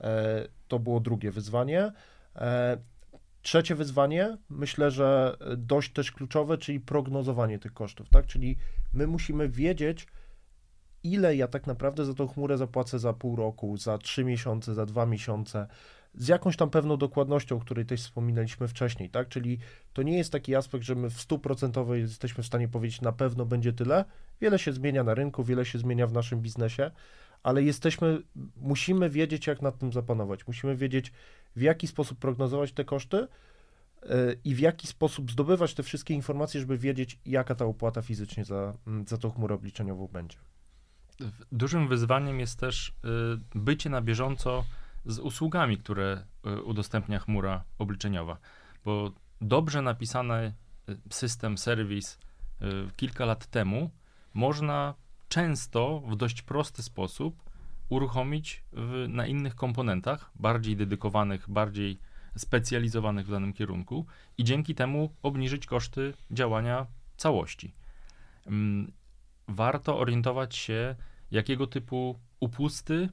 e, 0.00 0.48
to 0.68 0.78
było 0.78 1.00
drugie 1.00 1.30
wyzwanie. 1.30 1.92
E, 2.36 2.76
trzecie 3.42 3.74
wyzwanie, 3.74 4.36
myślę, 4.50 4.90
że 4.90 5.36
dość 5.56 5.92
też 5.92 6.12
kluczowe, 6.12 6.58
czyli 6.58 6.80
prognozowanie 6.80 7.58
tych 7.58 7.72
kosztów, 7.72 8.08
tak? 8.08 8.26
Czyli 8.26 8.56
my 8.92 9.06
musimy 9.06 9.48
wiedzieć, 9.48 10.06
ile 11.04 11.36
ja 11.36 11.48
tak 11.48 11.66
naprawdę 11.66 12.04
za 12.04 12.14
tą 12.14 12.28
chmurę 12.28 12.58
zapłacę 12.58 12.98
za 12.98 13.12
pół 13.12 13.36
roku, 13.36 13.76
za 13.76 13.98
trzy 13.98 14.24
miesiące, 14.24 14.74
za 14.74 14.86
dwa 14.86 15.06
miesiące, 15.06 15.66
z 16.14 16.28
jakąś 16.28 16.56
tam 16.56 16.70
pewną 16.70 16.96
dokładnością, 16.96 17.56
o 17.56 17.60
której 17.60 17.86
też 17.86 18.00
wspominaliśmy 18.00 18.68
wcześniej, 18.68 19.10
tak? 19.10 19.28
Czyli 19.28 19.58
to 19.92 20.02
nie 20.02 20.18
jest 20.18 20.32
taki 20.32 20.54
aspekt, 20.54 20.84
że 20.84 20.94
my 20.94 21.10
w 21.10 21.16
100% 21.16 21.94
jesteśmy 21.94 22.44
w 22.44 22.46
stanie 22.46 22.68
powiedzieć, 22.68 23.00
na 23.00 23.12
pewno 23.12 23.46
będzie 23.46 23.72
tyle. 23.72 24.04
Wiele 24.40 24.58
się 24.58 24.72
zmienia 24.72 25.04
na 25.04 25.14
rynku, 25.14 25.44
wiele 25.44 25.64
się 25.64 25.78
zmienia 25.78 26.06
w 26.06 26.12
naszym 26.12 26.40
biznesie, 26.40 26.90
ale 27.42 27.62
jesteśmy, 27.62 28.22
musimy 28.56 29.10
wiedzieć, 29.10 29.46
jak 29.46 29.62
nad 29.62 29.78
tym 29.78 29.92
zapanować. 29.92 30.46
Musimy 30.46 30.76
wiedzieć, 30.76 31.12
w 31.56 31.62
jaki 31.62 31.86
sposób 31.86 32.18
prognozować 32.18 32.72
te 32.72 32.84
koszty 32.84 33.16
yy, 33.16 34.38
i 34.44 34.54
w 34.54 34.58
jaki 34.58 34.86
sposób 34.86 35.30
zdobywać 35.30 35.74
te 35.74 35.82
wszystkie 35.82 36.14
informacje, 36.14 36.60
żeby 36.60 36.78
wiedzieć, 36.78 37.18
jaka 37.26 37.54
ta 37.54 37.64
opłata 37.64 38.02
fizycznie 38.02 38.44
za, 38.44 38.72
za 39.06 39.18
tą 39.18 39.30
chmurę 39.30 39.54
obliczeniową 39.54 40.08
będzie. 40.12 40.38
Dużym 41.52 41.88
wyzwaniem 41.88 42.40
jest 42.40 42.60
też 42.60 42.88
y, 42.88 42.92
bycie 43.54 43.90
na 43.90 44.00
bieżąco 44.00 44.64
z 45.06 45.18
usługami, 45.18 45.78
które 45.78 46.24
y, 46.46 46.62
udostępnia 46.62 47.18
chmura 47.18 47.64
obliczeniowa, 47.78 48.38
bo 48.84 49.12
dobrze 49.40 49.82
napisany 49.82 50.54
y, 50.88 50.96
system, 51.10 51.58
serwis 51.58 52.18
kilka 52.96 53.24
lat 53.24 53.46
temu 53.46 53.90
można 54.34 54.94
często 55.28 56.00
w 56.00 56.16
dość 56.16 56.42
prosty 56.42 56.82
sposób 56.82 57.42
uruchomić 57.88 58.64
w, 58.72 59.06
na 59.08 59.26
innych 59.26 59.54
komponentach, 59.54 60.30
bardziej 60.34 60.76
dedykowanych, 60.76 61.50
bardziej 61.50 61.98
specjalizowanych 62.36 63.26
w 63.26 63.30
danym 63.30 63.52
kierunku 63.52 64.06
i 64.38 64.44
dzięki 64.44 64.74
temu 64.74 65.14
obniżyć 65.22 65.66
koszty 65.66 66.14
działania 66.30 66.86
całości. 67.16 67.74
Warto 69.48 69.98
orientować 69.98 70.56
się, 70.56 70.94
jakiego 71.30 71.66
typu 71.66 72.20
upusty 72.40 73.08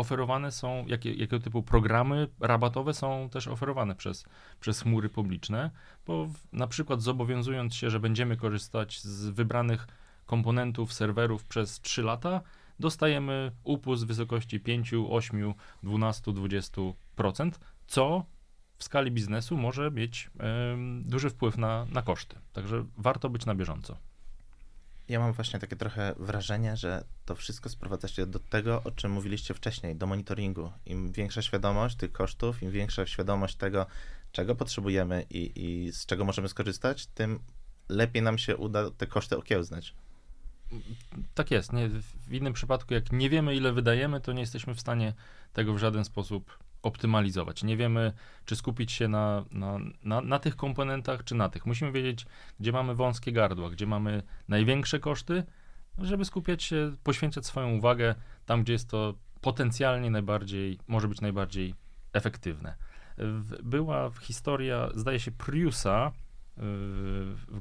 oferowane 0.00 0.52
są, 0.52 0.86
jakie, 0.86 1.10
jakiego 1.10 1.40
typu 1.40 1.62
programy 1.62 2.28
rabatowe 2.40 2.94
są 2.94 3.28
też 3.30 3.48
oferowane 3.48 3.94
przez, 3.94 4.24
przez 4.60 4.80
chmury 4.80 5.08
publiczne, 5.08 5.70
bo 6.06 6.26
w, 6.26 6.52
na 6.52 6.66
przykład 6.66 7.02
zobowiązując 7.02 7.74
się, 7.74 7.90
że 7.90 8.00
będziemy 8.00 8.36
korzystać 8.36 9.00
z 9.00 9.28
wybranych 9.28 9.86
komponentów, 10.26 10.92
serwerów 10.92 11.44
przez 11.44 11.80
3 11.80 12.02
lata, 12.02 12.40
dostajemy 12.78 13.52
upust 13.64 14.04
w 14.04 14.06
wysokości 14.06 14.60
5, 14.60 14.94
8, 15.10 15.54
12, 15.82 16.32
20%, 16.32 17.50
co 17.86 18.24
w 18.76 18.84
skali 18.84 19.10
biznesu 19.10 19.56
może 19.56 19.90
mieć 19.90 20.26
y, 20.26 20.30
duży 21.04 21.30
wpływ 21.30 21.58
na, 21.58 21.86
na 21.92 22.02
koszty. 22.02 22.36
Także 22.52 22.84
warto 22.96 23.30
być 23.30 23.46
na 23.46 23.54
bieżąco 23.54 23.96
ja 25.10 25.20
mam 25.20 25.32
właśnie 25.32 25.60
takie 25.60 25.76
trochę 25.76 26.14
wrażenie, 26.18 26.76
że 26.76 27.04
to 27.24 27.34
wszystko 27.34 27.68
sprowadza 27.68 28.08
się 28.08 28.26
do 28.26 28.38
tego, 28.38 28.82
o 28.84 28.90
czym 28.90 29.12
mówiliście 29.12 29.54
wcześniej, 29.54 29.96
do 29.96 30.06
monitoringu. 30.06 30.72
Im 30.86 31.12
większa 31.12 31.42
świadomość 31.42 31.96
tych 31.96 32.12
kosztów, 32.12 32.62
im 32.62 32.70
większa 32.70 33.06
świadomość 33.06 33.56
tego, 33.56 33.86
czego 34.32 34.54
potrzebujemy 34.54 35.26
i, 35.30 35.52
i 35.56 35.92
z 35.92 36.06
czego 36.06 36.24
możemy 36.24 36.48
skorzystać, 36.48 37.06
tym 37.06 37.40
lepiej 37.88 38.22
nam 38.22 38.38
się 38.38 38.56
uda 38.56 38.90
te 38.90 39.06
koszty 39.06 39.36
okiełznać. 39.36 39.94
Tak 41.34 41.50
jest. 41.50 41.72
Nie, 41.72 41.88
w 42.28 42.32
innym 42.32 42.52
przypadku, 42.52 42.94
jak 42.94 43.12
nie 43.12 43.30
wiemy, 43.30 43.54
ile 43.54 43.72
wydajemy, 43.72 44.20
to 44.20 44.32
nie 44.32 44.40
jesteśmy 44.40 44.74
w 44.74 44.80
stanie 44.80 45.14
tego 45.52 45.74
w 45.74 45.78
żaden 45.78 46.04
sposób 46.04 46.58
optymalizować. 46.82 47.62
Nie 47.62 47.76
wiemy, 47.76 48.12
czy 48.44 48.56
skupić 48.56 48.92
się 48.92 49.08
na, 49.08 49.44
na, 49.50 49.78
na, 50.02 50.20
na, 50.20 50.38
tych 50.38 50.56
komponentach, 50.56 51.24
czy 51.24 51.34
na 51.34 51.48
tych. 51.48 51.66
Musimy 51.66 51.92
wiedzieć, 51.92 52.26
gdzie 52.60 52.72
mamy 52.72 52.94
wąskie 52.94 53.32
gardła, 53.32 53.70
gdzie 53.70 53.86
mamy 53.86 54.22
największe 54.48 55.00
koszty, 55.00 55.44
żeby 55.98 56.24
skupiać 56.24 56.62
się, 56.62 56.96
poświęcać 57.02 57.46
swoją 57.46 57.70
uwagę 57.70 58.14
tam, 58.46 58.62
gdzie 58.62 58.72
jest 58.72 58.90
to 58.90 59.14
potencjalnie 59.40 60.10
najbardziej, 60.10 60.78
może 60.88 61.08
być 61.08 61.20
najbardziej 61.20 61.74
efektywne. 62.12 62.74
Była 63.62 64.10
historia, 64.20 64.88
zdaje 64.94 65.20
się, 65.20 65.30
Priusa, 65.30 66.12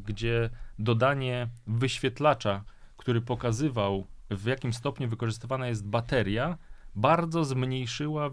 gdzie 0.06 0.50
dodanie 0.80 1.48
wyświetlacza, 1.68 2.64
który 2.98 3.22
pokazywał, 3.22 4.08
w 4.30 4.46
jakim 4.46 4.74
stopniu 4.74 5.10
wykorzystywana 5.10 5.68
jest 5.68 5.88
bateria, 5.88 6.58
bardzo 7.00 7.46
zmniejszyła 7.46 8.30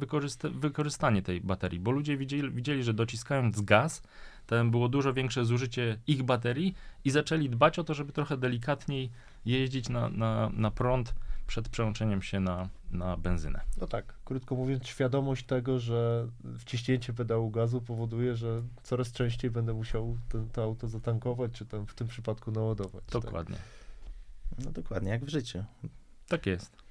wykorzystanie 0.53 1.23
tej 1.23 1.41
baterii, 1.41 1.81
bo 1.81 1.91
ludzie 1.91 2.17
widzieli, 2.17 2.51
widzieli, 2.51 2.83
że 2.83 2.95
dociskając 2.95 3.61
gaz, 3.61 4.03
tam 4.47 4.71
było 4.71 4.89
dużo 4.89 5.13
większe 5.15 5.45
zużycie 5.45 5.99
ich 6.07 6.23
baterii 6.23 6.75
i 7.05 7.11
zaczęli 7.11 7.51
dbać 7.51 7.79
o 7.79 7.85
to, 7.85 7.95
żeby 7.95 8.13
trochę 8.13 8.37
delikatniej 8.37 9.11
jeździć 9.45 9.89
na, 9.89 10.09
na, 10.09 10.51
na 10.53 10.71
prąd 10.71 11.15
przed 11.47 11.69
przełączeniem 11.69 12.23
się 12.23 12.41
na, 12.41 12.69
na 12.91 13.17
benzynę. 13.17 13.61
No 13.81 13.87
tak, 13.87 14.15
krótko 14.25 14.55
mówiąc, 14.55 14.87
świadomość 14.87 15.47
tego, 15.47 15.79
że 15.79 16.29
wciśnięcie 16.59 17.13
pedału 17.13 17.51
gazu 17.51 17.81
powoduje, 17.81 18.37
że 18.37 18.63
coraz 18.83 19.13
częściej 19.13 19.51
będę 19.51 19.75
musiał 19.75 20.19
ten, 20.29 20.49
to 20.49 20.63
auto 20.63 20.89
zatankować, 20.89 21.53
czy 21.53 21.67
tam 21.67 21.87
w 21.87 21.95
tym 21.95 22.09
przypadku 22.09 22.53
naładować. 22.53 23.05
Tak? 23.05 23.23
Dokładnie. 23.23 23.57
Tak? 23.57 24.65
No 24.65 24.71
dokładnie, 24.71 25.11
jak 25.11 25.25
w 25.25 25.29
życiu. 25.29 25.65
Tak 26.29 26.47
jest. 26.47 26.86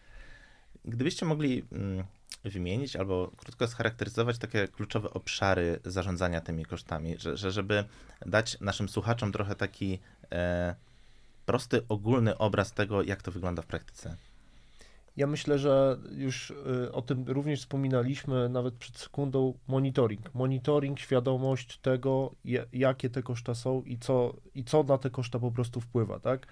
Gdybyście 0.87 1.25
mogli 1.25 1.63
mm, 1.71 2.05
wymienić 2.43 2.95
albo 2.95 3.31
krótko 3.37 3.67
scharakteryzować 3.67 4.37
takie 4.37 4.67
kluczowe 4.67 5.13
obszary 5.13 5.79
zarządzania 5.85 6.41
tymi 6.41 6.65
kosztami, 6.65 7.15
że, 7.17 7.37
że 7.37 7.51
żeby 7.51 7.83
dać 8.25 8.59
naszym 8.61 8.89
słuchaczom 8.89 9.31
trochę 9.31 9.55
taki 9.55 9.99
e, 10.31 10.75
prosty, 11.45 11.81
ogólny 11.89 12.37
obraz 12.37 12.73
tego, 12.73 13.03
jak 13.03 13.21
to 13.21 13.31
wygląda 13.31 13.61
w 13.61 13.65
praktyce. 13.65 14.15
Ja 15.17 15.27
myślę, 15.27 15.59
że 15.59 15.97
już 16.11 16.49
y, 16.49 16.91
o 16.91 17.01
tym 17.01 17.25
również 17.27 17.59
wspominaliśmy 17.59 18.49
nawet 18.49 18.73
przed 18.73 18.97
sekundą. 18.97 19.53
Monitoring. 19.67 20.35
Monitoring, 20.35 20.99
świadomość 20.99 21.77
tego, 21.77 22.31
jakie 22.73 23.09
te 23.09 23.23
koszta 23.23 23.55
są 23.55 23.81
i 23.81 23.97
co, 23.97 24.33
i 24.55 24.63
co 24.63 24.83
na 24.83 24.97
te 24.97 25.09
koszta 25.09 25.39
po 25.39 25.51
prostu 25.51 25.81
wpływa, 25.81 26.19
tak? 26.19 26.47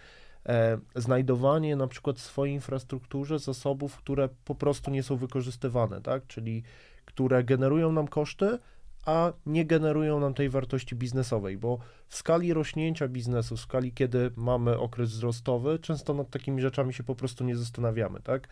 E, 0.50 0.78
znajdowanie 0.96 1.76
na 1.76 1.88
przykład 1.88 2.20
w 2.20 2.22
swojej 2.22 2.56
infrastrukturze 2.56 3.40
zasobów, 3.40 3.98
które 3.98 4.30
po 4.46 4.56
prostu 4.56 4.92
nie 4.92 5.04
są 5.04 5.16
wykorzystywane, 5.16 6.02
tak? 6.02 6.28
Czyli 6.28 6.64
które 7.06 7.44
generują 7.44 7.92
nam 7.92 8.08
koszty, 8.08 8.60
a 9.06 9.34
nie 9.46 9.66
generują 9.66 10.20
nam 10.20 10.34
tej 10.34 10.50
wartości 10.50 10.96
biznesowej, 10.96 11.58
bo 11.58 11.78
w 12.08 12.16
skali 12.16 12.54
rośnięcia 12.54 13.08
biznesu, 13.08 13.58
w 13.58 13.60
skali 13.60 13.92
kiedy 13.92 14.32
mamy 14.36 14.80
okres 14.80 15.10
wzrostowy, 15.10 15.80
często 15.80 16.14
nad 16.14 16.30
takimi 16.30 16.62
rzeczami 16.62 16.94
się 16.94 17.04
po 17.04 17.16
prostu 17.16 17.44
nie 17.44 17.56
zastanawiamy, 17.56 18.20
tak? 18.22 18.48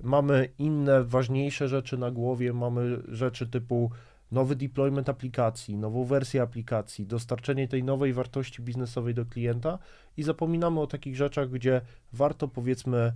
Mamy 0.00 0.48
inne, 0.58 1.04
ważniejsze 1.04 1.68
rzeczy 1.68 1.98
na 1.98 2.10
głowie, 2.10 2.52
mamy 2.52 3.02
rzeczy 3.08 3.46
typu 3.46 3.90
nowy 4.32 4.56
deployment 4.56 5.08
aplikacji, 5.08 5.76
nową 5.76 6.04
wersję 6.04 6.42
aplikacji, 6.42 7.06
dostarczenie 7.06 7.68
tej 7.68 7.84
nowej 7.84 8.12
wartości 8.12 8.62
biznesowej 8.62 9.14
do 9.14 9.26
klienta 9.26 9.78
i 10.16 10.22
zapominamy 10.22 10.80
o 10.80 10.86
takich 10.86 11.16
rzeczach, 11.16 11.50
gdzie 11.50 11.80
warto 12.12 12.48
powiedzmy 12.48 13.12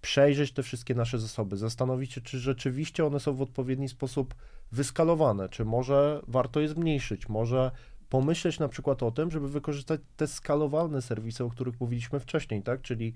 przejrzeć 0.00 0.52
te 0.52 0.62
wszystkie 0.62 0.94
nasze 0.94 1.18
zasoby, 1.18 1.56
zastanowić 1.56 2.12
się, 2.12 2.20
czy 2.20 2.38
rzeczywiście 2.38 3.06
one 3.06 3.20
są 3.20 3.34
w 3.34 3.42
odpowiedni 3.42 3.88
sposób 3.88 4.34
wyskalowane, 4.72 5.48
czy 5.48 5.64
może 5.64 6.20
warto 6.28 6.60
je 6.60 6.68
zmniejszyć, 6.68 7.28
może 7.28 7.70
pomyśleć 8.08 8.58
na 8.58 8.68
przykład 8.68 9.02
o 9.02 9.10
tym, 9.10 9.30
żeby 9.30 9.48
wykorzystać 9.48 10.00
te 10.16 10.26
skalowalne 10.26 11.02
serwisy, 11.02 11.44
o 11.44 11.50
których 11.50 11.80
mówiliśmy 11.80 12.20
wcześniej, 12.20 12.62
tak, 12.62 12.82
czyli 12.82 13.14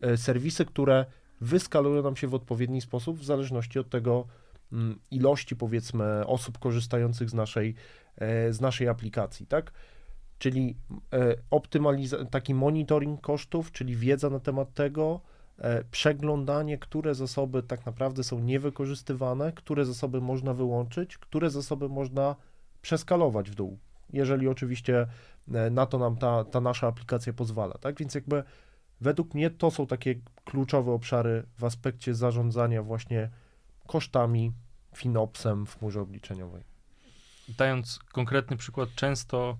e, 0.00 0.16
serwisy, 0.16 0.64
które 0.64 1.06
wyskalują 1.40 2.02
nam 2.02 2.16
się 2.16 2.26
w 2.26 2.34
odpowiedni 2.34 2.80
sposób 2.80 3.18
w 3.18 3.24
zależności 3.24 3.78
od 3.78 3.90
tego 3.90 4.26
ilości 5.10 5.56
powiedzmy 5.56 6.26
osób 6.26 6.58
korzystających 6.58 7.30
z 7.30 7.34
naszej, 7.34 7.74
e, 8.16 8.52
z 8.52 8.60
naszej 8.60 8.88
aplikacji, 8.88 9.46
tak? 9.46 9.72
Czyli 10.38 10.76
e, 11.12 11.34
optymalizacja, 11.50 12.26
taki 12.26 12.54
monitoring 12.54 13.20
kosztów, 13.20 13.72
czyli 13.72 13.96
wiedza 13.96 14.30
na 14.30 14.40
temat 14.40 14.74
tego, 14.74 15.20
E, 15.58 15.84
przeglądanie, 15.84 16.78
które 16.78 17.14
zasoby 17.14 17.62
tak 17.62 17.86
naprawdę 17.86 18.24
są 18.24 18.38
niewykorzystywane, 18.38 19.52
które 19.52 19.84
zasoby 19.84 20.20
można 20.20 20.54
wyłączyć, 20.54 21.18
które 21.18 21.50
zasoby 21.50 21.88
można 21.88 22.36
przeskalować 22.82 23.50
w 23.50 23.54
dół, 23.54 23.78
jeżeli 24.12 24.48
oczywiście 24.48 25.06
na 25.70 25.86
to 25.86 25.98
nam 25.98 26.16
ta, 26.16 26.44
ta 26.44 26.60
nasza 26.60 26.86
aplikacja 26.86 27.32
pozwala, 27.32 27.74
tak? 27.74 27.98
Więc 27.98 28.14
jakby 28.14 28.42
według 29.00 29.34
mnie 29.34 29.50
to 29.50 29.70
są 29.70 29.86
takie 29.86 30.14
kluczowe 30.44 30.92
obszary 30.92 31.42
w 31.58 31.64
aspekcie 31.64 32.14
zarządzania 32.14 32.82
właśnie 32.82 33.30
kosztami, 33.88 34.52
finopsem 34.96 35.66
w 35.66 35.78
chmurze 35.78 36.00
obliczeniowej. 36.00 36.64
Dając 37.48 37.98
konkretny 37.98 38.56
przykład, 38.56 38.88
często 38.94 39.58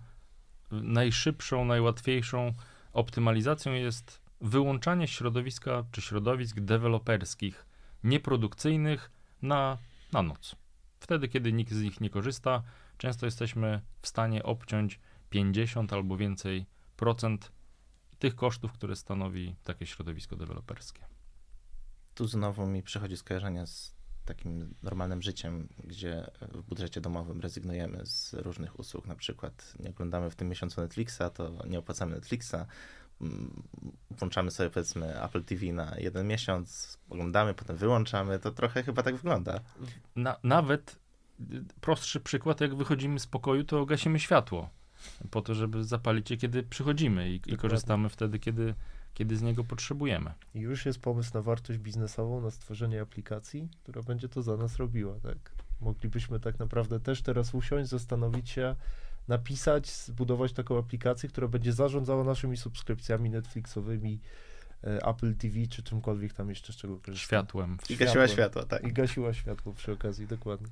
najszybszą, 0.70 1.64
najłatwiejszą 1.64 2.53
optymalizacją 2.93 3.72
jest 3.72 4.20
wyłączanie 4.41 5.09
środowiska 5.09 5.85
czy 5.93 6.01
środowisk 6.01 6.61
deweloperskich 6.61 7.66
nieprodukcyjnych 8.05 9.11
na, 9.43 9.79
na 10.12 10.22
noc. 10.22 10.57
Wtedy, 11.01 11.29
kiedy 11.29 11.53
nikt 11.53 11.72
z 11.72 11.83
nich 11.83 12.01
nie 12.01 12.11
korzysta, 12.11 12.62
często 12.99 13.26
jesteśmy 13.26 13.81
w 14.03 14.09
stanie 14.09 14.43
obciąć 14.43 15.01
50 15.31 15.93
albo 15.93 16.16
więcej 16.16 16.66
procent 16.97 17.53
tych 18.18 18.35
kosztów, 18.35 18.72
które 18.72 18.97
stanowi 18.97 19.57
takie 19.64 19.87
środowisko 19.87 20.37
deweloperskie. 20.37 21.07
Tu 22.14 22.26
znowu 22.26 22.66
mi 22.66 22.83
przychodzi 22.83 23.16
skojarzenie 23.16 23.66
z 23.66 23.97
takim 24.29 24.74
normalnym 24.83 25.22
życiem, 25.22 25.68
gdzie 25.85 26.31
w 26.41 26.62
budżecie 26.62 27.01
domowym 27.01 27.41
rezygnujemy 27.41 28.07
z 28.07 28.35
różnych 28.35 28.79
usług, 28.79 29.07
na 29.07 29.14
przykład 29.14 29.74
nie 29.81 29.91
oglądamy 29.91 30.31
w 30.31 30.37
tym 30.37 30.49
miesiącu 30.49 30.81
Netflixa, 30.81 31.22
to 31.35 31.66
nie 31.66 31.79
opłacamy 31.79 32.14
Netflixa, 32.14 32.66
Mm, 33.20 33.62
włączamy 34.11 34.51
sobie 34.51 34.70
powiedzmy 34.70 35.22
Apple 35.22 35.45
TV 35.45 35.66
na 35.72 35.95
jeden 35.99 36.26
miesiąc, 36.26 36.99
oglądamy, 37.11 37.55
potem 37.55 37.76
wyłączamy, 37.76 38.39
to 38.39 38.51
trochę 38.51 38.83
chyba 38.83 39.03
tak 39.03 39.16
wygląda. 39.16 39.61
Na, 40.16 40.37
nawet 40.43 40.99
prostszy 41.81 42.20
przykład, 42.20 42.61
jak 42.61 42.74
wychodzimy 42.74 43.20
z 43.20 43.26
pokoju, 43.26 43.64
to 43.64 43.87
gasimy 43.87 44.20
światło 44.20 44.70
po 45.31 45.43
to, 45.43 45.55
żeby 45.55 45.85
zapalić 45.85 46.31
je, 46.31 46.37
kiedy 46.37 46.62
przychodzimy 46.62 47.31
i, 47.31 47.41
i 47.47 47.57
korzystamy 47.57 48.09
wtedy, 48.09 48.39
kiedy, 48.39 48.74
kiedy 49.19 49.37
z 49.37 49.43
niego 49.43 49.64
potrzebujemy. 49.64 50.33
I 50.55 50.61
już 50.61 50.87
jest 50.87 50.99
pomysł 50.99 51.31
na 51.35 51.43
wartość 51.43 51.79
biznesową, 51.79 52.41
na 52.41 52.51
stworzenie 52.51 53.01
aplikacji, 53.01 53.69
która 53.83 54.03
będzie 54.03 54.29
to 54.29 54.43
za 54.43 54.57
nas 54.57 54.77
robiła, 54.77 55.14
tak? 55.23 55.39
Moglibyśmy 55.81 56.41
tak 56.41 56.59
naprawdę 56.59 57.01
też 57.01 57.23
teraz 57.23 57.55
usiąść, 57.55 57.91
zastanowić 57.91 58.51
się, 58.51 58.77
napisać, 59.29 59.91
zbudować 59.91 60.53
taką 60.53 60.79
aplikację, 60.79 61.29
która 61.29 61.49
będzie 61.49 61.73
zarządzała 61.73 62.25
naszymi 62.25 62.57
subskrypcjami 62.57 63.31
Netflixowymi, 63.31 64.21
e, 64.85 65.07
Apple 65.07 65.35
TV 65.35 65.66
czy 65.66 65.83
czymkolwiek 65.83 66.33
tam 66.33 66.49
jeszcze 66.49 66.73
z 66.73 66.77
czego 66.77 66.97
korzystamy. 66.97 67.19
Światłem. 67.19 67.79
I 67.91 67.97
gasiła 67.97 68.29
światło, 68.29 68.62
tak. 68.62 68.85
I 68.85 68.93
gasiła 68.93 69.35
światło 69.35 69.73
przy 69.73 69.93
okazji, 69.93 70.27
dokładnie. 70.27 70.69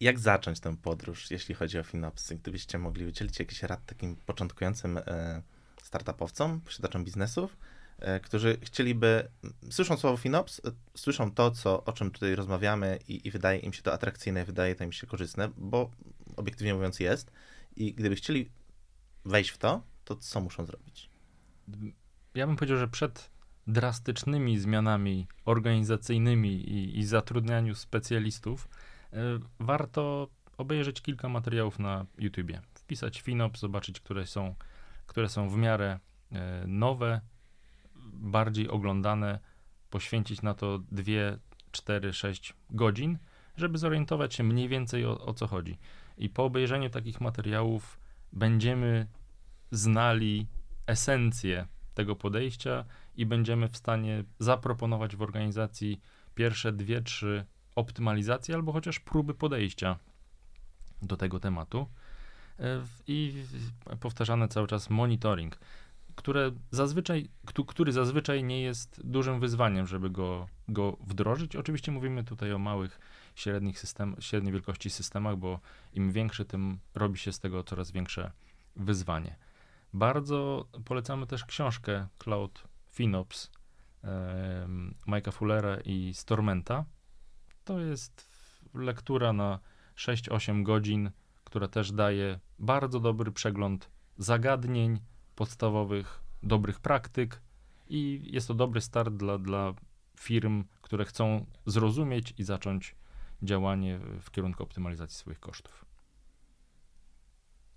Jak 0.00 0.18
zacząć 0.18 0.60
tę 0.60 0.76
podróż, 0.76 1.30
jeśli 1.30 1.54
chodzi 1.54 1.78
o 1.78 1.82
Finopsy? 1.82 2.36
Gdybyście 2.36 2.78
mogli 2.78 3.06
udzielić 3.06 3.38
jakiś 3.38 3.62
rad 3.62 3.86
takim 3.86 4.16
początkującym 4.26 4.98
e, 4.98 5.42
startupowcom, 5.90 6.60
posiadaczom 6.60 7.04
biznesów, 7.04 7.56
E, 8.00 8.20
którzy 8.20 8.58
chcieliby, 8.62 9.28
słyszą 9.70 9.96
słowo 9.96 10.16
FinOps, 10.16 10.60
e, 10.64 10.70
słyszą 10.96 11.32
to, 11.32 11.50
co, 11.50 11.84
o 11.84 11.92
czym 11.92 12.10
tutaj 12.10 12.34
rozmawiamy 12.34 12.98
i, 13.08 13.28
i 13.28 13.30
wydaje 13.30 13.58
im 13.58 13.72
się 13.72 13.82
to 13.82 13.92
atrakcyjne, 13.92 14.44
wydaje 14.44 14.74
to 14.74 14.84
im 14.84 14.92
się 14.92 15.06
korzystne, 15.06 15.48
bo 15.56 15.90
obiektywnie 16.36 16.74
mówiąc 16.74 17.00
jest. 17.00 17.32
I 17.76 17.94
gdyby 17.94 18.16
chcieli 18.16 18.50
wejść 19.24 19.50
w 19.50 19.58
to, 19.58 19.82
to 20.04 20.16
co 20.16 20.40
muszą 20.40 20.66
zrobić? 20.66 21.10
Ja 22.34 22.46
bym 22.46 22.56
powiedział, 22.56 22.78
że 22.78 22.88
przed 22.88 23.30
drastycznymi 23.66 24.58
zmianami 24.58 25.26
organizacyjnymi 25.44 26.70
i, 26.70 26.98
i 26.98 27.04
zatrudnianiu 27.04 27.74
specjalistów, 27.74 28.68
y, 29.12 29.16
warto 29.60 30.28
obejrzeć 30.58 31.02
kilka 31.02 31.28
materiałów 31.28 31.78
na 31.78 32.06
YouTubie. 32.18 32.62
Wpisać 32.74 33.20
FinOps, 33.20 33.60
zobaczyć, 33.60 34.00
które 34.00 34.26
są, 34.26 34.54
które 35.10 35.28
są 35.28 35.48
w 35.48 35.56
miarę 35.56 35.98
y, 36.32 36.36
nowe, 36.66 37.20
bardziej 38.12 38.68
oglądane, 38.68 39.38
poświęcić 39.90 40.42
na 40.42 40.54
to 40.54 40.78
2, 40.78 41.12
4, 41.70 42.12
6 42.12 42.54
godzin, 42.70 43.18
żeby 43.56 43.78
zorientować 43.78 44.34
się 44.34 44.42
mniej 44.42 44.68
więcej 44.68 45.04
o, 45.04 45.20
o 45.20 45.34
co 45.34 45.46
chodzi. 45.46 45.78
I 46.18 46.28
po 46.28 46.44
obejrzeniu 46.44 46.90
takich 46.90 47.20
materiałów 47.20 48.00
będziemy 48.32 49.06
znali 49.70 50.46
esencję 50.86 51.66
tego 51.94 52.16
podejścia 52.16 52.84
i 53.16 53.26
będziemy 53.26 53.68
w 53.68 53.76
stanie 53.76 54.24
zaproponować 54.38 55.16
w 55.16 55.22
organizacji 55.22 56.00
pierwsze 56.34 56.72
dwie, 56.72 57.02
trzy 57.02 57.44
optymalizacje 57.76 58.54
albo 58.54 58.72
chociaż 58.72 59.00
próby 59.00 59.34
podejścia 59.34 59.98
do 61.02 61.16
tego 61.16 61.40
tematu. 61.40 61.86
E, 62.60 62.82
I 63.06 63.44
powtarzany 64.00 64.48
cały 64.48 64.66
czas 64.66 64.90
monitoring 64.90 65.58
które 66.20 66.50
zazwyczaj, 66.70 67.28
który 67.66 67.92
zazwyczaj 67.92 68.44
nie 68.44 68.62
jest 68.62 69.00
dużym 69.04 69.40
wyzwaniem, 69.40 69.86
żeby 69.86 70.10
go, 70.10 70.48
go 70.68 70.96
wdrożyć. 71.06 71.56
Oczywiście 71.56 71.92
mówimy 71.92 72.24
tutaj 72.24 72.52
o 72.52 72.58
małych, 72.58 73.00
średnich 73.34 73.80
system, 73.80 74.16
średniej 74.18 74.52
wielkości 74.52 74.90
systemach, 74.90 75.36
bo 75.36 75.60
im 75.92 76.12
większy, 76.12 76.44
tym 76.44 76.78
robi 76.94 77.18
się 77.18 77.32
z 77.32 77.40
tego 77.40 77.64
coraz 77.64 77.90
większe 77.90 78.32
wyzwanie. 78.76 79.36
Bardzo 79.94 80.66
polecamy 80.84 81.26
też 81.26 81.44
książkę 81.44 82.06
Cloud 82.18 82.64
FinOps 82.88 83.50
e, 84.04 84.66
Mike'a 85.06 85.32
Fullera 85.32 85.76
i 85.84 86.14
Stormenta. 86.14 86.84
To 87.64 87.80
jest 87.80 88.30
lektura 88.74 89.32
na 89.32 89.58
6-8 89.96 90.62
godzin, 90.62 91.10
która 91.50 91.68
też 91.68 91.92
daje 91.92 92.40
bardzo 92.58 93.00
dobry 93.00 93.32
przegląd 93.32 93.90
zagadnień, 94.18 95.00
podstawowych, 95.34 96.22
dobrych 96.42 96.80
praktyk 96.80 97.42
i 97.88 98.22
jest 98.24 98.48
to 98.48 98.54
dobry 98.54 98.80
start 98.80 99.14
dla, 99.14 99.38
dla 99.38 99.74
firm, 100.20 100.64
które 100.82 101.04
chcą 101.04 101.46
zrozumieć 101.66 102.34
i 102.38 102.44
zacząć 102.44 102.94
działanie 103.42 104.00
w 104.20 104.30
kierunku 104.30 104.62
optymalizacji 104.62 105.18
swoich 105.18 105.40
kosztów. 105.40 105.84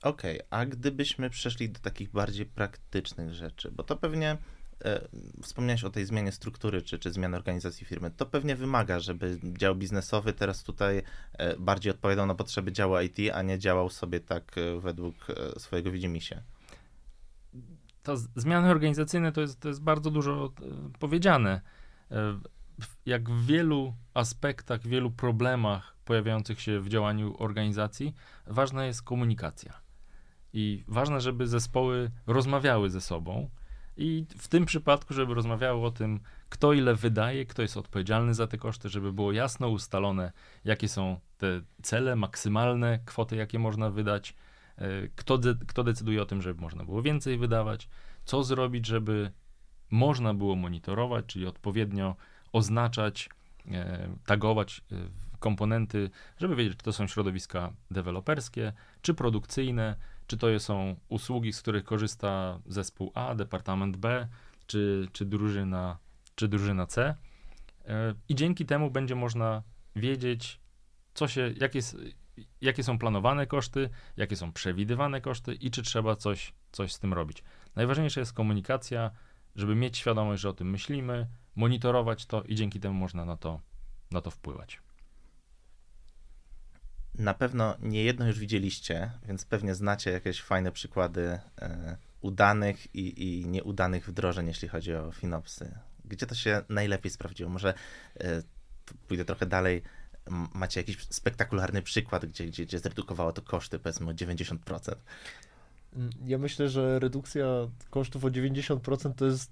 Okej, 0.02 0.38
okay, 0.38 0.60
a 0.60 0.66
gdybyśmy 0.66 1.30
przeszli 1.30 1.70
do 1.70 1.80
takich 1.80 2.12
bardziej 2.12 2.46
praktycznych 2.46 3.34
rzeczy, 3.34 3.72
bo 3.72 3.84
to 3.84 3.98
pewnie 3.98 4.38
wspomniałeś 5.42 5.84
o 5.84 5.90
tej 5.90 6.06
zmianie 6.06 6.32
struktury 6.32 6.82
czy, 6.82 7.00
czy 7.00 7.12
zmianie 7.12 7.36
organizacji 7.36 7.86
firmy, 7.86 8.12
to 8.12 8.26
pewnie 8.26 8.56
wymaga, 8.56 9.00
żeby 9.00 9.40
dział 9.44 9.76
biznesowy 9.76 10.34
teraz 10.34 10.64
tutaj 10.64 11.02
e, 11.34 11.58
bardziej 11.58 11.92
odpowiadał 11.92 12.26
na 12.26 12.36
potrzeby 12.36 12.72
działu 12.72 13.00
IT, 13.00 13.18
a 13.34 13.42
nie 13.42 13.60
działał 13.60 13.90
sobie 13.90 14.20
tak 14.20 14.58
e, 14.58 14.80
według 14.80 15.16
e, 15.30 15.60
swojego 15.60 15.92
widzimisię 15.92 16.44
to 18.04 18.18
zmiany 18.36 18.70
organizacyjne 18.70 19.32
to 19.32 19.42
jest, 19.42 19.60
to 19.60 19.68
jest 19.68 19.82
bardzo 19.82 20.12
dużo 20.12 20.46
e, 20.46 21.00
powiedziane. 21.00 21.62
E, 22.12 22.40
jak 23.06 23.30
w 23.30 23.46
wielu 23.46 23.94
aspektach, 24.14 24.88
wielu 24.88 25.12
problemach 25.12 25.96
pojawiających 26.06 26.62
się 26.62 26.80
w 26.80 26.90
działaniu 26.90 27.36
organizacji, 27.40 28.16
ważna 28.48 28.86
jest 28.86 29.02
komunikacja. 29.02 29.82
I 30.54 30.84
ważne, 30.88 31.22
żeby 31.22 31.48
zespoły 31.48 32.12
rozmawiały 32.28 32.90
ze 32.90 33.02
sobą. 33.02 33.50
I 33.98 34.26
w 34.38 34.48
tym 34.48 34.66
przypadku, 34.66 35.14
żeby 35.14 35.34
rozmawiały 35.34 35.86
o 35.86 35.92
tym, 35.92 36.20
kto 36.50 36.74
ile 36.74 36.96
wydaje, 36.96 37.46
kto 37.46 37.62
jest 37.62 37.78
odpowiedzialny 37.78 38.34
za 38.34 38.48
te 38.48 38.58
koszty, 38.58 38.90
żeby 38.90 39.14
było 39.14 39.32
jasno 39.32 39.70
ustalone, 39.70 40.32
jakie 40.66 40.88
są 40.90 41.20
te 41.38 41.62
cele 41.82 42.16
maksymalne, 42.16 43.00
kwoty, 43.06 43.36
jakie 43.36 43.60
można 43.60 43.90
wydać, 43.90 44.36
e, 44.78 44.88
kto, 45.16 45.38
de 45.38 45.56
kto 45.68 45.84
decyduje 45.84 46.22
o 46.22 46.26
tym, 46.26 46.42
żeby 46.42 46.62
można 46.62 46.84
było 46.84 47.02
więcej 47.02 47.38
wydawać, 47.38 47.90
co 48.26 48.44
zrobić, 48.44 48.86
żeby 48.86 49.32
można 49.92 50.34
było 50.34 50.56
monitorować, 50.56 51.26
czyli 51.26 51.48
odpowiednio 51.48 52.16
oznaczać, 52.52 53.30
e, 53.72 54.10
tagować 54.26 54.82
e, 54.92 54.96
komponenty, 55.40 56.10
żeby 56.38 56.56
wiedzieć, 56.56 56.78
czy 56.78 56.84
to 56.84 56.94
są 56.94 57.08
środowiska 57.08 57.74
deweloperskie, 57.92 58.74
czy 59.02 59.14
produkcyjne, 59.14 59.96
czy 60.28 60.38
to 60.38 60.60
są 60.60 60.96
usługi, 61.10 61.54
z 61.54 61.62
których 61.62 61.84
korzysta 61.84 62.60
zespół 62.66 63.12
A, 63.14 63.36
departament 63.36 63.98
B, 63.98 64.28
czy, 64.68 65.08
czy, 65.12 65.26
drużyna, 65.26 65.98
czy 66.36 66.48
drużyna 66.48 66.86
C. 66.88 67.16
E, 67.86 68.14
I 68.30 68.36
dzięki 68.36 68.66
temu 68.66 68.92
będzie 68.92 69.16
można 69.16 69.64
wiedzieć, 69.96 70.60
co 71.14 71.28
się, 71.28 71.54
jakie, 71.62 71.80
jakie 72.62 72.84
są 72.84 73.00
planowane 73.00 73.48
koszty, 73.48 73.90
jakie 74.18 74.36
są 74.36 74.54
przewidywane 74.54 75.22
koszty 75.22 75.54
i 75.54 75.72
czy 75.72 75.84
trzeba 75.84 76.16
coś, 76.16 76.54
coś 76.72 76.94
z 76.94 77.00
tym 77.00 77.14
robić. 77.14 77.44
Najważniejsza 77.76 78.20
jest 78.20 78.34
komunikacja, 78.34 79.12
żeby 79.56 79.76
mieć 79.76 79.98
świadomość, 79.98 80.42
że 80.42 80.50
o 80.50 80.54
tym 80.54 80.70
myślimy, 80.70 81.28
monitorować 81.56 82.26
to 82.26 82.44
i 82.44 82.56
dzięki 82.56 82.80
temu 82.80 82.96
można 82.96 83.26
na 83.26 83.38
to, 83.38 83.60
na 84.12 84.22
to 84.22 84.32
wpływać. 84.32 84.82
Na 87.18 87.34
pewno 87.34 87.76
nie 87.80 88.04
jedno 88.04 88.28
już 88.28 88.40
widzieliście, 88.40 89.12
więc 89.28 89.46
pewnie 89.46 89.76
znacie 89.76 90.12
jakieś 90.12 90.42
fajne 90.42 90.72
przykłady 90.72 91.40
e, 91.62 91.98
udanych 92.22 92.96
i, 92.96 93.24
i, 93.24 93.48
nieudanych 93.48 94.08
wdrożeń, 94.10 94.48
jeśli 94.48 94.68
chodzi 94.68 94.96
o 94.96 95.12
Finopsy. 95.12 95.72
Gdzie 96.06 96.26
to 96.26 96.36
się 96.36 96.62
najlepiej 96.70 97.12
sprawdziło? 97.12 97.50
Może 97.50 97.74
e, 98.20 98.42
pójdę 99.08 99.26
trochę 99.26 99.46
dalej. 99.46 99.82
Macie 100.54 100.80
jakiś 100.80 100.98
spektakularny 101.10 101.82
przykład, 101.82 102.26
gdzie, 102.26 102.46
gdzie, 102.46 102.66
gdzie 102.66 102.80
zredukowało 102.80 103.34
to 103.34 103.42
koszty, 103.42 103.80
powiedzmy, 103.80 104.10
o 104.10 104.14
90%? 104.14 104.96
Mm, 105.96 106.10
ja 106.26 106.38
myślę, 106.38 106.70
że 106.70 107.00
redukcja 107.00 107.46
kosztów 107.90 108.26
o 108.26 108.28
90% 108.28 109.14
to 109.14 109.26
jest 109.26 109.52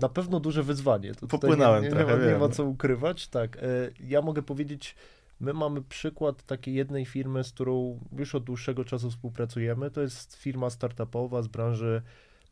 na 0.00 0.08
pewno 0.08 0.40
duże 0.40 0.62
wyzwanie. 0.62 1.14
To 1.14 1.26
Popłynąłem 1.26 1.82
nie, 1.82 1.88
nie, 1.88 1.96
trochę, 1.96 2.12
nie, 2.12 2.24
ma, 2.24 2.32
nie 2.32 2.38
ma 2.38 2.48
co 2.48 2.64
ukrywać. 2.64 3.28
Tak, 3.28 3.56
e, 3.56 3.60
ja 4.00 4.22
mogę 4.22 4.42
powiedzieć, 4.42 4.94
my 5.40 5.52
mamy 5.52 5.82
przykład 5.82 6.42
takiej 6.42 6.74
jednej 6.74 7.04
firmy, 7.04 7.44
z 7.44 7.52
którą 7.52 8.00
już 8.18 8.34
od 8.34 8.44
dłuższego 8.44 8.84
czasu 8.84 9.10
współpracujemy. 9.10 9.90
To 9.90 10.00
jest 10.00 10.36
firma 10.36 10.70
startupowa 10.70 11.42
z 11.42 11.48
branży, 11.48 12.02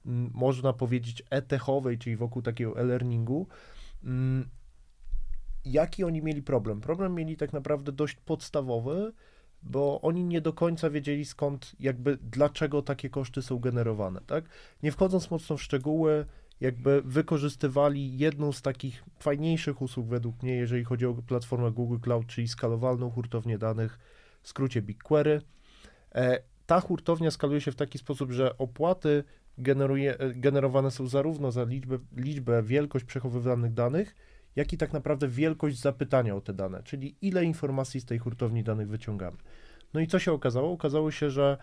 mm, 0.07 0.31
można 0.35 0.73
powiedzieć, 0.73 1.23
e-techowej, 1.31 1.99
czyli 1.99 2.17
wokół 2.17 2.43
takiego 2.43 2.81
e-learningu. 2.81 3.47
Mm, 4.05 4.49
jaki 5.65 6.05
oni 6.05 6.23
mieli 6.23 6.43
problem? 6.43 6.81
Problem 6.81 7.15
mieli 7.15 7.37
tak 7.37 7.53
naprawdę 7.53 7.93
dość 7.93 8.17
podstawowy, 8.17 9.13
bo 9.63 10.01
oni 10.01 10.25
nie 10.25 10.41
do 10.41 10.53
końca 10.53 10.91
wiedzieli 10.91 11.25
skąd, 11.25 11.73
jakby 11.81 12.19
dlaczego 12.23 12.83
takie 12.83 13.11
koszty 13.11 13.43
są 13.43 13.59
generowane, 13.59 14.21
tak? 14.27 14.45
Nie 14.83 14.93
wchodząc 14.93 15.31
mocno 15.31 15.57
w 15.57 15.63
szczegóły, 15.63 16.27
jakby 16.61 17.03
wykorzystywali 17.03 18.19
jedną 18.19 18.53
z 18.53 18.63
takich 18.63 19.05
fajniejszych 19.19 19.83
usług 19.83 20.07
według 20.07 20.43
mnie, 20.43 20.57
jeżeli 20.57 20.85
chodzi 20.85 21.07
o 21.07 21.15
platformę 21.15 21.71
Google 21.71 21.99
Cloud, 22.01 22.27
czyli 22.27 22.49
skalowalną 22.49 23.11
hurtownię 23.11 23.59
danych, 23.59 23.99
w 24.43 24.49
skrócie 24.49 24.83
BigQuery. 24.83 25.43
E, 26.15 26.43
ta 26.67 26.81
hurtownia 26.81 27.31
skaluje 27.31 27.61
się 27.61 27.73
w 27.73 27.77
taki 27.77 27.99
sposób, 27.99 28.33
że 28.33 28.59
opłaty 28.59 29.25
generuje, 29.59 30.19
e, 30.19 30.35
generowane 30.35 30.91
są 30.91 31.07
zarówno 31.07 31.53
za 31.53 31.65
liczbę, 31.65 31.99
liczbę, 32.17 32.63
wielkość 32.63 33.05
przechowywanych 33.05 33.75
danych, 33.75 34.15
jak 34.57 34.73
i 34.73 34.77
tak 34.77 34.93
naprawdę 34.93 35.29
wielkość 35.29 35.81
zapytania 35.81 36.37
o 36.37 36.41
te 36.41 36.53
dane, 36.53 36.83
czyli 36.83 37.17
ile 37.23 37.45
informacji 37.45 38.01
z 38.01 38.05
tej 38.05 38.19
hurtowni 38.19 38.65
danych 38.65 38.89
wyciągamy. 38.89 39.37
No 39.95 40.01
i 40.01 40.07
co 40.07 40.19
się 40.19 40.33
okazało? 40.33 40.73
Okazało 40.73 41.11
się, 41.11 41.31
że 41.31 41.59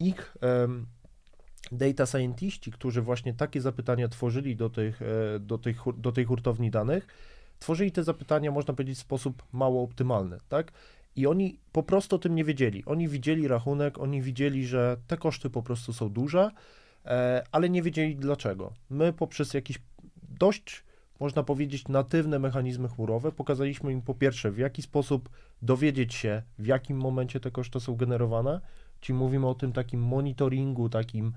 ich 0.00 0.36
data 1.72 2.06
scientiści, 2.06 2.70
którzy 2.70 3.02
właśnie 3.02 3.34
takie 3.34 3.60
zapytania 3.60 4.08
tworzyli 4.08 4.56
do, 4.56 4.70
tych, 4.70 5.02
e, 5.02 5.38
do, 5.40 5.58
do 5.96 6.12
tej 6.12 6.24
hurtowni 6.24 6.70
danych, 6.70 7.06
tworzyli 7.58 7.92
te 7.92 8.04
zapytania, 8.04 8.50
można 8.50 8.74
powiedzieć, 8.74 8.98
w 8.98 9.00
sposób 9.00 9.42
mało 9.52 9.82
optymalny, 9.82 10.38
tak? 10.48 10.72
I 11.16 11.26
oni 11.26 11.58
po 11.72 11.82
prostu 11.82 12.16
o 12.16 12.18
tym 12.18 12.34
nie 12.34 12.44
wiedzieli. 12.44 12.84
Oni 12.84 13.08
widzieli 13.08 13.48
rachunek, 13.48 13.98
oni 13.98 14.22
widzieli, 14.22 14.66
że 14.66 14.96
te 15.06 15.16
koszty 15.16 15.50
po 15.50 15.62
prostu 15.62 15.92
są 15.92 16.08
duże, 16.08 16.50
e, 17.04 17.44
ale 17.52 17.70
nie 17.70 17.82
wiedzieli 17.82 18.16
dlaczego. 18.16 18.72
My 18.90 19.12
poprzez 19.12 19.54
jakiś 19.54 19.78
dość 20.28 20.86
można 21.20 21.42
powiedzieć, 21.42 21.88
natywne 21.88 22.38
mechanizmy 22.38 22.88
chmurowe. 22.88 23.32
Pokazaliśmy 23.32 23.92
im 23.92 24.02
po 24.02 24.14
pierwsze, 24.14 24.50
w 24.50 24.58
jaki 24.58 24.82
sposób 24.82 25.28
dowiedzieć 25.62 26.14
się, 26.14 26.42
w 26.58 26.66
jakim 26.66 26.96
momencie 26.96 27.40
te 27.40 27.50
koszty 27.50 27.80
są 27.80 27.96
generowane, 27.96 28.60
czyli 29.00 29.18
mówimy 29.18 29.46
o 29.46 29.54
tym 29.54 29.72
takim 29.72 30.00
monitoringu, 30.00 30.88
takim, 30.88 31.32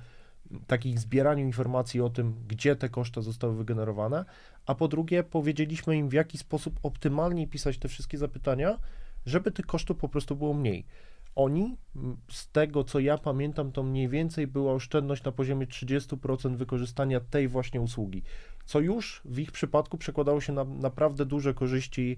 takich 0.68 1.00
zbieraniu 1.00 1.46
informacji 1.46 2.02
o 2.02 2.10
tym, 2.10 2.36
gdzie 2.48 2.76
te 2.76 2.90
koszty 2.90 3.22
zostały 3.22 3.56
wygenerowane, 3.56 4.26
a 4.66 4.76
po 4.76 4.88
drugie 4.88 5.24
powiedzieliśmy 5.24 5.98
im, 5.98 6.10
w 6.10 6.14
jaki 6.14 6.38
sposób 6.38 6.80
optymalnie 6.84 7.48
pisać 7.48 7.78
te 7.78 7.88
wszystkie 7.88 8.18
zapytania, 8.18 8.80
żeby 9.26 9.52
tych 9.52 9.66
kosztów 9.66 9.98
po 9.98 10.10
prostu 10.10 10.36
było 10.36 10.54
mniej. 10.54 10.86
Oni, 11.36 11.78
z 12.32 12.52
tego 12.52 12.84
co 12.84 13.00
ja 13.00 13.18
pamiętam, 13.18 13.72
to 13.72 13.84
mniej 13.84 14.08
więcej 14.08 14.48
była 14.48 14.74
oszczędność 14.74 15.24
na 15.24 15.32
poziomie 15.32 15.68
30% 15.68 16.56
wykorzystania 16.56 17.20
tej 17.20 17.48
właśnie 17.48 17.82
usługi 17.82 18.24
co 18.70 18.80
już 18.80 19.22
w 19.26 19.40
ich 19.40 19.52
przypadku 19.52 19.98
przekładało 19.98 20.42
się 20.42 20.54
na 20.54 20.64
naprawdę 20.64 21.26
duże 21.26 21.54
korzyści, 21.54 22.18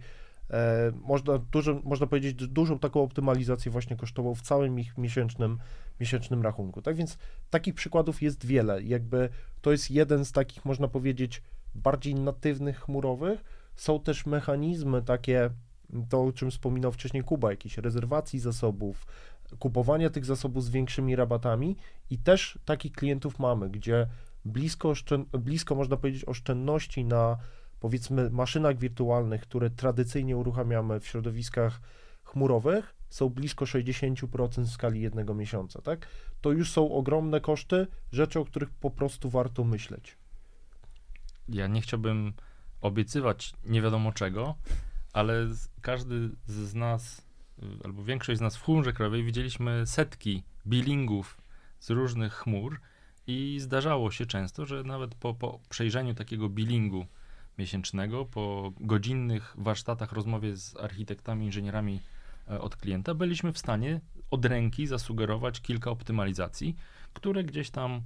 e, 0.49 0.91
można, 1.01 1.37
duże, 1.37 1.79
można 1.83 2.07
powiedzieć, 2.07 2.47
dużą 2.47 2.79
taką 2.79 3.03
optymalizację 3.03 3.71
właśnie 3.71 3.95
kosztową 3.95 4.35
w 4.35 4.41
całym 4.41 4.79
ich 4.79 4.97
miesięcznym, 4.97 5.59
miesięcznym 6.01 6.41
rachunku. 6.41 6.81
Tak 6.81 6.95
więc 6.95 7.17
takich 7.49 7.73
przykładów 7.73 8.21
jest 8.21 8.45
wiele. 8.45 8.83
Jakby 8.83 9.29
to 9.61 9.71
jest 9.71 9.91
jeden 9.91 10.25
z 10.25 10.31
takich, 10.31 10.65
można 10.65 10.87
powiedzieć, 10.87 11.41
bardziej 11.75 12.15
natywnych 12.15 12.79
chmurowych. 12.79 13.43
Są 13.75 13.99
też 13.99 14.25
mechanizmy 14.25 15.01
takie, 15.01 15.49
to 16.09 16.23
o 16.23 16.31
czym 16.31 16.51
wspominał 16.51 16.91
wcześniej 16.91 17.23
Kuba, 17.23 17.51
jakieś 17.51 17.77
rezerwacji 17.77 18.39
zasobów, 18.39 19.05
kupowania 19.59 20.09
tych 20.09 20.25
zasobów 20.25 20.63
z 20.63 20.69
większymi 20.69 21.15
rabatami 21.15 21.77
i 22.09 22.17
też 22.17 22.59
takich 22.65 22.91
klientów 22.91 23.39
mamy, 23.39 23.69
gdzie 23.69 24.07
blisko, 24.45 24.93
blisko 25.39 25.75
można 25.75 25.97
powiedzieć 25.97 26.25
oszczędności 26.25 27.05
na 27.05 27.37
powiedzmy 27.79 28.29
maszynach 28.29 28.77
wirtualnych, 28.77 29.41
które 29.41 29.69
tradycyjnie 29.69 30.37
uruchamiamy 30.37 30.99
w 30.99 31.07
środowiskach 31.07 31.81
chmurowych, 32.23 32.95
są 33.11 33.29
blisko 33.29 33.65
60% 33.65 34.63
w 34.63 34.71
skali 34.71 35.01
jednego 35.01 35.33
miesiąca, 35.33 35.81
tak? 35.81 36.07
To 36.41 36.51
już 36.51 36.71
są 36.71 36.91
ogromne 36.91 37.41
koszty, 37.41 37.87
rzeczy, 38.11 38.39
o 38.39 38.45
których 38.45 38.69
po 38.69 38.91
prostu 38.91 39.29
warto 39.29 39.63
myśleć. 39.63 40.17
Ja 41.49 41.67
nie 41.67 41.81
chciałbym 41.81 42.33
obiecywać 42.81 43.53
nie 43.65 43.81
wiadomo 43.81 44.11
czego, 44.11 44.55
ale 45.13 45.47
każdy 45.81 46.29
z 46.47 46.75
nas, 46.75 47.25
albo 47.83 48.03
większość 48.03 48.37
z 48.37 48.41
nas 48.41 48.57
w 48.57 48.63
chmurze 48.63 48.93
krajowej 48.93 49.23
widzieliśmy 49.23 49.87
setki 49.87 50.43
billingów 50.67 51.41
z 51.79 51.89
różnych 51.89 52.33
chmur 52.33 52.79
i 53.27 53.57
zdarzało 53.59 54.11
się 54.11 54.25
często, 54.25 54.65
że 54.65 54.83
nawet 54.83 55.15
po, 55.15 55.33
po 55.33 55.59
przejrzeniu 55.69 56.13
takiego 56.13 56.49
billingu 56.49 57.05
miesięcznego, 57.57 58.25
po 58.25 58.73
godzinnych 58.79 59.55
warsztatach, 59.57 60.11
rozmowie 60.11 60.57
z 60.57 60.77
architektami, 60.77 61.45
inżynierami 61.45 61.99
od 62.47 62.75
klienta, 62.75 63.13
byliśmy 63.13 63.53
w 63.53 63.57
stanie 63.57 64.01
od 64.31 64.45
ręki 64.45 64.87
zasugerować 64.87 65.61
kilka 65.61 65.91
optymalizacji, 65.91 66.75
które 67.13 67.43
gdzieś 67.43 67.69
tam 67.69 68.01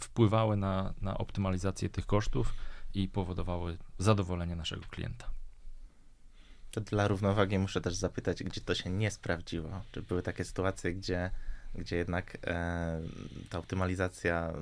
wpływały 0.00 0.56
na, 0.56 0.94
na 1.00 1.18
optymalizację 1.18 1.88
tych 1.88 2.06
kosztów 2.06 2.54
i 2.94 3.08
powodowały 3.08 3.78
zadowolenie 3.98 4.56
naszego 4.56 4.82
klienta. 4.82 5.30
To 6.70 6.80
dla 6.80 7.08
równowagi 7.08 7.58
muszę 7.58 7.80
też 7.80 7.94
zapytać, 7.94 8.42
gdzie 8.42 8.60
to 8.60 8.74
się 8.74 8.90
nie 8.90 9.10
sprawdziło. 9.10 9.70
Czy 9.92 10.02
były 10.02 10.22
takie 10.22 10.44
sytuacje, 10.44 10.94
gdzie 10.94 11.30
gdzie 11.74 11.96
jednak 11.96 12.38
e, 12.46 13.00
ta 13.50 13.58
optymalizacja 13.58 14.52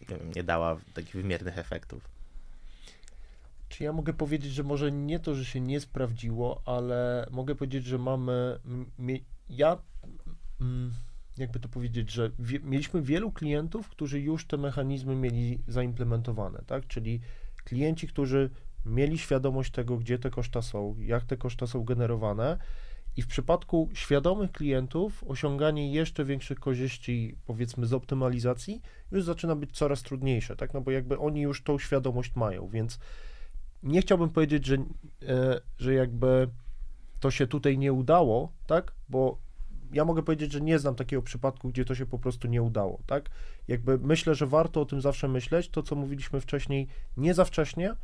nie, 0.00 0.16
wiem, 0.18 0.32
nie 0.36 0.42
dała 0.42 0.76
takich 0.94 1.12
wymiernych 1.12 1.58
efektów. 1.58 2.11
Ja 3.82 3.92
mogę 3.92 4.12
powiedzieć, 4.12 4.52
że 4.52 4.62
może 4.62 4.92
nie 4.92 5.20
to, 5.20 5.34
że 5.34 5.44
się 5.44 5.60
nie 5.60 5.80
sprawdziło, 5.80 6.62
ale 6.64 7.26
mogę 7.30 7.54
powiedzieć, 7.54 7.84
że 7.84 7.98
mamy. 7.98 8.60
Ja. 9.48 9.78
jakby 11.36 11.60
to 11.60 11.68
powiedzieć, 11.68 12.10
że 12.10 12.30
mieliśmy 12.62 13.02
wielu 13.02 13.32
klientów, 13.32 13.88
którzy 13.88 14.20
już 14.20 14.46
te 14.46 14.56
mechanizmy 14.56 15.16
mieli 15.16 15.58
zaimplementowane, 15.68 16.62
tak? 16.66 16.86
Czyli 16.86 17.20
klienci, 17.64 18.08
którzy 18.08 18.50
mieli 18.86 19.18
świadomość 19.18 19.72
tego, 19.72 19.96
gdzie 19.96 20.18
te 20.18 20.30
koszta 20.30 20.62
są, 20.62 20.96
jak 20.98 21.24
te 21.24 21.36
koszta 21.36 21.66
są 21.66 21.84
generowane. 21.84 22.58
I 23.16 23.22
w 23.22 23.26
przypadku 23.26 23.88
świadomych 23.94 24.52
klientów 24.52 25.24
osiąganie 25.28 25.92
jeszcze 25.92 26.24
większych 26.24 26.60
korzyści, 26.60 27.36
powiedzmy, 27.46 27.86
z 27.86 27.92
optymalizacji 27.92 28.82
już 29.10 29.24
zaczyna 29.24 29.56
być 29.56 29.72
coraz 29.72 30.02
trudniejsze, 30.02 30.56
tak? 30.56 30.74
No 30.74 30.80
bo 30.80 30.90
jakby 30.90 31.18
oni 31.18 31.40
już 31.40 31.62
tą 31.62 31.78
świadomość 31.78 32.36
mają, 32.36 32.68
więc 32.68 32.98
nie 33.82 34.00
chciałbym 34.00 34.30
powiedzieć, 34.30 34.66
że, 34.66 34.76
e, 35.28 35.60
że 35.78 35.94
jakby 35.94 36.48
to 37.20 37.30
się 37.30 37.46
tutaj 37.46 37.78
nie 37.78 37.92
udało, 37.92 38.52
tak? 38.66 38.92
Bo 39.08 39.38
ja 39.92 40.04
mogę 40.04 40.22
powiedzieć, 40.22 40.52
że 40.52 40.60
nie 40.60 40.78
znam 40.78 40.94
takiego 40.94 41.22
przypadku, 41.22 41.68
gdzie 41.68 41.84
to 41.84 41.94
się 41.94 42.06
po 42.06 42.18
prostu 42.18 42.48
nie 42.48 42.62
udało, 42.62 42.98
tak? 43.06 43.30
Jakby 43.68 43.98
myślę, 43.98 44.34
że 44.34 44.46
warto 44.46 44.80
o 44.80 44.84
tym 44.84 45.00
zawsze 45.00 45.28
myśleć, 45.28 45.68
to 45.68 45.82
co 45.82 45.96
mówiliśmy 45.96 46.40
wcześniej, 46.40 46.88
nie 47.16 47.34
za 47.34 47.44
wcześnie, 47.44 47.94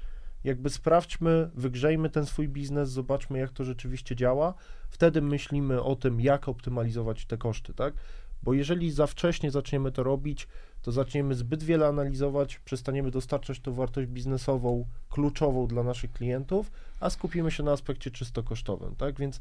jakby 0.45 0.71
sprawdźmy, 0.71 1.51
wygrzejmy 1.55 2.11
ten 2.11 2.27
swój 2.27 2.49
biznes, 2.49 2.91
zobaczmy 2.91 3.39
jak 3.39 3.51
to 3.51 3.65
rzeczywiście 3.65 4.17
działa, 4.17 4.55
wtedy 4.91 5.23
myślimy 5.23 5.83
o 5.83 5.97
tym, 5.97 6.21
jak 6.21 6.49
optymalizować 6.49 7.27
te 7.27 7.37
koszty, 7.37 7.75
tak? 7.75 7.95
Bo 8.43 8.55
jeżeli 8.55 8.91
za 8.91 9.07
wcześnie 9.07 9.51
zaczniemy 9.51 9.93
to 9.93 10.03
robić, 10.03 10.49
to 10.83 10.93
zaczniemy 10.93 11.35
zbyt 11.35 11.63
wiele 11.63 11.87
analizować, 11.87 12.59
przestaniemy 12.59 13.11
dostarczać 13.11 13.61
tą 13.61 13.75
wartość 13.75 14.09
biznesową 14.09 14.87
kluczową 15.11 15.67
dla 15.67 15.83
naszych 15.83 16.13
klientów, 16.13 16.71
a 17.01 17.11
skupimy 17.11 17.51
się 17.51 17.63
na 17.63 17.73
aspekcie 17.73 18.11
czysto 18.11 18.43
kosztowym, 18.43 18.97
tak? 18.97 19.19
Więc, 19.19 19.41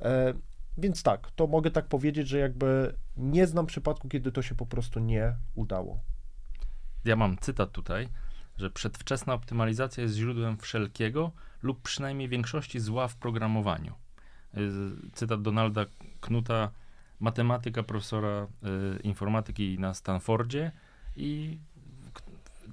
e, 0.00 0.34
więc 0.78 1.02
tak, 1.02 1.30
to 1.30 1.46
mogę 1.46 1.70
tak 1.70 1.86
powiedzieć, 1.86 2.28
że 2.28 2.38
jakby 2.38 2.94
nie 3.16 3.46
znam 3.46 3.66
przypadku, 3.66 4.08
kiedy 4.08 4.32
to 4.32 4.42
się 4.42 4.54
po 4.54 4.66
prostu 4.66 5.00
nie 5.00 5.34
udało. 5.54 6.00
Ja 7.04 7.16
mam 7.16 7.38
cytat 7.38 7.72
tutaj, 7.72 8.08
że 8.58 8.70
przedwczesna 8.70 9.34
optymalizacja 9.34 10.02
jest 10.02 10.14
źródłem 10.14 10.58
wszelkiego 10.58 11.32
lub 11.62 11.82
przynajmniej 11.82 12.28
większości 12.28 12.80
zła 12.80 13.08
w 13.08 13.16
programowaniu. 13.16 13.94
Y, 14.56 15.10
Cytat 15.12 15.42
Donalda 15.42 15.84
Knuta, 16.20 16.70
matematyka 17.20 17.82
profesora 17.82 18.46
y, 18.96 19.02
informatyki 19.02 19.78
na 19.78 19.94
Stanfordzie 19.94 20.72
i 21.16 21.58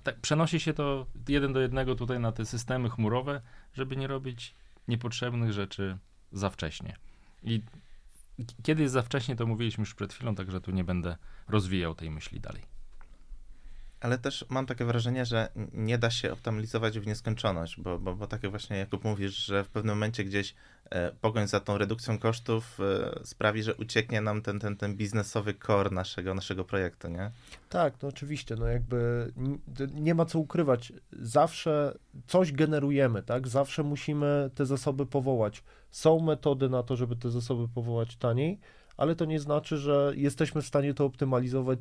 tak, 0.04 0.20
przenosi 0.20 0.60
się 0.60 0.74
to 0.74 1.06
jeden 1.28 1.54
do 1.54 1.60
jednego 1.60 1.96
tutaj 1.96 2.20
na 2.20 2.32
te 2.32 2.46
systemy 2.46 2.90
chmurowe, 2.90 3.42
żeby 3.74 3.96
nie 3.96 4.08
robić 4.08 4.56
niepotrzebnych 4.88 5.54
rzeczy 5.54 5.98
za 6.32 6.50
wcześnie. 6.50 6.96
I 7.44 7.62
kiedy 8.64 8.82
jest 8.82 8.94
za 8.94 9.02
wcześnie, 9.02 9.36
to 9.36 9.46
mówiliśmy 9.46 9.82
już 9.82 9.96
przed 9.96 10.14
chwilą, 10.14 10.36
także 10.36 10.62
tu 10.62 10.72
nie 10.72 10.84
będę 10.84 11.18
rozwijał 11.48 11.96
tej 11.96 12.12
myśli 12.12 12.40
dalej. 12.40 12.73
Ale 14.04 14.18
też 14.18 14.46
mam 14.50 14.66
takie 14.66 14.86
wrażenie, 14.86 15.26
że 15.26 15.50
nie 15.74 15.98
da 15.98 16.10
się 16.10 16.32
optymalizować 16.32 17.00
w 17.00 17.08
nieskończoność, 17.08 17.80
bo, 17.80 18.00
bo, 18.00 18.16
bo 18.16 18.28
takie 18.28 18.50
właśnie, 18.50 18.78
Jakub 18.78 19.04
mówisz, 19.04 19.36
że 19.36 19.64
w 19.64 19.70
pewnym 19.70 19.96
momencie 19.96 20.24
gdzieś 20.24 20.56
e, 20.90 21.12
pogoń 21.12 21.48
za 21.48 21.60
tą 21.60 21.78
redukcją 21.78 22.20
kosztów 22.20 22.80
e, 22.80 23.26
sprawi, 23.26 23.64
że 23.64 23.76
ucieknie 23.76 24.22
nam 24.22 24.42
ten, 24.42 24.60
ten, 24.60 24.78
ten 24.78 24.96
biznesowy 24.96 25.54
core 25.68 25.90
naszego, 25.90 26.34
naszego 26.34 26.64
projektu, 26.64 27.08
nie? 27.08 27.32
Tak, 27.70 27.94
no 28.02 28.10
oczywiście, 28.10 28.56
no 28.56 28.68
jakby 28.68 29.32
nie 29.94 30.16
ma 30.16 30.26
co 30.26 30.40
ukrywać. 30.40 30.94
Zawsze 31.12 31.98
coś 32.28 32.52
generujemy, 32.52 33.24
tak? 33.24 33.48
Zawsze 33.48 33.84
musimy 33.84 34.50
te 34.56 34.66
zasoby 34.66 35.06
powołać. 35.06 35.64
Są 35.92 36.20
metody 36.20 36.70
na 36.70 36.84
to, 36.84 36.96
żeby 36.96 37.16
te 37.16 37.32
zasoby 37.32 37.68
powołać 37.68 38.16
taniej, 38.16 38.60
ale 38.98 39.16
to 39.16 39.26
nie 39.26 39.40
znaczy, 39.40 39.78
że 39.78 40.14
jesteśmy 40.16 40.62
w 40.62 40.68
stanie 40.68 40.94
to 40.94 41.06
optymalizować 41.06 41.80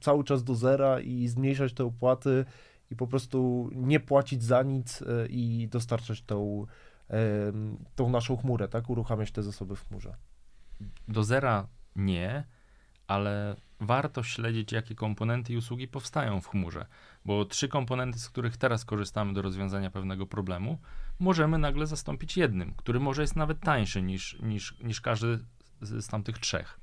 cały 0.00 0.24
czas 0.24 0.44
do 0.44 0.54
zera 0.54 1.00
i 1.00 1.28
zmniejszać 1.28 1.72
te 1.72 1.84
opłaty 1.84 2.44
i 2.90 2.96
po 2.96 3.06
prostu 3.06 3.70
nie 3.72 4.00
płacić 4.00 4.42
za 4.42 4.62
nic 4.62 5.02
e, 5.02 5.26
i 5.26 5.68
dostarczać 5.68 6.22
tą, 6.22 6.66
tą 7.94 8.10
naszą 8.10 8.36
chmurę, 8.36 8.68
tak? 8.68 8.90
Uruchamiać 8.90 9.32
te 9.32 9.42
zasoby 9.42 9.76
w 9.76 9.88
chmurze. 9.88 10.16
do 11.08 11.24
zera 11.24 11.68
nie, 11.96 12.44
ale 13.06 13.56
warto 13.80 14.22
śledzić, 14.22 14.72
jakie 14.72 14.94
komponenty 14.94 15.52
i 15.52 15.56
usługi 15.56 15.88
powstają 15.88 16.40
w 16.40 16.48
chmurze, 16.48 16.86
bo 17.24 17.44
trzy 17.44 17.68
komponenty, 17.68 18.18
z 18.18 18.28
których 18.28 18.56
teraz 18.56 18.84
korzystamy 18.84 19.32
do 19.32 19.42
rozwiązania 19.42 19.90
pewnego 19.90 20.26
problemu, 20.26 20.78
możemy 21.18 21.58
nagle 21.58 21.86
zastąpić 21.86 22.36
jednym, 22.36 22.74
który 22.74 23.00
może 23.00 23.22
jest 23.22 23.36
nawet 23.36 23.60
tańszy 23.60 24.02
niż, 24.02 24.38
niż, 24.42 24.78
niż 24.80 25.00
każdy 25.00 25.38
z, 25.80 26.04
z 26.04 26.08
tamtych 26.08 26.38
trzech. 26.38 26.80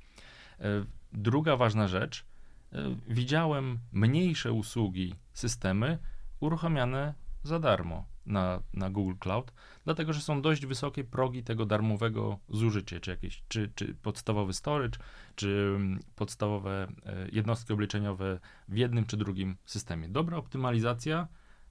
E, 0.60 0.84
Druga 1.12 1.56
ważna 1.56 1.88
rzecz, 1.88 2.24
e, 2.72 2.96
widziałem 3.08 3.78
mniejsze 3.92 4.52
usługi, 4.52 5.14
systemy 5.32 5.98
uruchamiane 6.40 7.14
za 7.42 7.58
darmo 7.58 8.06
na, 8.26 8.62
na 8.72 8.90
Google 8.90 9.14
Cloud, 9.18 9.52
dlatego 9.84 10.12
że 10.12 10.20
są 10.20 10.42
dość 10.42 10.66
wysokie 10.66 11.04
progi 11.04 11.42
tego 11.42 11.66
darmowego 11.66 12.38
zużycia, 12.48 13.00
czy 13.00 13.10
jakieś, 13.10 13.42
czy, 13.48 13.72
czy 13.74 13.94
podstawowy 13.94 14.52
storage, 14.52 14.98
czy 15.34 15.72
mm, 15.76 16.00
podstawowe 16.16 16.86
e, 17.06 17.28
jednostki 17.32 17.72
obliczeniowe 17.72 18.40
w 18.68 18.76
jednym 18.76 19.06
czy 19.06 19.16
drugim 19.16 19.56
systemie. 19.64 20.08
Dobra 20.08 20.36
optymalizacja, 20.36 21.28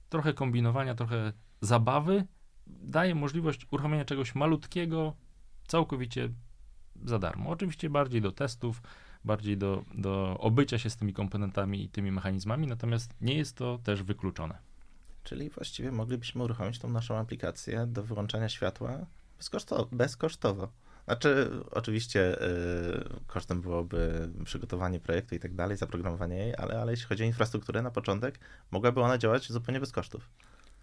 trochę 0.08 0.34
kombinowania, 0.34 0.94
trochę 0.94 1.32
zabawy 1.60 2.26
daje 2.66 3.14
możliwość 3.14 3.66
uruchomienia 3.70 4.04
czegoś 4.04 4.34
malutkiego 4.34 5.16
całkowicie 5.66 6.28
za 7.04 7.18
darmo. 7.18 7.50
Oczywiście 7.50 7.90
bardziej 7.90 8.20
do 8.20 8.32
testów, 8.32 8.82
bardziej 9.24 9.56
do, 9.56 9.84
do 9.94 10.36
obycia 10.40 10.78
się 10.78 10.90
z 10.90 10.96
tymi 10.96 11.12
komponentami 11.12 11.84
i 11.84 11.88
tymi 11.88 12.12
mechanizmami, 12.12 12.66
natomiast 12.66 13.14
nie 13.20 13.34
jest 13.34 13.56
to 13.56 13.78
też 13.84 14.02
wykluczone. 14.02 14.58
Czyli 15.24 15.50
właściwie 15.50 15.92
moglibyśmy 15.92 16.42
uruchomić 16.42 16.78
tą 16.78 16.88
naszą 16.88 17.16
aplikację 17.16 17.86
do 17.86 18.02
wyłączania 18.02 18.48
światła 18.48 19.06
bezkosztowo. 19.38 19.88
bezkosztowo. 19.92 20.68
Znaczy, 21.04 21.50
oczywiście 21.70 22.42
y, 22.42 23.24
kosztem 23.26 23.60
byłoby 23.60 24.28
przygotowanie 24.44 25.00
projektu 25.00 25.34
i 25.34 25.38
tak 25.38 25.54
dalej, 25.54 25.76
zaprogramowanie 25.76 26.36
jej, 26.36 26.54
ale, 26.56 26.80
ale 26.80 26.92
jeśli 26.92 27.06
chodzi 27.06 27.22
o 27.22 27.26
infrastrukturę 27.26 27.82
na 27.82 27.90
początek, 27.90 28.38
mogłaby 28.70 29.00
ona 29.00 29.18
działać 29.18 29.52
zupełnie 29.52 29.80
bez 29.80 29.92
kosztów. 29.92 30.28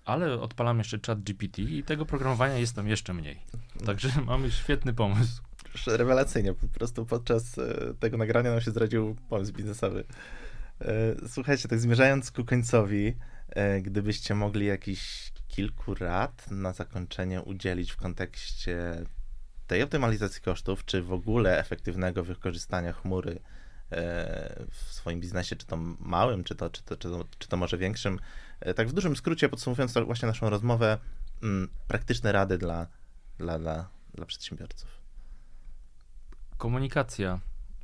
Ale 0.05 0.41
odpalam 0.41 0.77
jeszcze 0.77 0.99
chat 1.07 1.21
GPT 1.21 1.61
i 1.61 1.83
tego 1.83 2.05
programowania 2.05 2.57
jest 2.57 2.75
tam 2.75 2.87
jeszcze 2.87 3.13
mniej. 3.13 3.39
Także 3.85 4.09
mamy 4.27 4.51
świetny 4.51 4.93
pomysł. 4.93 5.41
Rewelacyjnie, 5.87 6.53
po 6.53 6.67
prostu 6.67 7.05
podczas 7.05 7.57
e, 7.57 7.93
tego 7.99 8.17
nagrania 8.17 8.51
nam 8.51 8.61
się 8.61 8.71
zdradził 8.71 9.15
pomysł 9.29 9.53
biznesowy. 9.53 10.03
E, 10.81 11.15
Słuchajcie, 11.27 11.67
tak 11.67 11.79
zmierzając 11.79 12.31
ku 12.31 12.45
końcowi, 12.45 13.15
e, 13.49 13.81
gdybyście 13.81 14.35
mogli 14.35 14.65
jakichś 14.65 15.31
kilku 15.47 15.93
rad 15.95 16.51
na 16.51 16.73
zakończenie 16.73 17.41
udzielić 17.41 17.91
w 17.91 17.97
kontekście 17.97 19.05
tej 19.67 19.83
optymalizacji 19.83 20.41
kosztów, 20.41 20.85
czy 20.85 21.01
w 21.01 21.13
ogóle 21.13 21.59
efektywnego 21.59 22.23
wykorzystania 22.23 22.93
chmury 22.93 23.39
w 24.71 24.93
swoim 24.93 25.19
biznesie, 25.19 25.55
czy 25.55 25.65
to 25.65 25.77
małym, 25.99 26.43
czy 26.43 26.55
to, 26.55 26.69
czy 26.69 26.83
to, 26.83 26.97
czy 26.97 27.09
to, 27.09 27.25
czy 27.39 27.47
to 27.47 27.57
może 27.57 27.77
większym. 27.77 28.19
Tak 28.75 28.89
w 28.89 28.93
dużym 28.93 29.15
skrócie, 29.15 29.49
podsumowując 29.49 29.93
właśnie 29.93 30.27
naszą 30.27 30.49
rozmowę, 30.49 30.97
mm, 31.43 31.69
praktyczne 31.87 32.31
rady 32.31 32.57
dla, 32.57 32.87
dla, 33.37 33.59
dla, 33.59 33.89
dla 34.13 34.25
przedsiębiorców. 34.25 35.00
Komunikacja 36.61 37.39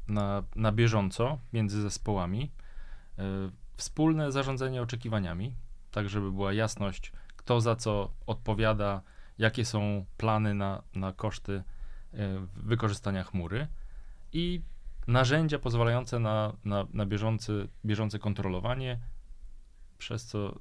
na, 0.08 0.44
na 0.56 0.72
bieżąco 0.72 1.40
między 1.54 1.82
zespołami, 1.82 2.52
y, 3.20 3.22
wspólne 3.78 4.32
zarządzanie 4.32 4.82
oczekiwaniami, 4.82 5.54
tak 5.92 6.10
żeby 6.10 6.32
była 6.32 6.54
jasność, 6.54 7.12
kto 7.36 7.62
za 7.62 7.76
co 7.76 8.12
odpowiada, 8.26 9.02
jakie 9.38 9.66
są 9.66 10.06
plany 10.18 10.54
na, 10.54 10.84
na 10.96 11.14
koszty 11.14 11.52
y, 11.54 11.64
wykorzystania 12.56 13.24
chmury 13.24 13.68
i 14.34 14.62
narzędzia 15.08 15.60
pozwalające 15.60 16.20
na, 16.20 16.54
na, 16.66 16.88
na 16.94 17.06
bieżący, 17.06 17.68
bieżące 17.86 18.20
kontrolowanie, 18.20 19.00
przez 19.98 20.26
co 20.26 20.60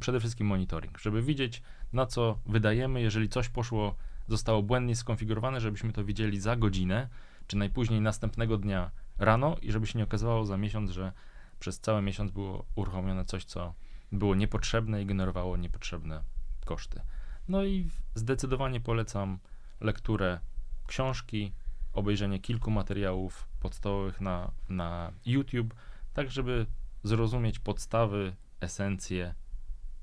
przede 0.00 0.20
wszystkim 0.20 0.46
monitoring, 0.46 0.98
żeby 0.98 1.22
widzieć, 1.22 1.62
na 1.92 2.06
co 2.06 2.38
wydajemy, 2.46 3.00
jeżeli 3.00 3.28
coś 3.28 3.48
poszło, 3.48 3.96
zostało 4.28 4.62
błędnie 4.62 4.96
skonfigurowane, 4.96 5.60
żebyśmy 5.60 5.92
to 5.92 6.04
widzieli 6.04 6.40
za 6.40 6.56
godzinę, 6.56 7.08
czy 7.46 7.56
najpóźniej 7.56 8.00
następnego 8.00 8.58
dnia 8.58 8.90
rano 9.18 9.56
i 9.62 9.72
żeby 9.72 9.86
się 9.86 9.98
nie 9.98 10.04
okazało 10.04 10.46
za 10.46 10.56
miesiąc, 10.56 10.90
że 10.90 11.12
przez 11.58 11.80
cały 11.80 12.02
miesiąc 12.02 12.30
było 12.30 12.64
uruchomione 12.74 13.24
coś, 13.24 13.44
co 13.44 13.74
było 14.12 14.34
niepotrzebne 14.34 15.02
i 15.02 15.06
generowało 15.06 15.56
niepotrzebne 15.56 16.22
koszty. 16.64 17.00
No 17.48 17.64
i 17.64 17.90
zdecydowanie 18.14 18.80
polecam 18.80 19.38
lekturę 19.80 20.40
książki, 20.86 21.52
obejrzenie 21.92 22.38
kilku 22.38 22.70
materiałów 22.70 23.48
podstawowych 23.60 24.20
na, 24.20 24.50
na 24.68 25.12
YouTube, 25.26 25.74
tak 26.12 26.30
żeby 26.30 26.66
zrozumieć 27.02 27.58
podstawy, 27.58 28.36
esencje 28.60 29.34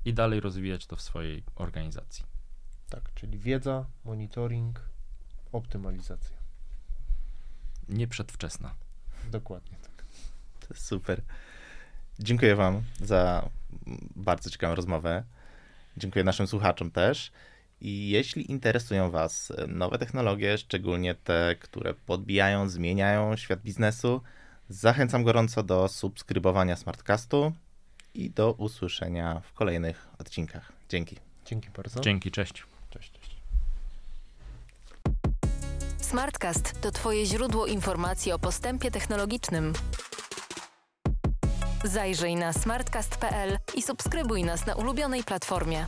i 0.04 0.14
dalej 0.14 0.40
rozwijać 0.40 0.86
to 0.86 0.96
w 0.96 1.02
swojej 1.02 1.44
organizacji. 1.54 2.31
Tak, 2.92 3.14
czyli 3.14 3.38
wiedza, 3.38 3.84
monitoring, 4.04 4.80
optymalizacja. 5.52 6.36
nie 7.88 8.06
przedwczesna. 8.08 8.74
Dokładnie 9.30 9.76
tak. 9.82 10.04
To 10.60 10.66
jest 10.70 10.86
super. 10.86 11.22
Dziękuję 12.18 12.56
Wam 12.56 12.82
za 13.00 13.48
bardzo 14.16 14.50
ciekawą 14.50 14.74
rozmowę. 14.74 15.24
Dziękuję 15.96 16.24
naszym 16.24 16.46
słuchaczom 16.46 16.90
też. 16.90 17.32
I 17.80 18.10
jeśli 18.10 18.50
interesują 18.50 19.10
Was 19.10 19.52
nowe 19.68 19.98
technologie, 19.98 20.58
szczególnie 20.58 21.14
te, 21.14 21.56
które 21.60 21.94
podbijają, 21.94 22.68
zmieniają 22.68 23.36
świat 23.36 23.60
biznesu, 23.60 24.22
zachęcam 24.68 25.24
gorąco 25.24 25.62
do 25.62 25.88
subskrybowania 25.88 26.76
Smartcastu 26.76 27.52
i 28.14 28.30
do 28.30 28.52
usłyszenia 28.52 29.40
w 29.40 29.52
kolejnych 29.52 30.08
odcinkach. 30.18 30.72
Dzięki. 30.88 31.16
Dzięki 31.44 31.70
bardzo. 31.70 32.00
Dzięki, 32.00 32.30
cześć. 32.30 32.71
Smartcast 36.12 36.80
to 36.80 36.90
Twoje 36.90 37.26
źródło 37.26 37.66
informacji 37.66 38.32
o 38.32 38.38
postępie 38.38 38.90
technologicznym. 38.90 39.72
Zajrzyj 41.84 42.36
na 42.36 42.52
smartcast.pl 42.52 43.58
i 43.74 43.82
subskrybuj 43.82 44.44
nas 44.44 44.66
na 44.66 44.74
ulubionej 44.74 45.24
platformie. 45.24 45.86